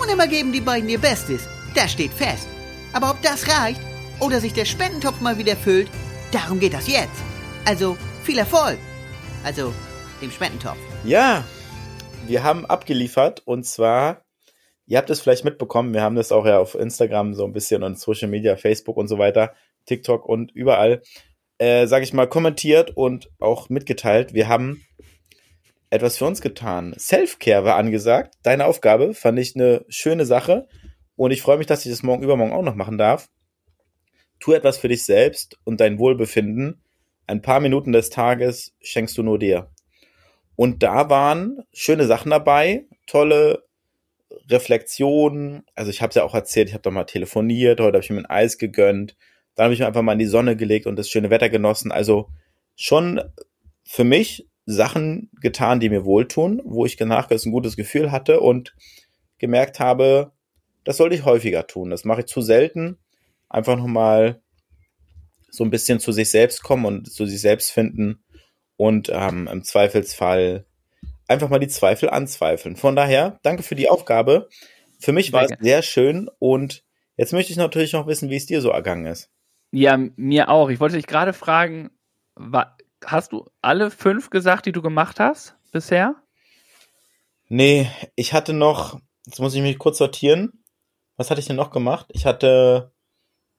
Und 0.00 0.08
immer 0.08 0.28
geben 0.28 0.52
die 0.52 0.60
beiden 0.60 0.88
ihr 0.88 1.00
Bestes. 1.00 1.48
Das 1.74 1.90
steht 1.90 2.12
fest. 2.12 2.46
Aber 2.92 3.10
ob 3.10 3.20
das 3.22 3.48
reicht 3.48 3.80
oder 4.20 4.40
sich 4.40 4.52
der 4.52 4.66
Spendentopf 4.66 5.20
mal 5.20 5.36
wieder 5.36 5.56
füllt, 5.56 5.88
darum 6.30 6.60
geht 6.60 6.74
das 6.74 6.86
jetzt. 6.86 7.20
Also 7.64 7.96
viel 8.22 8.38
Erfolg. 8.38 8.78
Also 9.42 9.72
dem 10.22 10.30
Spendentopf. 10.30 10.78
Ja, 11.02 11.42
wir 12.28 12.44
haben 12.44 12.66
abgeliefert 12.66 13.42
und 13.44 13.64
zwar, 13.66 14.24
ihr 14.86 14.96
habt 14.96 15.10
es 15.10 15.20
vielleicht 15.20 15.44
mitbekommen, 15.44 15.92
wir 15.92 16.02
haben 16.02 16.14
das 16.14 16.30
auch 16.30 16.46
ja 16.46 16.60
auf 16.60 16.76
Instagram 16.76 17.34
so 17.34 17.44
ein 17.44 17.52
bisschen 17.52 17.82
und 17.82 17.98
Social 17.98 18.28
Media, 18.28 18.54
Facebook 18.54 18.96
und 18.96 19.08
so 19.08 19.18
weiter 19.18 19.54
TikTok 19.86 20.24
und 20.24 20.52
überall, 20.52 21.02
äh, 21.64 21.86
sag 21.86 22.02
ich 22.02 22.12
mal, 22.12 22.28
kommentiert 22.28 22.94
und 22.94 23.30
auch 23.40 23.70
mitgeteilt. 23.70 24.34
Wir 24.34 24.48
haben 24.48 24.84
etwas 25.88 26.18
für 26.18 26.26
uns 26.26 26.42
getan. 26.42 26.94
Self-Care 26.98 27.64
war 27.64 27.76
angesagt. 27.76 28.34
Deine 28.42 28.66
Aufgabe 28.66 29.14
fand 29.14 29.38
ich 29.38 29.56
eine 29.56 29.82
schöne 29.88 30.26
Sache 30.26 30.68
und 31.16 31.30
ich 31.30 31.40
freue 31.40 31.56
mich, 31.56 31.66
dass 31.66 31.86
ich 31.86 31.90
das 31.90 32.02
morgen 32.02 32.22
übermorgen 32.22 32.52
auch 32.52 32.62
noch 32.62 32.74
machen 32.74 32.98
darf. 32.98 33.30
Tu 34.40 34.52
etwas 34.52 34.76
für 34.76 34.88
dich 34.88 35.04
selbst 35.04 35.58
und 35.64 35.80
dein 35.80 35.98
Wohlbefinden. 35.98 36.82
Ein 37.26 37.40
paar 37.40 37.60
Minuten 37.60 37.92
des 37.92 38.10
Tages 38.10 38.74
schenkst 38.82 39.16
du 39.16 39.22
nur 39.22 39.38
dir. 39.38 39.70
Und 40.56 40.82
da 40.82 41.08
waren 41.08 41.62
schöne 41.72 42.06
Sachen 42.06 42.30
dabei, 42.30 42.84
tolle 43.06 43.64
Reflexionen. 44.50 45.64
Also 45.74 45.90
ich 45.90 46.02
habe 46.02 46.10
es 46.10 46.16
ja 46.16 46.24
auch 46.24 46.34
erzählt, 46.34 46.68
ich 46.68 46.74
habe 46.74 46.82
doch 46.82 46.90
mal 46.90 47.04
telefoniert, 47.04 47.80
heute 47.80 47.96
habe 47.96 48.04
ich 48.04 48.10
mir 48.10 48.18
ein 48.18 48.26
Eis 48.26 48.58
gegönnt. 48.58 49.16
Dann 49.54 49.64
habe 49.64 49.74
ich 49.74 49.80
mir 49.80 49.86
einfach 49.86 50.02
mal 50.02 50.12
in 50.12 50.18
die 50.18 50.26
Sonne 50.26 50.56
gelegt 50.56 50.86
und 50.86 50.96
das 50.96 51.08
schöne 51.08 51.30
Wetter 51.30 51.48
genossen. 51.48 51.92
Also 51.92 52.28
schon 52.76 53.20
für 53.84 54.04
mich 54.04 54.48
Sachen 54.66 55.30
getan, 55.40 55.80
die 55.80 55.90
mir 55.90 56.04
wohltun, 56.04 56.62
wo 56.64 56.86
ich 56.86 56.98
nachher 56.98 57.36
ein 57.36 57.52
gutes 57.52 57.76
Gefühl 57.76 58.10
hatte 58.10 58.40
und 58.40 58.74
gemerkt 59.38 59.78
habe, 59.78 60.32
das 60.84 60.96
sollte 60.96 61.14
ich 61.14 61.24
häufiger 61.24 61.66
tun. 61.66 61.90
Das 61.90 62.04
mache 62.04 62.20
ich 62.20 62.26
zu 62.26 62.40
selten. 62.40 62.98
Einfach 63.48 63.76
nochmal 63.76 64.40
so 65.50 65.64
ein 65.64 65.70
bisschen 65.70 66.00
zu 66.00 66.12
sich 66.12 66.30
selbst 66.30 66.62
kommen 66.62 66.84
und 66.84 67.12
zu 67.12 67.26
sich 67.26 67.40
selbst 67.40 67.70
finden 67.70 68.24
und 68.76 69.10
ähm, 69.12 69.48
im 69.50 69.62
Zweifelsfall 69.62 70.64
einfach 71.28 71.48
mal 71.48 71.60
die 71.60 71.68
Zweifel 71.68 72.10
anzweifeln. 72.10 72.76
Von 72.76 72.96
daher, 72.96 73.38
danke 73.42 73.62
für 73.62 73.76
die 73.76 73.88
Aufgabe. 73.88 74.48
Für 74.98 75.12
mich 75.12 75.32
war 75.32 75.44
es 75.44 75.52
sehr 75.60 75.82
schön 75.82 76.28
und 76.38 76.84
jetzt 77.16 77.32
möchte 77.32 77.52
ich 77.52 77.58
natürlich 77.58 77.92
noch 77.92 78.06
wissen, 78.06 78.30
wie 78.30 78.36
es 78.36 78.46
dir 78.46 78.60
so 78.60 78.70
ergangen 78.70 79.06
ist. 79.06 79.30
Ja, 79.74 79.98
mir 80.16 80.50
auch. 80.50 80.70
Ich 80.70 80.78
wollte 80.78 80.94
dich 80.94 81.08
gerade 81.08 81.32
fragen, 81.32 81.90
hast 83.04 83.32
du 83.32 83.50
alle 83.60 83.90
fünf 83.90 84.30
gesagt, 84.30 84.66
die 84.66 84.72
du 84.72 84.82
gemacht 84.82 85.18
hast 85.18 85.56
bisher? 85.72 86.14
Nee, 87.48 87.90
ich 88.14 88.32
hatte 88.32 88.52
noch, 88.52 89.00
jetzt 89.26 89.40
muss 89.40 89.54
ich 89.54 89.62
mich 89.62 89.78
kurz 89.78 89.98
sortieren. 89.98 90.64
Was 91.16 91.30
hatte 91.30 91.40
ich 91.40 91.48
denn 91.48 91.56
noch 91.56 91.72
gemacht? 91.72 92.06
Ich 92.10 92.24
hatte 92.24 92.92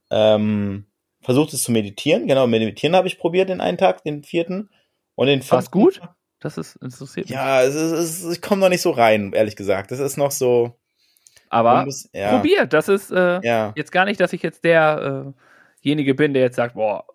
ähm, 0.10 0.86
versucht 1.22 1.52
es 1.52 1.64
zu 1.64 1.74
meditieren. 1.74 2.28
Genau, 2.28 2.48
meditieren 2.48 2.96
habe 2.96 3.08
ich 3.08 3.20
probiert 3.20 3.50
den 3.50 3.60
einen 3.60 3.78
Tag, 3.78 4.04
den 4.04 4.24
vierten. 4.24 4.70
Und 5.16 5.28
den 5.28 5.42
fünften. 5.42 5.56
War's 5.56 5.72
gut? 5.72 6.02
Das 6.40 6.58
ist 6.58 6.78
interessiert. 6.78 7.30
Ja, 7.30 7.62
es 7.62 7.76
ist, 7.76 7.92
es 7.92 8.24
ist, 8.24 8.38
ich 8.38 8.42
komme 8.42 8.62
noch 8.62 8.70
nicht 8.70 8.82
so 8.82 8.92
rein, 8.92 9.34
ehrlich 9.34 9.58
gesagt. 9.58 9.92
Das 9.92 10.00
ist 10.00 10.16
noch 10.16 10.32
so. 10.32 10.80
Aber 11.50 11.84
muss, 11.84 12.10
ja. 12.14 12.38
probiert. 12.38 12.72
Das 12.72 12.88
ist 12.88 13.12
äh, 13.12 13.42
ja. 13.44 13.74
jetzt 13.76 13.92
gar 13.92 14.06
nicht, 14.06 14.22
dass 14.22 14.32
ich 14.32 14.42
jetzt 14.44 14.64
derjenige 14.64 15.34
äh 15.36 15.42
bin, 15.94 16.34
der 16.34 16.44
jetzt 16.44 16.56
sagt, 16.56 16.76
boah, 16.76 17.06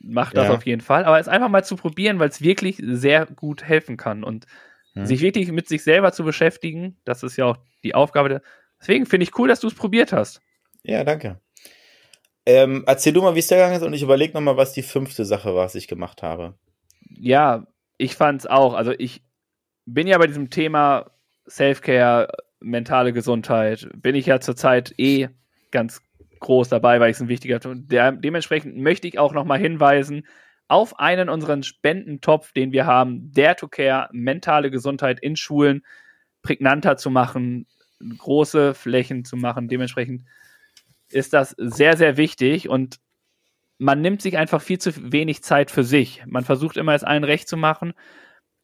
mach 0.00 0.32
das 0.32 0.48
ja. 0.48 0.54
auf 0.54 0.66
jeden 0.66 0.80
Fall. 0.80 1.04
Aber 1.04 1.18
es 1.18 1.28
einfach 1.28 1.48
mal 1.48 1.64
zu 1.64 1.76
probieren, 1.76 2.18
weil 2.18 2.28
es 2.28 2.42
wirklich 2.42 2.80
sehr 2.82 3.26
gut 3.26 3.62
helfen 3.62 3.96
kann. 3.96 4.24
Und 4.24 4.46
hm. 4.94 5.06
sich 5.06 5.20
wirklich 5.20 5.50
mit 5.52 5.68
sich 5.68 5.82
selber 5.82 6.12
zu 6.12 6.24
beschäftigen, 6.24 6.96
das 7.04 7.22
ist 7.22 7.36
ja 7.36 7.46
auch 7.46 7.58
die 7.84 7.94
Aufgabe. 7.94 8.28
Der, 8.28 8.42
deswegen 8.80 9.06
finde 9.06 9.24
ich 9.24 9.38
cool, 9.38 9.48
dass 9.48 9.60
du 9.60 9.68
es 9.68 9.74
probiert 9.74 10.12
hast. 10.12 10.40
Ja, 10.82 11.04
danke. 11.04 11.40
Ähm, 12.44 12.84
erzähl 12.86 13.12
du 13.12 13.22
mal, 13.22 13.34
wie 13.34 13.40
es 13.40 13.48
da 13.48 13.56
gegangen 13.56 13.74
ist 13.74 13.82
und 13.82 13.92
ich 13.92 14.02
überlege 14.02 14.32
nochmal, 14.32 14.56
was 14.56 14.72
die 14.72 14.82
fünfte 14.82 15.24
Sache 15.24 15.54
war, 15.54 15.64
was 15.64 15.74
ich 15.74 15.88
gemacht 15.88 16.22
habe. 16.22 16.54
Ja, 17.18 17.66
ich 17.98 18.14
fand 18.14 18.42
es 18.42 18.46
auch. 18.46 18.74
Also 18.74 18.92
ich 18.96 19.22
bin 19.84 20.06
ja 20.06 20.16
bei 20.18 20.28
diesem 20.28 20.50
Thema 20.50 21.10
Self-Care, 21.48 22.28
mentale 22.60 23.12
Gesundheit, 23.12 23.88
bin 23.96 24.14
ich 24.14 24.26
ja 24.26 24.40
zurzeit 24.40 24.94
eh 24.98 25.28
ganz 25.72 26.02
groß 26.40 26.68
dabei, 26.68 27.00
weil 27.00 27.10
ich 27.10 27.16
es 27.16 27.22
ein 27.22 27.28
wichtiger 27.28 27.58
der, 27.58 28.12
Dementsprechend 28.12 28.76
möchte 28.76 29.08
ich 29.08 29.18
auch 29.18 29.32
nochmal 29.32 29.58
hinweisen 29.58 30.26
auf 30.68 30.98
einen 30.98 31.28
unseren 31.28 31.62
Spendentopf, 31.62 32.52
den 32.52 32.72
wir 32.72 32.86
haben, 32.86 33.32
der 33.32 33.56
to 33.56 33.68
Care, 33.68 34.08
mentale 34.12 34.70
Gesundheit 34.70 35.20
in 35.20 35.36
Schulen 35.36 35.84
prägnanter 36.42 36.96
zu 36.96 37.10
machen, 37.10 37.66
große 38.00 38.74
Flächen 38.74 39.24
zu 39.24 39.36
machen. 39.36 39.68
Dementsprechend 39.68 40.24
ist 41.08 41.32
das 41.32 41.54
sehr, 41.58 41.96
sehr 41.96 42.16
wichtig 42.16 42.68
und 42.68 42.98
man 43.78 44.00
nimmt 44.00 44.22
sich 44.22 44.38
einfach 44.38 44.62
viel 44.62 44.78
zu 44.78 45.12
wenig 45.12 45.42
Zeit 45.42 45.70
für 45.70 45.84
sich. 45.84 46.24
Man 46.26 46.44
versucht 46.44 46.76
immer, 46.76 46.94
es 46.94 47.04
allen 47.04 47.24
recht 47.24 47.48
zu 47.48 47.56
machen, 47.56 47.92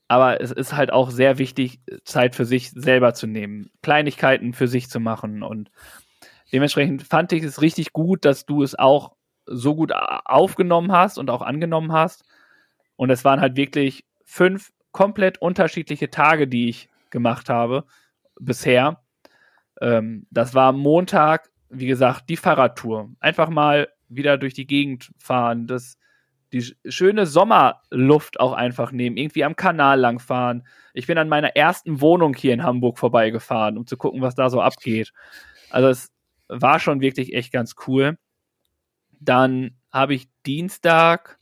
aber 0.09 0.41
es 0.41 0.51
ist 0.51 0.75
halt 0.75 0.93
auch 0.93 1.11
sehr 1.11 1.39
wichtig, 1.39 1.81
Zeit 2.05 2.35
für 2.35 2.45
sich 2.45 2.71
selber 2.71 3.15
zu 3.15 3.27
nehmen, 3.27 3.71
Kleinigkeiten 3.83 4.53
für 4.53 4.69
sich 4.69 4.89
zu 4.91 5.01
machen 5.01 5.43
und 5.43 5.71
dementsprechend 6.53 7.03
fand 7.03 7.33
ich 7.33 7.43
es 7.43 7.61
richtig 7.61 7.93
gut, 7.93 8.25
dass 8.25 8.47
du 8.47 8.63
es 8.63 8.79
auch 8.79 9.15
so 9.47 9.75
gut 9.75 9.93
aufgenommen 9.93 10.93
hast 10.93 11.19
und 11.19 11.31
auch 11.31 11.43
angenommen 11.43 11.93
hast. 11.93 12.25
Und 12.97 13.11
es 13.11 13.25
waren 13.25 13.41
halt 13.41 13.57
wirklich 13.57 14.05
fünf 14.25 14.73
komplett 14.93 15.39
unterschiedliche 15.39 16.11
Tage, 16.11 16.47
die 16.47 16.69
ich 16.69 16.89
gemacht 17.11 17.49
habe 17.49 17.85
bisher. 18.39 19.03
Ähm, 19.81 20.27
das 20.31 20.55
war 20.55 20.73
Montag 20.73 21.53
wie 21.73 21.87
gesagt, 21.87 22.29
die 22.29 22.37
Fahrradtour. 22.37 23.11
Einfach 23.19 23.49
mal 23.49 23.89
wieder 24.09 24.37
durch 24.37 24.55
die 24.55 24.67
Gegend 24.67 25.11
fahren, 25.19 25.67
das, 25.67 25.97
die 26.53 26.75
schöne 26.87 27.27
Sommerluft 27.27 28.39
auch 28.39 28.53
einfach 28.53 28.93
nehmen, 28.93 29.17
irgendwie 29.17 29.45
am 29.45 29.57
Kanal 29.57 29.99
langfahren. 29.99 30.67
Ich 30.93 31.07
bin 31.07 31.17
an 31.17 31.31
meiner 31.31 31.57
ersten 31.57 32.01
Wohnung 32.03 32.35
hier 32.35 32.53
in 32.53 32.63
Hamburg 32.63 32.99
vorbeigefahren, 32.99 33.79
um 33.79 33.87
zu 33.87 33.97
gucken, 33.97 34.21
was 34.21 34.35
da 34.35 34.51
so 34.51 34.61
abgeht. 34.61 35.13
Also 35.71 35.89
es 35.89 36.12
war 36.61 36.81
schon 36.81 37.01
wirklich 37.01 37.35
echt 37.35 37.53
ganz 37.53 37.75
cool. 37.87 38.19
Dann 39.21 39.77
habe 39.91 40.15
ich 40.15 40.29
Dienstag, 40.47 41.39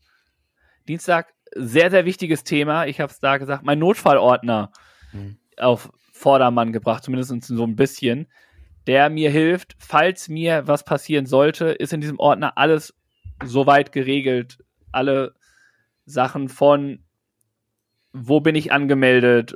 Dienstag, 0.89 1.35
sehr, 1.55 1.91
sehr 1.91 2.05
wichtiges 2.05 2.45
Thema. 2.45 2.87
Ich 2.87 3.01
habe 3.01 3.11
es 3.11 3.21
da 3.21 3.39
gesagt, 3.39 3.65
mein 3.65 3.79
Notfallordner 3.79 4.73
mhm. 5.13 5.39
auf 5.57 5.91
Vordermann 6.13 6.73
gebracht, 6.73 7.05
zumindest 7.05 7.43
so 7.45 7.65
ein 7.65 7.77
bisschen 7.77 8.29
der 8.87 9.11
mir 9.11 9.31
hilft, 9.31 9.77
falls 9.79 10.29
mir 10.29 10.67
was 10.67 10.85
passieren 10.85 11.27
sollte, 11.27 11.67
ist 11.67 11.93
in 11.93 12.01
diesem 12.01 12.19
Ordner 12.19 12.57
alles 12.57 12.95
soweit 13.45 13.93
geregelt. 13.93 14.59
Alle 14.93 15.35
Sachen 16.07 16.49
von, 16.49 17.05
wo 18.13 18.41
bin 18.41 18.55
ich 18.55 18.73
angemeldet, 18.73 19.55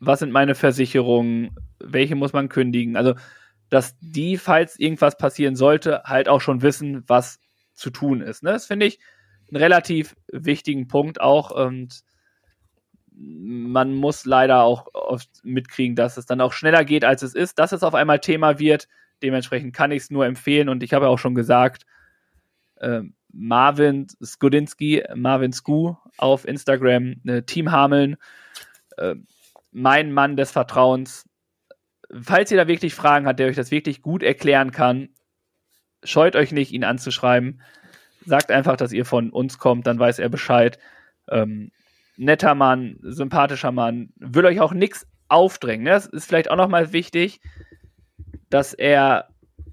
was 0.00 0.20
sind 0.20 0.32
meine 0.32 0.54
Versicherungen, 0.54 1.54
welche 1.80 2.14
muss 2.14 2.32
man 2.32 2.48
kündigen. 2.48 2.96
Also, 2.96 3.14
dass 3.72 3.96
die, 4.00 4.36
falls 4.36 4.78
irgendwas 4.78 5.16
passieren 5.16 5.56
sollte, 5.56 6.02
halt 6.04 6.28
auch 6.28 6.42
schon 6.42 6.60
wissen, 6.60 7.04
was 7.06 7.38
zu 7.72 7.88
tun 7.88 8.20
ist. 8.20 8.42
Ne? 8.42 8.50
Das 8.50 8.66
finde 8.66 8.84
ich 8.84 8.98
einen 9.48 9.62
relativ 9.62 10.14
wichtigen 10.30 10.88
Punkt 10.88 11.22
auch. 11.22 11.50
Und 11.50 12.02
man 13.16 13.94
muss 13.94 14.26
leider 14.26 14.62
auch 14.62 14.88
oft 14.92 15.30
mitkriegen, 15.42 15.96
dass 15.96 16.18
es 16.18 16.26
dann 16.26 16.42
auch 16.42 16.52
schneller 16.52 16.84
geht, 16.84 17.02
als 17.02 17.22
es 17.22 17.34
ist, 17.34 17.58
dass 17.58 17.72
es 17.72 17.82
auf 17.82 17.94
einmal 17.94 18.18
Thema 18.18 18.58
wird. 18.58 18.88
Dementsprechend 19.22 19.74
kann 19.74 19.90
ich 19.90 20.02
es 20.02 20.10
nur 20.10 20.26
empfehlen 20.26 20.68
und 20.68 20.82
ich 20.82 20.92
habe 20.92 21.08
auch 21.08 21.18
schon 21.18 21.34
gesagt, 21.34 21.86
äh, 22.76 23.00
Marvin 23.32 24.06
Skudinski, 24.22 25.02
Marvin 25.14 25.54
Sku 25.54 25.94
auf 26.18 26.46
Instagram, 26.46 27.14
äh, 27.24 27.40
Team 27.40 27.72
Hameln, 27.72 28.16
äh, 28.98 29.14
mein 29.70 30.12
Mann 30.12 30.36
des 30.36 30.50
Vertrauens. 30.50 31.24
Falls 32.20 32.50
ihr 32.50 32.58
da 32.58 32.68
wirklich 32.68 32.94
Fragen 32.94 33.26
habt, 33.26 33.38
der 33.38 33.48
euch 33.48 33.56
das 33.56 33.70
wirklich 33.70 34.02
gut 34.02 34.22
erklären 34.22 34.70
kann, 34.70 35.08
scheut 36.04 36.36
euch 36.36 36.52
nicht, 36.52 36.72
ihn 36.72 36.84
anzuschreiben. 36.84 37.60
Sagt 38.24 38.50
einfach, 38.50 38.76
dass 38.76 38.92
ihr 38.92 39.04
von 39.04 39.30
uns 39.30 39.58
kommt, 39.58 39.86
dann 39.86 39.98
weiß 39.98 40.18
er 40.18 40.28
Bescheid. 40.28 40.78
Ähm, 41.28 41.72
netter 42.16 42.54
Mann, 42.54 42.98
sympathischer 43.02 43.72
Mann, 43.72 44.12
will 44.16 44.44
euch 44.44 44.60
auch 44.60 44.72
nichts 44.72 45.06
aufdrängen. 45.28 45.84
Ne? 45.84 45.90
Das 45.90 46.06
ist 46.06 46.26
vielleicht 46.26 46.50
auch 46.50 46.56
nochmal 46.56 46.92
wichtig, 46.92 47.40
dass 48.50 48.74
er 48.74 49.28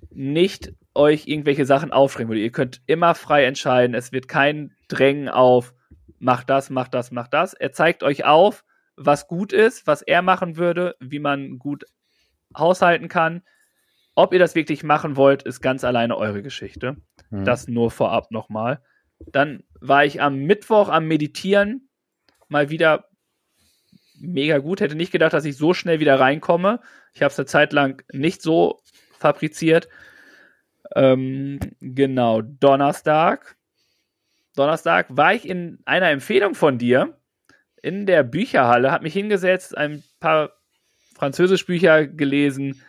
nicht 0.09 0.73
euch 0.95 1.27
irgendwelche 1.27 1.65
Sachen 1.65 1.91
aufdrängen 1.91 2.29
würde. 2.29 2.41
Ihr 2.41 2.51
könnt 2.51 2.81
immer 2.87 3.15
frei 3.15 3.45
entscheiden. 3.45 3.93
Es 3.93 4.11
wird 4.11 4.27
kein 4.27 4.71
Drängen 4.87 5.29
auf, 5.29 5.73
mach 6.17 6.43
das, 6.43 6.69
mach 6.69 6.87
das, 6.87 7.11
mach 7.11 7.27
das. 7.27 7.53
Er 7.53 7.71
zeigt 7.71 8.03
euch 8.03 8.25
auf, 8.25 8.63
was 8.95 9.27
gut 9.27 9.53
ist, 9.53 9.87
was 9.87 10.01
er 10.01 10.21
machen 10.21 10.57
würde, 10.57 10.95
wie 10.99 11.19
man 11.19 11.59
gut 11.59 11.85
haushalten 12.57 13.07
kann. 13.07 13.41
Ob 14.15 14.33
ihr 14.33 14.39
das 14.39 14.55
wirklich 14.55 14.83
machen 14.83 15.15
wollt, 15.15 15.43
ist 15.43 15.61
ganz 15.61 15.83
alleine 15.83 16.17
eure 16.17 16.41
Geschichte. 16.41 16.97
Mhm. 17.29 17.45
Das 17.45 17.67
nur 17.67 17.91
vorab 17.91 18.31
nochmal. 18.31 18.81
Dann 19.31 19.63
war 19.79 20.05
ich 20.05 20.21
am 20.21 20.37
Mittwoch 20.39 20.89
am 20.89 21.07
Meditieren 21.07 21.89
mal 22.47 22.69
wieder 22.69 23.05
mega 24.19 24.57
gut. 24.57 24.81
Hätte 24.81 24.95
nicht 24.95 25.11
gedacht, 25.11 25.33
dass 25.33 25.45
ich 25.45 25.55
so 25.57 25.73
schnell 25.73 25.99
wieder 25.99 26.19
reinkomme. 26.19 26.81
Ich 27.13 27.21
habe 27.21 27.31
es 27.31 27.39
eine 27.39 27.45
Zeit 27.45 27.73
lang 27.73 28.03
nicht 28.11 28.41
so 28.41 28.81
fabriziert. 29.17 29.87
Ähm, 30.95 31.59
genau, 31.79 32.41
Donnerstag. 32.41 33.57
Donnerstag 34.55 35.05
war 35.09 35.33
ich 35.33 35.47
in 35.47 35.79
einer 35.85 36.09
Empfehlung 36.09 36.55
von 36.55 36.77
dir 36.77 37.17
in 37.81 38.05
der 38.05 38.23
Bücherhalle, 38.23 38.91
habe 38.91 39.03
mich 39.03 39.13
hingesetzt, 39.13 39.77
ein 39.77 40.03
paar 40.19 40.51
Französischbücher 41.19 42.07
gelesen, 42.07 42.81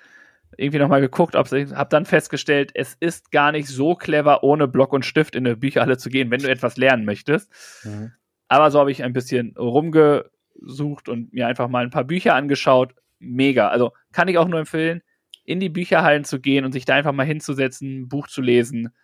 irgendwie 0.56 0.78
nochmal 0.78 1.00
geguckt, 1.00 1.34
habe 1.34 1.88
dann 1.90 2.06
festgestellt, 2.06 2.70
es 2.74 2.96
ist 2.98 3.30
gar 3.30 3.52
nicht 3.52 3.68
so 3.68 3.94
clever, 3.94 4.42
ohne 4.42 4.68
Block 4.68 4.92
und 4.92 5.04
Stift 5.04 5.34
in 5.36 5.46
eine 5.46 5.56
Bücherhalle 5.56 5.98
zu 5.98 6.10
gehen, 6.10 6.30
wenn 6.30 6.40
du 6.40 6.48
etwas 6.48 6.76
lernen 6.76 7.04
möchtest. 7.04 7.52
Mhm. 7.84 8.12
Aber 8.48 8.70
so 8.70 8.80
habe 8.80 8.90
ich 8.90 9.04
ein 9.04 9.12
bisschen 9.12 9.56
rumgesucht 9.56 11.08
und 11.08 11.32
mir 11.32 11.46
einfach 11.46 11.68
mal 11.68 11.84
ein 11.84 11.90
paar 11.90 12.04
Bücher 12.04 12.34
angeschaut. 12.34 12.94
Mega. 13.18 13.68
Also 13.68 13.92
kann 14.12 14.28
ich 14.28 14.38
auch 14.38 14.48
nur 14.48 14.58
empfehlen, 14.58 15.02
in 15.44 15.60
die 15.60 15.68
Bücherhallen 15.68 16.24
zu 16.24 16.40
gehen 16.40 16.64
und 16.64 16.72
sich 16.72 16.84
da 16.84 16.94
einfach 16.94 17.12
mal 17.12 17.26
hinzusetzen, 17.26 18.02
ein 18.02 18.08
Buch 18.08 18.28
zu 18.28 18.42
lesen 18.42 18.94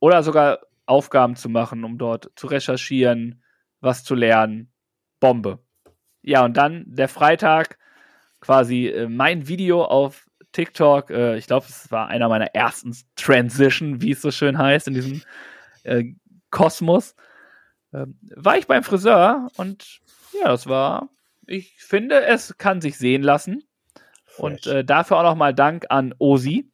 oder 0.00 0.22
sogar 0.22 0.60
Aufgaben 0.86 1.36
zu 1.36 1.48
machen, 1.48 1.84
um 1.84 1.98
dort 1.98 2.30
zu 2.36 2.46
recherchieren, 2.46 3.42
was 3.80 4.04
zu 4.04 4.14
lernen. 4.14 4.70
Bombe. 5.20 5.60
Ja, 6.22 6.44
und 6.44 6.56
dann 6.56 6.84
der 6.86 7.08
Freitag 7.08 7.78
quasi 8.44 8.88
äh, 8.88 9.08
mein 9.08 9.48
Video 9.48 9.84
auf 9.84 10.26
TikTok. 10.52 11.10
Äh, 11.10 11.36
ich 11.38 11.46
glaube, 11.46 11.66
es 11.68 11.90
war 11.90 12.08
einer 12.08 12.28
meiner 12.28 12.54
ersten 12.54 12.94
Transition, 13.16 14.02
wie 14.02 14.12
es 14.12 14.20
so 14.20 14.30
schön 14.30 14.58
heißt, 14.58 14.86
in 14.88 14.94
diesem 14.94 15.22
äh, 15.84 16.04
Kosmos. 16.50 17.16
Ähm, 17.92 18.18
war 18.36 18.58
ich 18.58 18.66
beim 18.66 18.84
Friseur 18.84 19.48
und 19.56 20.00
ja, 20.38 20.48
das 20.48 20.66
war, 20.66 21.08
ich 21.46 21.74
finde, 21.78 22.22
es 22.24 22.58
kann 22.58 22.80
sich 22.80 22.98
sehen 22.98 23.22
lassen. 23.22 23.64
Und 24.36 24.66
dafür 24.66 25.18
auch 25.18 25.22
nochmal 25.22 25.54
Dank 25.54 25.86
an 25.90 26.12
Osi, 26.18 26.68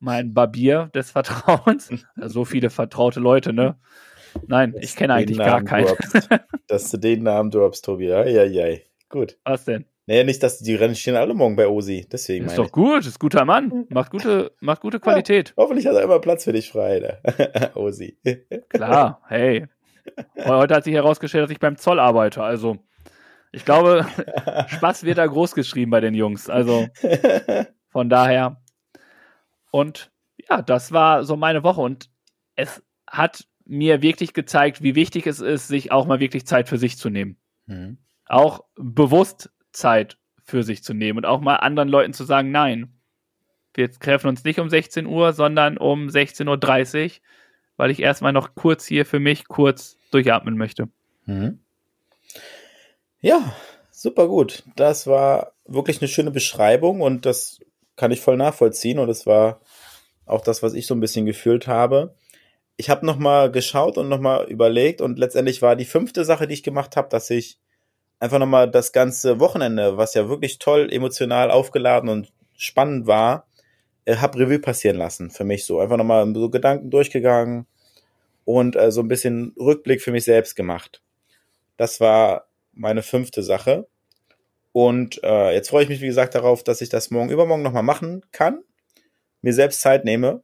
mein 0.00 0.34
Barbier 0.34 0.90
des 0.96 1.12
Vertrauens. 1.12 1.90
so 2.16 2.44
viele 2.44 2.70
vertraute 2.70 3.20
Leute, 3.20 3.52
ne? 3.52 3.78
Nein, 4.48 4.72
dass 4.72 4.82
ich 4.82 4.96
kenne 4.96 5.14
eigentlich 5.14 5.38
gar 5.38 5.62
keinen. 5.62 5.86
Droppst, 5.86 6.28
dass 6.66 6.90
du 6.90 6.96
den 6.96 7.22
Namen 7.22 7.52
droppst, 7.52 7.84
Tobi. 7.84 8.06
Ja, 8.08 8.26
ja, 8.26 8.42
ja. 8.42 8.78
Gut. 9.08 9.38
Was 9.44 9.64
denn? 9.64 9.84
Naja, 10.08 10.24
nicht, 10.24 10.42
dass 10.42 10.58
die 10.58 10.74
Rennen 10.74 10.94
stehen 10.94 11.16
alle 11.16 11.34
morgen 11.34 11.54
bei 11.54 11.68
Osi. 11.68 12.06
Deswegen. 12.10 12.46
Ist 12.46 12.56
doch 12.56 12.64
ich. 12.64 12.72
gut, 12.72 13.04
ist 13.04 13.20
guter 13.20 13.44
Mann. 13.44 13.84
Macht 13.90 14.10
gute, 14.10 14.52
macht 14.58 14.80
gute 14.80 15.00
Qualität. 15.00 15.50
Ja, 15.50 15.62
hoffentlich 15.62 15.86
hat 15.86 15.96
er 15.96 16.02
immer 16.02 16.18
Platz 16.18 16.44
für 16.44 16.54
dich 16.54 16.72
frei, 16.72 16.98
ne? 16.98 17.72
Osi. 17.74 18.16
Klar, 18.70 19.20
hey. 19.28 19.66
Heute 20.38 20.76
hat 20.76 20.84
sich 20.84 20.94
herausgestellt, 20.94 21.44
dass 21.44 21.50
ich 21.50 21.60
beim 21.60 21.76
Zoll 21.76 22.00
arbeite. 22.00 22.42
Also, 22.42 22.78
ich 23.52 23.66
glaube, 23.66 24.06
Spaß 24.68 25.04
wird 25.04 25.18
da 25.18 25.26
groß 25.26 25.54
geschrieben 25.54 25.90
bei 25.90 26.00
den 26.00 26.14
Jungs. 26.14 26.48
Also, 26.48 26.88
von 27.90 28.08
daher. 28.08 28.62
Und 29.70 30.10
ja, 30.48 30.62
das 30.62 30.90
war 30.90 31.24
so 31.24 31.36
meine 31.36 31.62
Woche. 31.64 31.82
Und 31.82 32.08
es 32.54 32.82
hat 33.06 33.44
mir 33.66 34.00
wirklich 34.00 34.32
gezeigt, 34.32 34.82
wie 34.82 34.94
wichtig 34.94 35.26
es 35.26 35.40
ist, 35.40 35.68
sich 35.68 35.92
auch 35.92 36.06
mal 36.06 36.18
wirklich 36.18 36.46
Zeit 36.46 36.66
für 36.66 36.78
sich 36.78 36.96
zu 36.96 37.10
nehmen. 37.10 37.36
Mhm. 37.66 37.98
Auch 38.24 38.64
bewusst 38.74 39.50
Zeit 39.78 40.18
für 40.42 40.62
sich 40.62 40.82
zu 40.82 40.94
nehmen 40.94 41.18
und 41.18 41.26
auch 41.26 41.40
mal 41.40 41.56
anderen 41.56 41.88
Leuten 41.88 42.12
zu 42.12 42.24
sagen, 42.24 42.50
nein, 42.50 42.92
wir 43.74 43.90
treffen 43.92 44.28
uns 44.28 44.44
nicht 44.44 44.58
um 44.58 44.68
16 44.68 45.06
Uhr, 45.06 45.32
sondern 45.32 45.78
um 45.78 46.08
16.30 46.08 47.04
Uhr, 47.04 47.10
weil 47.76 47.90
ich 47.90 48.00
erstmal 48.00 48.32
noch 48.32 48.54
kurz 48.54 48.86
hier 48.86 49.06
für 49.06 49.20
mich 49.20 49.46
kurz 49.46 49.96
durchatmen 50.10 50.56
möchte. 50.56 50.88
Mhm. 51.26 51.60
Ja, 53.20 53.54
super 53.90 54.28
gut. 54.28 54.64
Das 54.76 55.06
war 55.06 55.52
wirklich 55.66 56.00
eine 56.00 56.08
schöne 56.08 56.30
Beschreibung 56.30 57.00
und 57.00 57.26
das 57.26 57.60
kann 57.96 58.10
ich 58.10 58.20
voll 58.20 58.36
nachvollziehen 58.36 58.98
und 58.98 59.08
es 59.08 59.26
war 59.26 59.60
auch 60.24 60.40
das, 60.40 60.62
was 60.62 60.74
ich 60.74 60.86
so 60.86 60.94
ein 60.94 61.00
bisschen 61.00 61.26
gefühlt 61.26 61.66
habe. 61.66 62.14
Ich 62.76 62.90
habe 62.90 63.04
noch 63.04 63.18
mal 63.18 63.50
geschaut 63.50 63.98
und 63.98 64.08
noch 64.08 64.20
mal 64.20 64.46
überlegt 64.48 65.00
und 65.00 65.18
letztendlich 65.18 65.62
war 65.62 65.76
die 65.76 65.84
fünfte 65.84 66.24
Sache, 66.24 66.46
die 66.46 66.54
ich 66.54 66.62
gemacht 66.62 66.96
habe, 66.96 67.08
dass 67.08 67.28
ich 67.30 67.58
einfach 68.20 68.38
nochmal 68.38 68.70
das 68.70 68.92
ganze 68.92 69.40
Wochenende, 69.40 69.96
was 69.96 70.14
ja 70.14 70.28
wirklich 70.28 70.58
toll, 70.58 70.88
emotional 70.90 71.50
aufgeladen 71.50 72.08
und 72.08 72.32
spannend 72.56 73.06
war, 73.06 73.46
äh, 74.04 74.16
hab 74.16 74.36
Revue 74.36 74.58
passieren 74.58 74.96
lassen 74.96 75.30
für 75.30 75.44
mich 75.44 75.64
so. 75.64 75.80
Einfach 75.80 75.96
nochmal 75.96 76.32
so 76.34 76.50
Gedanken 76.50 76.90
durchgegangen 76.90 77.66
und 78.44 78.76
äh, 78.76 78.90
so 78.90 79.00
ein 79.00 79.08
bisschen 79.08 79.54
Rückblick 79.58 80.02
für 80.02 80.12
mich 80.12 80.24
selbst 80.24 80.56
gemacht. 80.56 81.02
Das 81.76 82.00
war 82.00 82.48
meine 82.72 83.02
fünfte 83.02 83.42
Sache. 83.42 83.86
Und 84.72 85.22
äh, 85.24 85.52
jetzt 85.54 85.70
freue 85.70 85.82
ich 85.84 85.88
mich, 85.88 86.00
wie 86.00 86.06
gesagt, 86.06 86.34
darauf, 86.34 86.62
dass 86.62 86.80
ich 86.80 86.88
das 86.88 87.10
morgen 87.10 87.30
übermorgen 87.30 87.62
nochmal 87.62 87.82
machen 87.82 88.24
kann, 88.32 88.62
mir 89.42 89.52
selbst 89.52 89.80
Zeit 89.80 90.04
nehme. 90.04 90.42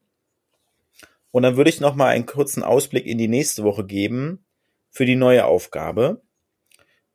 Und 1.30 1.42
dann 1.42 1.56
würde 1.56 1.70
ich 1.70 1.80
nochmal 1.80 2.14
einen 2.14 2.26
kurzen 2.26 2.62
Ausblick 2.62 3.06
in 3.06 3.18
die 3.18 3.28
nächste 3.28 3.64
Woche 3.64 3.84
geben 3.84 4.44
für 4.90 5.04
die 5.04 5.16
neue 5.16 5.44
Aufgabe 5.44 6.23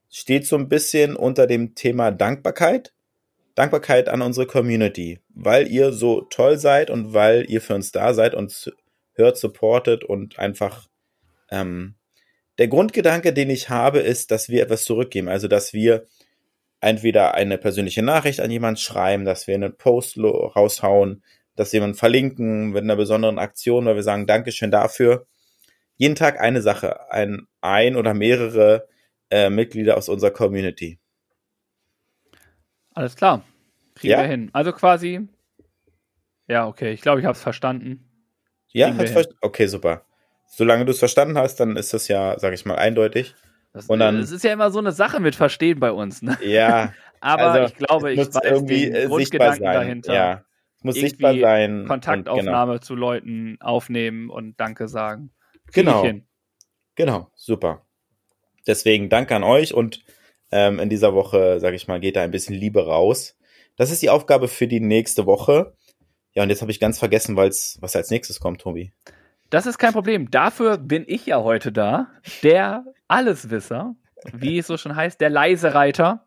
steht 0.09 0.45
so 0.45 0.55
ein 0.55 0.69
bisschen 0.69 1.15
unter 1.15 1.47
dem 1.47 1.75
Thema 1.75 2.11
Dankbarkeit. 2.11 2.93
Dankbarkeit 3.55 4.07
an 4.07 4.21
unsere 4.21 4.47
Community, 4.47 5.19
weil 5.29 5.67
ihr 5.67 5.91
so 5.91 6.21
toll 6.21 6.57
seid 6.57 6.89
und 6.89 7.13
weil 7.13 7.45
ihr 7.49 7.61
für 7.61 7.75
uns 7.75 7.91
da 7.91 8.13
seid, 8.13 8.33
und 8.33 8.71
hört, 9.13 9.37
supportet 9.37 10.03
und 10.03 10.39
einfach 10.39 10.87
ähm, 11.51 11.95
der 12.57 12.67
Grundgedanke, 12.67 13.33
den 13.33 13.49
ich 13.49 13.69
habe, 13.69 13.99
ist, 13.99 14.31
dass 14.31 14.49
wir 14.49 14.63
etwas 14.63 14.83
zurückgeben. 14.83 15.29
Also, 15.29 15.47
dass 15.47 15.73
wir 15.73 16.05
entweder 16.81 17.33
eine 17.33 17.57
persönliche 17.57 18.03
Nachricht 18.03 18.39
an 18.39 18.51
jemanden 18.51 18.79
schreiben, 18.79 19.25
dass 19.25 19.47
wir 19.47 19.55
einen 19.55 19.75
Post 19.75 20.17
raushauen, 20.17 21.23
dass 21.55 21.71
jemanden 21.71 21.97
verlinken 21.97 22.71
mit 22.71 22.83
einer 22.83 22.95
besonderen 22.95 23.39
Aktion, 23.39 23.85
weil 23.85 23.95
wir 23.95 24.03
sagen, 24.03 24.27
Dankeschön 24.27 24.71
dafür. 24.71 25.25
Jeden 25.97 26.15
Tag 26.15 26.39
eine 26.39 26.61
Sache, 26.61 27.11
ein, 27.11 27.47
ein 27.59 27.97
oder 27.97 28.13
mehrere 28.13 28.87
äh, 29.29 29.49
Mitglieder 29.49 29.97
aus 29.97 30.09
unserer 30.09 30.31
Community. 30.31 30.99
Alles 32.93 33.15
klar. 33.15 33.43
Kriegen 33.95 34.11
ja? 34.11 34.19
wir 34.19 34.27
hin. 34.27 34.49
Also 34.53 34.71
quasi. 34.71 35.27
Ja, 36.47 36.67
okay. 36.67 36.91
Ich 36.91 37.01
glaube, 37.01 37.19
ich 37.19 37.25
habe 37.25 37.35
es 37.35 37.41
verstanden. 37.41 38.05
Ja, 38.69 38.95
hast 38.95 39.11
ver 39.11 39.25
okay, 39.41 39.67
super. 39.67 40.05
Solange 40.47 40.85
du 40.85 40.91
es 40.91 40.99
verstanden 40.99 41.37
hast, 41.37 41.59
dann 41.59 41.75
ist 41.75 41.93
das 41.93 42.07
ja, 42.07 42.37
sag 42.39 42.53
ich 42.53 42.65
mal, 42.65 42.75
eindeutig. 42.75 43.35
Das, 43.73 43.87
und 43.87 43.99
dann, 43.99 44.19
das 44.19 44.31
ist 44.31 44.43
ja 44.43 44.51
immer 44.51 44.71
so 44.71 44.79
eine 44.79 44.91
Sache 44.91 45.19
mit 45.19 45.35
Verstehen 45.35 45.79
bei 45.79 45.91
uns. 45.91 46.21
Ne? 46.21 46.37
Ja. 46.43 46.93
Aber 47.21 47.51
also, 47.51 47.73
ich 47.73 47.75
glaube, 47.75 48.13
ich 48.13 48.19
weiß 48.19 48.39
irgendwie 48.43 48.89
den 48.89 49.09
Grundgedanken 49.09 49.63
sein. 49.63 49.73
dahinter. 49.73 50.13
Ja. 50.13 50.43
Es 50.77 50.83
muss 50.83 50.95
sichtbar 50.95 51.37
sein. 51.37 51.85
Kontaktaufnahme 51.87 52.73
genau. 52.73 52.83
zu 52.83 52.95
Leuten 52.95 53.57
aufnehmen 53.59 54.29
und 54.29 54.59
Danke 54.59 54.87
sagen. 54.87 55.31
Krieg 55.65 55.85
genau. 55.85 56.09
Genau, 56.95 57.31
super. 57.35 57.85
Deswegen 58.67 59.09
danke 59.09 59.35
an 59.35 59.43
euch 59.43 59.73
und 59.73 60.03
ähm, 60.51 60.79
in 60.79 60.89
dieser 60.89 61.13
Woche, 61.13 61.59
sage 61.59 61.75
ich 61.75 61.87
mal, 61.87 61.99
geht 61.99 62.15
da 62.15 62.21
ein 62.21 62.31
bisschen 62.31 62.55
Liebe 62.55 62.85
raus. 62.85 63.37
Das 63.75 63.91
ist 63.91 64.01
die 64.01 64.09
Aufgabe 64.09 64.47
für 64.47 64.67
die 64.67 64.79
nächste 64.79 65.25
Woche. 65.25 65.73
Ja, 66.33 66.43
und 66.43 66.49
jetzt 66.49 66.61
habe 66.61 66.71
ich 66.71 66.79
ganz 66.79 66.99
vergessen, 66.99 67.35
weil's, 67.35 67.77
was 67.81 67.95
als 67.95 68.09
nächstes 68.09 68.39
kommt, 68.39 68.61
Tobi. 68.61 68.91
Das 69.49 69.65
ist 69.65 69.77
kein 69.77 69.93
Problem. 69.93 70.29
Dafür 70.29 70.77
bin 70.77 71.05
ich 71.07 71.25
ja 71.25 71.41
heute 71.41 71.71
da. 71.71 72.07
Der 72.43 72.85
Alleswisser, 73.07 73.95
wie 74.33 74.59
es 74.59 74.67
so 74.67 74.77
schon 74.77 74.95
heißt, 74.95 75.19
der 75.21 75.29
leise 75.29 75.73
Reiter 75.73 76.25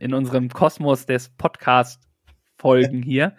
in 0.00 0.14
unserem 0.14 0.48
Kosmos 0.48 1.06
des 1.06 1.28
Podcast-Folgen 1.28 3.02
hier. 3.02 3.36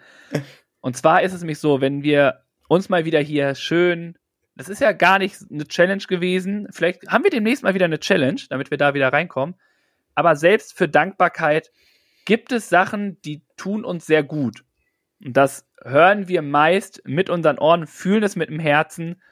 Und 0.80 0.96
zwar 0.96 1.22
ist 1.22 1.32
es 1.32 1.40
nämlich 1.40 1.58
so, 1.58 1.80
wenn 1.80 2.02
wir 2.02 2.40
uns 2.68 2.88
mal 2.88 3.04
wieder 3.04 3.20
hier 3.20 3.54
schön 3.54 4.16
das 4.58 4.68
ist 4.68 4.80
ja 4.80 4.90
gar 4.90 5.20
nicht 5.20 5.36
eine 5.50 5.68
Challenge 5.68 6.02
gewesen. 6.08 6.66
Vielleicht 6.72 7.06
haben 7.08 7.22
wir 7.22 7.30
demnächst 7.30 7.62
mal 7.62 7.74
wieder 7.74 7.84
eine 7.84 8.00
Challenge, 8.00 8.40
damit 8.50 8.72
wir 8.72 8.76
da 8.76 8.92
wieder 8.92 9.12
reinkommen. 9.12 9.54
Aber 10.16 10.34
selbst 10.34 10.76
für 10.76 10.88
Dankbarkeit 10.88 11.70
gibt 12.24 12.50
es 12.50 12.68
Sachen, 12.68 13.22
die 13.22 13.44
tun 13.56 13.84
uns 13.84 14.04
sehr 14.04 14.24
gut. 14.24 14.64
Und 15.24 15.36
das 15.36 15.64
hören 15.84 16.26
wir 16.26 16.42
meist 16.42 17.02
mit 17.04 17.30
unseren 17.30 17.58
Ohren, 17.58 17.86
fühlen 17.86 18.24
es 18.24 18.34
mit 18.34 18.50
dem 18.50 18.58
Herzen. 18.58 19.22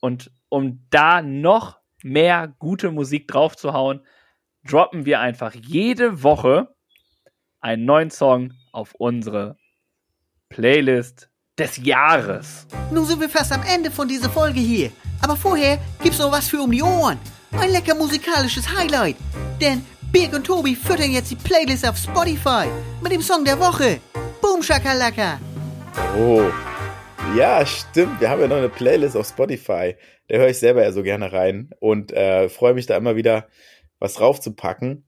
Und 0.00 0.32
um 0.48 0.84
da 0.90 1.22
noch 1.22 1.78
mehr 2.02 2.52
gute 2.58 2.90
Musik 2.90 3.28
draufzuhauen, 3.28 4.04
droppen 4.64 5.06
wir 5.06 5.20
einfach 5.20 5.54
jede 5.54 6.24
Woche 6.24 6.74
einen 7.60 7.84
neuen 7.84 8.10
Song 8.10 8.52
auf 8.72 8.96
unsere 8.96 9.56
Playlist 10.48 11.30
des 11.58 11.76
Jahres. 11.84 12.66
Nun 12.90 13.04
sind 13.04 13.20
wir 13.20 13.28
fast 13.28 13.52
am 13.52 13.62
Ende 13.62 13.90
von 13.90 14.08
dieser 14.08 14.30
Folge 14.30 14.60
hier. 14.60 14.90
Aber 15.20 15.36
vorher 15.36 15.78
gibt's 16.02 16.18
noch 16.18 16.32
was 16.32 16.48
für 16.48 16.60
um 16.60 16.70
die 16.70 16.82
Ohren. 16.82 17.18
Ein 17.52 17.70
lecker 17.70 17.94
musikalisches 17.94 18.66
Highlight. 18.74 19.16
Denn 19.60 19.84
Birg 20.10 20.32
und 20.32 20.44
Tobi 20.44 20.74
füttern 20.74 21.12
jetzt 21.12 21.30
die 21.30 21.36
Playlist 21.36 21.86
auf 21.86 21.96
Spotify 21.96 22.66
mit 23.02 23.12
dem 23.12 23.20
Song 23.20 23.44
der 23.44 23.60
Woche. 23.60 24.00
Boom 24.40 24.62
Shakalaka. 24.62 25.38
Oh. 26.18 26.50
Ja, 27.36 27.64
stimmt. 27.66 28.20
Wir 28.20 28.30
haben 28.30 28.40
ja 28.40 28.48
noch 28.48 28.56
eine 28.56 28.68
Playlist 28.68 29.16
auf 29.16 29.28
Spotify. 29.28 29.94
Da 30.28 30.38
höre 30.38 30.48
ich 30.48 30.58
selber 30.58 30.82
ja 30.82 30.92
so 30.92 31.02
gerne 31.02 31.32
rein 31.32 31.70
und 31.80 32.12
äh, 32.12 32.48
freue 32.48 32.74
mich 32.74 32.86
da 32.86 32.96
immer 32.96 33.14
wieder, 33.14 33.46
was 33.98 34.14
draufzupacken. 34.14 35.06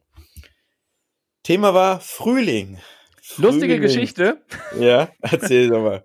Thema 1.42 1.74
war 1.74 2.00
Frühling. 2.00 2.78
Frühling. 3.22 3.52
Lustige 3.52 3.80
Geschichte. 3.80 4.42
Ja, 4.78 5.08
erzähl 5.20 5.68
doch 5.68 5.82
mal 5.82 6.04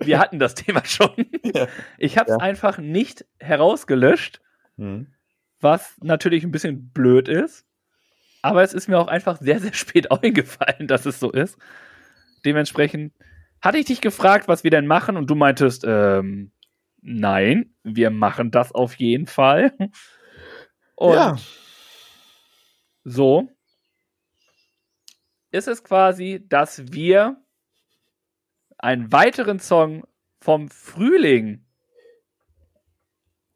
wir 0.00 0.18
hatten 0.18 0.38
das 0.38 0.54
Thema 0.54 0.84
schon. 0.84 1.26
Ja. 1.44 1.68
Ich 1.98 2.18
habe 2.18 2.30
es 2.30 2.36
ja. 2.38 2.42
einfach 2.42 2.78
nicht 2.78 3.24
herausgelöscht, 3.38 4.40
mhm. 4.76 5.08
was 5.60 5.96
natürlich 6.02 6.44
ein 6.44 6.50
bisschen 6.50 6.90
blöd 6.90 7.28
ist. 7.28 7.66
Aber 8.42 8.62
es 8.62 8.72
ist 8.72 8.88
mir 8.88 8.98
auch 8.98 9.08
einfach 9.08 9.38
sehr, 9.38 9.60
sehr 9.60 9.74
spät 9.74 10.10
eingefallen, 10.22 10.86
dass 10.86 11.06
es 11.06 11.20
so 11.20 11.30
ist. 11.30 11.58
Dementsprechend, 12.44 13.12
hatte 13.60 13.78
ich 13.78 13.84
dich 13.84 14.00
gefragt, 14.00 14.48
was 14.48 14.64
wir 14.64 14.70
denn 14.70 14.86
machen 14.86 15.16
und 15.16 15.28
du 15.28 15.34
meintest, 15.34 15.84
ähm, 15.86 16.52
nein, 17.02 17.74
wir 17.82 18.10
machen 18.10 18.50
das 18.50 18.72
auf 18.72 18.94
jeden 18.94 19.26
Fall. 19.26 19.74
Und 20.96 21.14
ja. 21.14 21.36
so 23.04 23.50
ist 25.50 25.68
es 25.68 25.82
quasi, 25.82 26.44
dass 26.48 26.92
wir 26.92 27.36
einen 28.82 29.12
weiteren 29.12 29.60
Song 29.60 30.04
vom 30.40 30.68
Frühling 30.68 31.64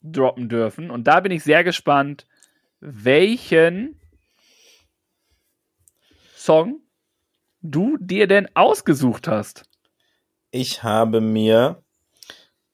droppen 0.02 0.48
dürfen. 0.48 0.90
Und 0.90 1.04
da 1.04 1.20
bin 1.20 1.32
ich 1.32 1.42
sehr 1.42 1.64
gespannt, 1.64 2.26
welchen 2.80 3.98
Song 6.36 6.80
du 7.62 7.96
dir 7.98 8.26
denn 8.26 8.54
ausgesucht 8.54 9.26
hast. 9.28 9.64
Ich 10.50 10.82
habe 10.82 11.20
mir 11.20 11.82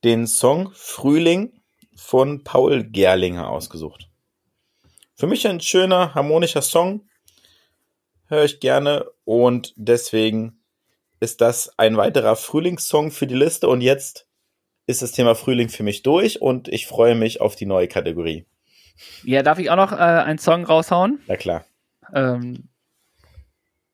den 0.03 0.27
Song 0.27 0.73
Frühling 0.75 1.63
von 1.95 2.43
Paul 2.43 2.85
Gerlinger 2.85 3.49
ausgesucht. 3.49 4.11
Für 5.15 5.27
mich 5.27 5.47
ein 5.47 5.61
schöner, 5.61 6.15
harmonischer 6.15 6.63
Song. 6.63 7.09
Höre 8.27 8.45
ich 8.45 8.61
gerne 8.61 9.07
und 9.25 9.73
deswegen 9.77 10.60
ist 11.21 11.43
das 11.43 11.79
ein 11.79 11.97
weiterer 11.97 12.35
Frühlingssong 12.35 13.11
für 13.11 13.27
die 13.27 13.35
Liste 13.35 13.69
und 13.69 13.83
jetzt 13.83 14.27
ist 14.87 15.03
das 15.03 15.13
Thema 15.13 15.35
Frühling 15.35 15.69
für 15.69 15.83
mich 15.83 16.03
durch 16.03 16.43
und 16.43 16.67
ich 16.69 16.87
freue 16.87 17.15
mich 17.15 17.41
auf 17.41 17.55
die 17.55 17.67
neue 17.67 17.87
Kategorie. 17.87 18.47
Ja, 19.23 19.43
darf 19.43 19.59
ich 19.59 19.71
auch 19.71 19.77
noch 19.77 19.93
äh, 19.93 19.97
einen 19.97 20.39
Song 20.39 20.65
raushauen? 20.65 21.21
Na 21.27 21.37
klar. 21.37 21.65
Ähm, 22.13 22.69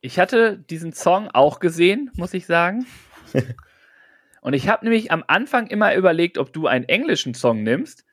ich 0.00 0.18
hatte 0.18 0.56
diesen 0.56 0.92
Song 0.92 1.28
auch 1.32 1.58
gesehen, 1.60 2.10
muss 2.16 2.32
ich 2.32 2.46
sagen. 2.46 2.86
Und 4.40 4.52
ich 4.52 4.68
habe 4.68 4.84
nämlich 4.84 5.10
am 5.10 5.24
Anfang 5.26 5.66
immer 5.66 5.94
überlegt, 5.96 6.38
ob 6.38 6.52
du 6.52 6.68
einen 6.68 6.84
englischen 6.84 7.34
Song 7.34 7.64
nimmst, 7.64 8.04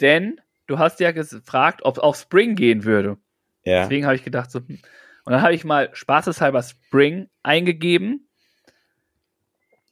denn 0.00 0.40
du 0.68 0.78
hast 0.78 1.00
ja 1.00 1.10
gefragt, 1.10 1.80
ob 1.82 1.96
es 1.96 2.02
auf 2.02 2.16
Spring 2.16 2.54
gehen 2.54 2.84
würde. 2.84 3.18
Ja. 3.64 3.82
Deswegen 3.82 4.06
habe 4.06 4.14
ich 4.14 4.22
gedacht, 4.22 4.52
so, 4.52 4.60
hm. 4.60 4.78
und 5.24 5.32
dann 5.32 5.42
habe 5.42 5.54
ich 5.54 5.64
mal 5.64 5.90
spaßeshalber 5.92 6.62
Spring 6.62 7.28
eingegeben 7.42 8.25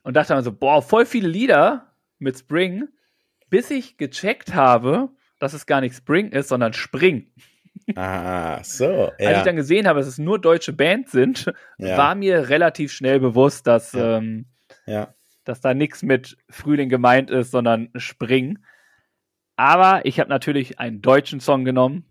und 0.05 0.15
dachte 0.15 0.35
dann 0.35 0.45
so, 0.45 0.53
boah, 0.53 0.81
voll 0.83 1.05
viele 1.07 1.29
Lieder 1.29 1.93
mit 2.19 2.39
Spring, 2.39 2.89
bis 3.51 3.71
ich 3.71 3.97
gecheckt 3.97 4.55
habe, 4.55 5.09
dass 5.41 5.53
es 5.53 5.67
gar 5.67 5.81
nicht 5.81 5.97
Spring 5.97 6.31
ist, 6.31 6.49
sondern 6.49 6.73
Spring. 6.73 7.33
Ah, 7.97 8.63
so. 8.63 9.11
Als 9.19 9.39
ich 9.39 9.45
dann 9.45 9.57
gesehen 9.57 9.87
habe, 9.89 9.99
dass 9.99 10.07
es 10.09 10.19
nur 10.19 10.39
deutsche 10.41 10.73
Bands 10.73 11.11
sind, 11.13 11.53
Ja. 11.79 11.99
war 11.99 12.15
mir 12.15 12.49
relativ 12.49 12.93
schnell 12.93 13.19
bewusst, 13.21 13.67
dass, 13.67 13.93
Ja. 13.93 14.19
ähm, 14.19 14.47
ja. 14.87 15.13
dass 15.45 15.61
da 15.61 15.75
nichts 15.75 16.03
mit 16.03 16.37
Frühling 16.49 16.89
gemeint 16.89 17.31
ist, 17.31 17.51
sondern 17.51 17.91
Spring. 17.97 18.59
Aber 19.57 20.07
ich 20.07 20.19
habe 20.21 20.31
natürlich 20.31 20.79
einen 20.79 21.03
deutschen 21.03 21.41
Song 21.41 21.65
genommen 21.65 22.05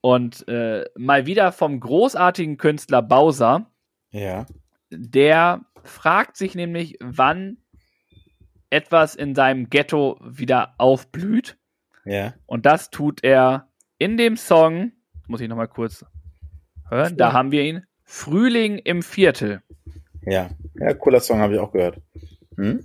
und 0.00 0.46
äh, 0.48 0.84
mal 0.96 1.26
wieder 1.26 1.50
vom 1.50 1.80
großartigen 1.80 2.56
Künstler 2.56 3.02
Bowser. 3.02 3.70
Ja. 4.10 4.46
Der 4.90 5.62
fragt 5.84 6.36
sich 6.36 6.54
nämlich, 6.54 6.96
wann 7.00 7.58
etwas 8.70 9.14
in 9.14 9.34
seinem 9.34 9.70
Ghetto 9.70 10.18
wieder 10.20 10.74
aufblüht. 10.78 11.56
Ja. 12.04 12.34
Und 12.46 12.66
das 12.66 12.90
tut 12.90 13.22
er 13.22 13.68
in 13.98 14.16
dem 14.16 14.36
Song, 14.36 14.92
muss 15.28 15.40
ich 15.40 15.48
nochmal 15.48 15.68
kurz 15.68 16.04
hören, 16.90 17.16
da 17.16 17.32
haben 17.32 17.50
wir 17.52 17.62
ihn, 17.62 17.86
Frühling 18.02 18.78
im 18.78 19.02
Viertel. 19.02 19.62
Ja. 20.22 20.50
Ja, 20.74 20.92
cooler 20.94 21.20
Song 21.20 21.38
habe 21.38 21.54
ich 21.54 21.60
auch 21.60 21.72
gehört. 21.72 22.00
Hm? 22.56 22.84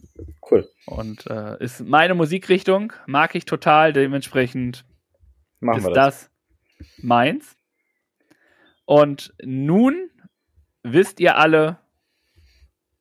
Cool. 0.49 0.69
Und 0.85 1.27
äh, 1.27 1.61
ist 1.63 1.81
meine 1.81 2.13
Musikrichtung, 2.13 2.93
mag 3.07 3.35
ich 3.35 3.45
total, 3.45 3.93
dementsprechend 3.93 4.85
Machen 5.59 5.79
ist 5.79 5.87
wir 5.87 5.93
das. 5.93 6.29
das 6.77 7.03
meins. 7.03 7.57
Und 8.85 9.33
nun 9.43 10.09
wisst 10.83 11.19
ihr 11.19 11.37
alle, 11.37 11.77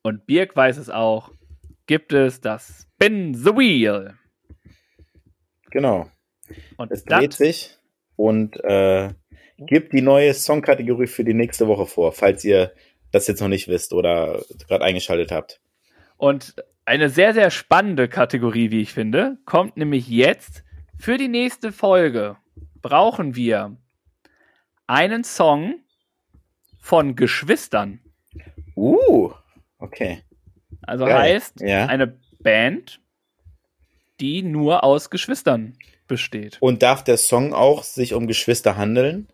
und 0.03 0.27
Birk 0.27 0.57
weiß 0.57 0.77
es 0.79 0.91
auch, 0.91 1.33
gibt 1.87 2.13
es 2.13 2.41
das 2.41 2.87
Spin 2.95 3.35
the 3.35 3.57
Wheel. 3.57 4.15
Genau. 5.71 6.11
Und 6.77 6.91
Es 6.91 7.05
dreht 7.05 7.35
sich 7.35 7.77
und 8.17 8.57
äh, 8.65 9.13
gibt 9.59 9.93
die 9.93 10.03
neue 10.03 10.33
Songkategorie 10.35 11.07
für 11.07 11.25
die 11.25 11.35
nächste 11.35 11.69
Woche 11.69 11.87
vor, 11.87 12.13
falls 12.13 12.45
ihr 12.45 12.73
das 13.13 13.27
jetzt 13.27 13.41
noch 13.41 13.49
nicht 13.49 13.69
wisst 13.69 13.93
oder 13.93 14.43
gerade 14.69 14.85
eingeschaltet 14.85 15.33
habt. 15.33 15.61
und 16.17 16.55
eine 16.85 17.11
sehr, 17.11 17.35
sehr 17.35 17.51
spannende 17.51 18.09
Kategorie, 18.09 18.71
wie 18.71 18.81
ich 18.81 18.95
finde, 18.95 19.37
kommt 19.45 19.77
nämlich 19.77 20.09
jetzt. 20.09 20.65
Für 20.99 21.19
die 21.19 21.29
nächste 21.29 21.71
Folge 21.71 22.39
brauchen 22.81 23.37
wir 23.37 23.77
einen 24.87 25.23
Song 25.23 25.75
von 26.81 27.15
Geschwistern. 27.15 28.01
Uh, 28.75 29.33
okay. 29.79 30.23
Also 30.83 31.05
Geil. 31.07 31.17
heißt, 31.35 31.61
Ja. 31.61 31.87
eine 31.87 32.19
Band, 32.41 33.01
die 34.21 34.43
nur 34.43 34.85
aus 34.85 35.11
Geschwistern 35.11 35.77
besteht. 36.07 36.59
Und 36.61 36.83
darf 36.83 37.05
der 37.05 37.17
Song 37.17 37.53
auch 37.55 37.83
sich 37.83 38.15
um 38.15 38.27
Geschwister 38.27 38.77
handeln? 38.77 39.29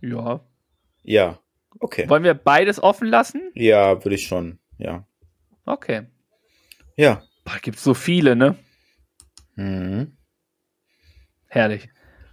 Ja. 0.00 0.40
Ja. 1.02 1.38
Okay. 1.80 2.08
Wollen 2.08 2.24
wir 2.24 2.34
beides 2.34 2.82
offen 2.82 3.08
lassen? 3.08 3.50
Ja, 3.54 4.04
würde 4.04 4.14
ich 4.14 4.26
schon. 4.26 4.58
Ja. 4.78 5.06
Okay. 5.64 6.06
Ja. 6.96 7.22
Boah, 7.44 7.58
gibt's 7.60 7.82
so 7.84 7.94
viele, 7.94 8.36
ne? 8.36 8.56
Mhm. 9.56 10.16
Herrlich. 11.48 11.88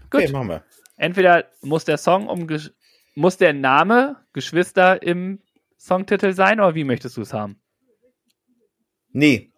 Gut. 0.09 0.21
Okay, 0.23 0.31
machen 0.31 0.49
wir. 0.49 0.63
Entweder 0.97 1.45
muss 1.61 1.85
der 1.85 1.97
Song 1.97 2.27
um 2.27 2.47
Gesch- 2.47 2.71
muss 3.15 3.37
der 3.37 3.53
Name 3.53 4.17
Geschwister 4.33 5.01
im 5.03 5.39
Songtitel 5.81 6.33
sein 6.33 6.59
oder 6.59 6.75
wie 6.75 6.83
möchtest 6.83 7.17
du 7.17 7.21
es 7.21 7.33
haben? 7.33 7.59
Nee. 9.11 9.51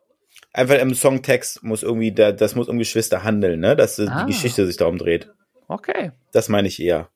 Einfach 0.53 0.79
im 0.79 0.93
Songtext 0.93 1.63
muss 1.63 1.83
irgendwie, 1.83 2.11
da, 2.11 2.31
das 2.31 2.55
muss 2.55 2.67
um 2.69 2.77
Geschwister 2.79 3.23
handeln, 3.23 3.59
ne? 3.59 3.75
Dass 3.75 3.99
Ah. 3.99 4.23
die 4.25 4.31
Geschichte 4.31 4.65
sich 4.65 4.77
darum 4.77 4.97
dreht. 4.97 5.29
Okay. 5.67 6.11
Das 6.31 6.49
meine 6.49 6.67
ich 6.67 6.81
eher. 6.81 7.09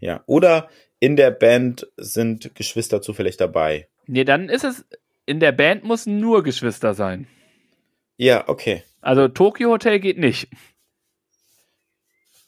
Ja. 0.00 0.22
Oder 0.26 0.68
in 0.98 1.16
der 1.16 1.30
Band 1.30 1.86
sind 1.96 2.54
Geschwister 2.54 3.00
zufällig 3.00 3.36
dabei. 3.36 3.88
Nee, 4.06 4.24
dann 4.24 4.48
ist 4.48 4.64
es 4.64 4.84
in 5.26 5.40
der 5.40 5.52
Band 5.52 5.84
muss 5.84 6.06
nur 6.06 6.42
Geschwister 6.42 6.94
sein. 6.94 7.26
Ja, 8.16 8.48
okay. 8.48 8.82
Also 9.00 9.28
Tokyo 9.28 9.70
Hotel 9.70 10.00
geht 10.00 10.18
nicht. 10.18 10.48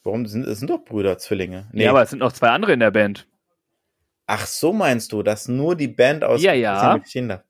Warum 0.03 0.27
sind 0.27 0.47
es 0.47 0.59
sind 0.59 0.71
doch 0.71 0.83
Brüder, 0.85 1.19
Zwillinge? 1.19 1.69
Nee, 1.73 1.87
aber 1.87 2.03
es 2.03 2.11
sind 2.11 2.19
noch 2.21 2.33
zwei 2.33 2.49
andere 2.49 2.73
in 2.73 2.81
der 2.81 2.91
Band. 2.91 3.27
Ach, 4.33 4.47
so 4.47 4.73
meinst 4.73 5.11
du, 5.11 5.25
dass 5.25 5.49
nur 5.49 5.75
die 5.75 5.89
Band 5.89 6.23
aus 6.23 6.41
Ja, 6.41 6.53
ja. 6.53 6.97
Bestehen 6.99 7.31
darf? 7.31 7.43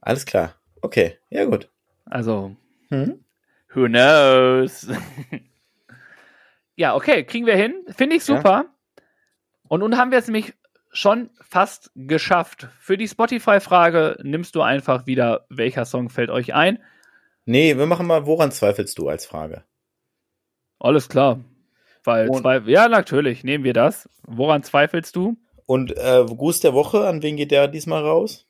Alles 0.00 0.24
klar. 0.24 0.54
Okay, 0.82 1.18
ja 1.30 1.44
gut. 1.46 1.68
Also 2.04 2.54
Hm? 2.90 3.24
Who 3.74 3.86
knows? 3.86 4.86
ja, 6.76 6.94
okay, 6.94 7.24
kriegen 7.24 7.44
wir 7.44 7.56
hin. 7.56 7.74
Finde 7.88 8.14
ich 8.14 8.24
Ja. 8.28 8.36
super. 8.36 8.66
Und 9.66 9.80
nun 9.80 9.96
haben 9.96 10.12
wir 10.12 10.18
es 10.18 10.28
nämlich 10.28 10.54
schon 10.92 11.30
fast 11.40 11.90
geschafft. 11.96 12.68
Für 12.78 12.96
die 12.96 13.08
Spotify-Frage 13.08 14.18
nimmst 14.22 14.54
du 14.54 14.62
einfach 14.62 15.06
wieder, 15.06 15.44
welcher 15.48 15.86
Song 15.86 16.08
fällt 16.08 16.30
euch 16.30 16.54
ein. 16.54 16.78
Nee, 17.46 17.76
wir 17.76 17.86
machen 17.86 18.06
mal, 18.06 18.26
woran 18.26 18.52
zweifelst 18.52 18.96
du 18.96 19.08
als 19.08 19.26
Frage? 19.26 19.64
Alles 20.78 21.08
klar. 21.08 21.40
Weil 22.04 22.30
zwei, 22.30 22.58
ja, 22.58 22.86
natürlich, 22.86 23.42
nehmen 23.42 23.64
wir 23.64 23.72
das. 23.72 24.08
Woran 24.22 24.62
zweifelst 24.62 25.16
du? 25.16 25.36
Und 25.70 25.96
äh, 25.96 26.24
Gruß 26.26 26.58
der 26.58 26.74
Woche, 26.74 27.06
an 27.06 27.22
wen 27.22 27.36
geht 27.36 27.52
der 27.52 27.68
diesmal 27.68 28.02
raus? 28.02 28.44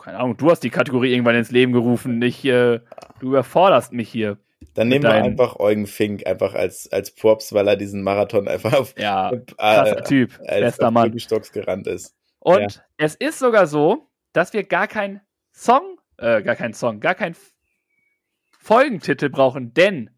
Keine 0.00 0.18
Ahnung, 0.20 0.36
du 0.36 0.52
hast 0.52 0.60
die 0.60 0.70
Kategorie 0.70 1.10
irgendwann 1.10 1.34
ins 1.34 1.50
Leben 1.50 1.72
gerufen. 1.72 2.22
Ich, 2.22 2.44
äh, 2.44 2.78
du 3.18 3.26
überforderst 3.26 3.92
mich 3.92 4.08
hier. 4.08 4.38
Dann 4.74 4.86
nehmen 4.86 5.02
wir 5.02 5.14
einfach 5.14 5.58
Eugen 5.58 5.88
Fink 5.88 6.24
einfach 6.28 6.54
als, 6.54 6.86
als 6.92 7.12
Props, 7.12 7.52
weil 7.54 7.66
er 7.66 7.74
diesen 7.74 8.04
Marathon 8.04 8.46
einfach 8.46 8.72
auf, 8.72 8.94
Ja, 8.96 9.32
äh, 9.58 10.02
Typ, 10.04 10.38
als 10.46 10.60
bester 10.60 10.92
Mann. 10.92 11.06
Birkenstocks 11.06 11.50
gerannt 11.50 11.88
ist. 11.88 12.14
Und 12.38 12.76
Ja. 12.76 12.82
es 12.96 13.16
ist 13.16 13.40
sogar 13.40 13.66
so, 13.66 14.06
dass 14.32 14.52
wir 14.52 14.62
gar 14.62 14.86
keinen 14.86 15.22
Song, 15.52 15.98
äh, 16.18 16.40
gar 16.40 16.54
keinen 16.54 16.74
Song, 16.74 17.00
gar 17.00 17.16
keinen 17.16 17.34
Folgentitel 18.60 19.28
brauchen, 19.28 19.74
denn 19.74 20.10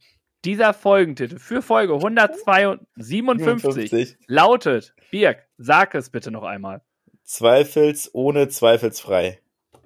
dieser 0.44 0.74
Folgentitel 0.74 1.38
für 1.38 1.62
Folge 1.62 1.94
157 1.94 2.86
57. 2.96 4.16
lautet, 4.26 4.94
Birg, 5.10 5.46
sag 5.58 5.94
es 5.94 6.10
bitte 6.10 6.30
noch 6.30 6.44
einmal. 6.44 6.82
Zweifels 7.24 8.10
ohne 8.12 8.48
zweifelsfrei. 8.48 9.40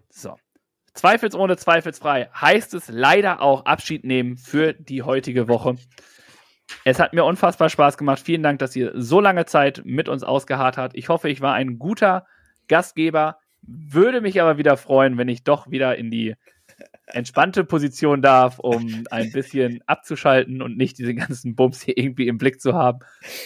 So. 0.09 0.37
Zweifelsohne 0.95 1.57
zweifelsfrei 1.57 2.29
heißt 2.33 2.73
es 2.75 2.89
leider 2.89 3.43
auch 3.43 3.67
Abschied 3.67 4.05
nehmen 4.05 4.37
für 4.37 4.73
die 4.73 5.03
heutige 5.03 5.49
Woche. 5.49 5.75
Es 6.85 7.01
hat 7.01 7.13
mir 7.13 7.25
unfassbar 7.25 7.69
Spaß 7.69 7.99
gemacht. 7.99 8.23
Vielen 8.25 8.45
Dank, 8.45 8.61
dass 8.61 8.77
ihr 8.77 8.93
so 8.95 9.21
lange 9.21 9.45
Zeit 9.45 9.83
mit 9.85 10.09
uns 10.09 10.23
ausgeharrt 10.23 10.79
habt. 10.79 10.97
Ich 10.97 11.09
hoffe, 11.09 11.29
ich 11.29 11.41
war 11.41 11.55
ein 11.55 11.79
guter 11.79 12.27
Gastgeber. 12.69 13.39
Würde 13.63 14.21
mich 14.21 14.41
aber 14.41 14.57
wieder 14.57 14.77
freuen, 14.77 15.19
wenn 15.19 15.29
ich 15.29 15.43
doch 15.43 15.69
wieder 15.69 15.97
in 15.97 16.11
die 16.11 16.37
entspannte 17.07 17.65
Position 17.65 18.23
darf, 18.23 18.59
um 18.59 19.05
ein 19.11 19.33
bisschen 19.33 19.81
abzuschalten 19.87 20.63
und 20.63 20.77
nicht 20.77 20.99
diese 20.99 21.15
ganzen 21.15 21.55
Bums 21.55 21.83
hier 21.83 21.97
irgendwie 21.97 22.29
im 22.29 22.39
Blick 22.39 22.61
zu 22.61 22.75
haben. 22.75 23.01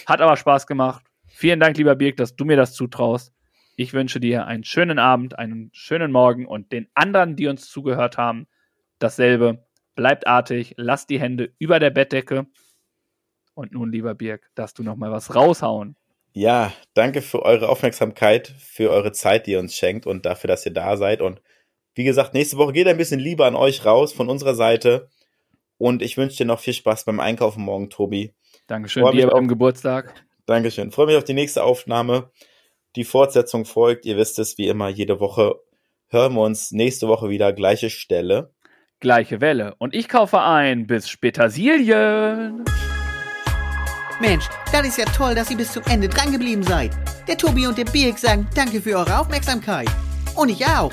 Hat 0.07 0.21
aber 0.21 0.37
Spaß 0.37 0.67
gemacht. 0.67 1.05
Vielen 1.27 1.61
Dank, 1.61 1.77
lieber 1.77 1.97
Birk, 1.97 2.17
dass 2.17 2.37
du 2.37 2.45
mir 2.45 2.57
das 2.57 2.73
zutraust. 2.75 3.33
Ich 3.77 3.93
wünsche 3.93 4.19
dir 4.19 4.47
einen 4.47 4.65
schönen 4.65 4.99
Abend, 4.99 5.39
einen 5.39 5.71
schönen 5.73 6.11
Morgen 6.11 6.47
und 6.47 6.73
den 6.73 6.89
anderen, 6.95 7.37
die 7.37 7.47
uns 7.47 7.71
zugehört 7.71 8.19
haben, 8.19 8.49
dasselbe. 8.99 9.65
Bleibt 9.95 10.27
artig, 10.27 10.75
lasst 10.77 11.11
die 11.11 11.21
Hände 11.21 11.53
über 11.59 11.79
der 11.79 11.91
Bettdecke. 11.91 12.47
Und 13.55 13.73
nun, 13.73 13.91
lieber 13.91 14.15
Birk, 14.15 14.51
darfst 14.55 14.79
du 14.79 14.83
noch 14.83 14.97
mal 14.97 15.11
was 15.11 15.35
raushauen. 15.35 15.97
Ja, 16.33 16.73
danke 16.95 17.23
für 17.23 17.43
eure 17.43 17.69
Aufmerksamkeit, 17.69 18.49
für 18.59 18.91
eure 18.91 19.13
Zeit, 19.13 19.47
die 19.47 19.53
ihr 19.53 19.59
uns 19.59 19.75
schenkt 19.75 20.07
und 20.07 20.27
dafür, 20.27 20.49
dass 20.49 20.67
ihr 20.67 20.73
da 20.73 20.97
seid. 20.97 21.21
Und 21.21 21.41
wie 21.99 22.05
gesagt, 22.05 22.33
nächste 22.33 22.59
Woche 22.59 22.73
geht 22.73 22.87
ein 22.87 22.97
bisschen 22.97 23.19
lieber 23.19 23.47
an 23.47 23.57
euch 23.57 23.85
raus 23.85 24.13
von 24.13 24.29
unserer 24.29 24.55
Seite. 24.55 25.09
Und 25.79 26.01
ich 26.01 26.17
wünsche 26.17 26.37
dir 26.37 26.45
noch 26.45 26.61
viel 26.61 26.73
Spaß 26.73 27.05
beim 27.05 27.19
Einkaufen 27.19 27.65
morgen, 27.65 27.91
Tobi. 27.91 28.35
Dankeschön 28.69 29.03
Freu 29.03 29.11
dir 29.11 29.27
beim 29.27 29.49
Geburtstag. 29.49 30.15
Dankeschön. 30.47 30.93
Freue 30.93 31.07
mich 31.07 31.17
auf 31.17 31.25
die 31.25 31.35
nächste 31.35 31.65
Aufnahme. 31.65 32.31
Die 32.95 33.03
Fortsetzung 33.03 33.65
folgt. 33.65 34.07
Ihr 34.07 34.17
wisst 34.17 34.39
es, 34.39 34.59
wie 34.59 34.69
immer, 34.69 34.89
jede 34.89 35.19
Woche 35.19 35.57
hören 36.07 36.35
wir 36.35 36.43
uns 36.43 36.71
nächste 36.71 37.09
Woche 37.09 37.31
wieder. 37.31 37.53
Gleiche 37.53 37.91
Stelle. 37.91 38.53
Gleiche 39.01 39.41
Welle. 39.41 39.75
Und 39.79 39.93
ich 39.93 40.09
kaufe 40.09 40.41
ein. 40.41 40.87
Bis 40.87 41.17
Petersilien. 41.17 42.65
Mensch, 44.21 44.47
das 44.71 44.87
ist 44.87 44.99
ja 44.99 45.05
toll, 45.07 45.35
dass 45.35 45.51
ihr 45.51 45.57
bis 45.57 45.73
zum 45.73 45.83
Ende 45.91 46.09
drangeblieben 46.09 46.63
seid. 46.63 46.93
Der 47.27 47.37
Tobi 47.37 47.67
und 47.67 47.77
der 47.77 47.87
Birk 47.87 48.19
sagen 48.21 48.47
danke 48.55 48.81
für 48.81 48.97
eure 48.97 49.19
Aufmerksamkeit. 49.19 49.89
Und 50.37 50.49
ich 50.49 50.65
auch. 50.65 50.93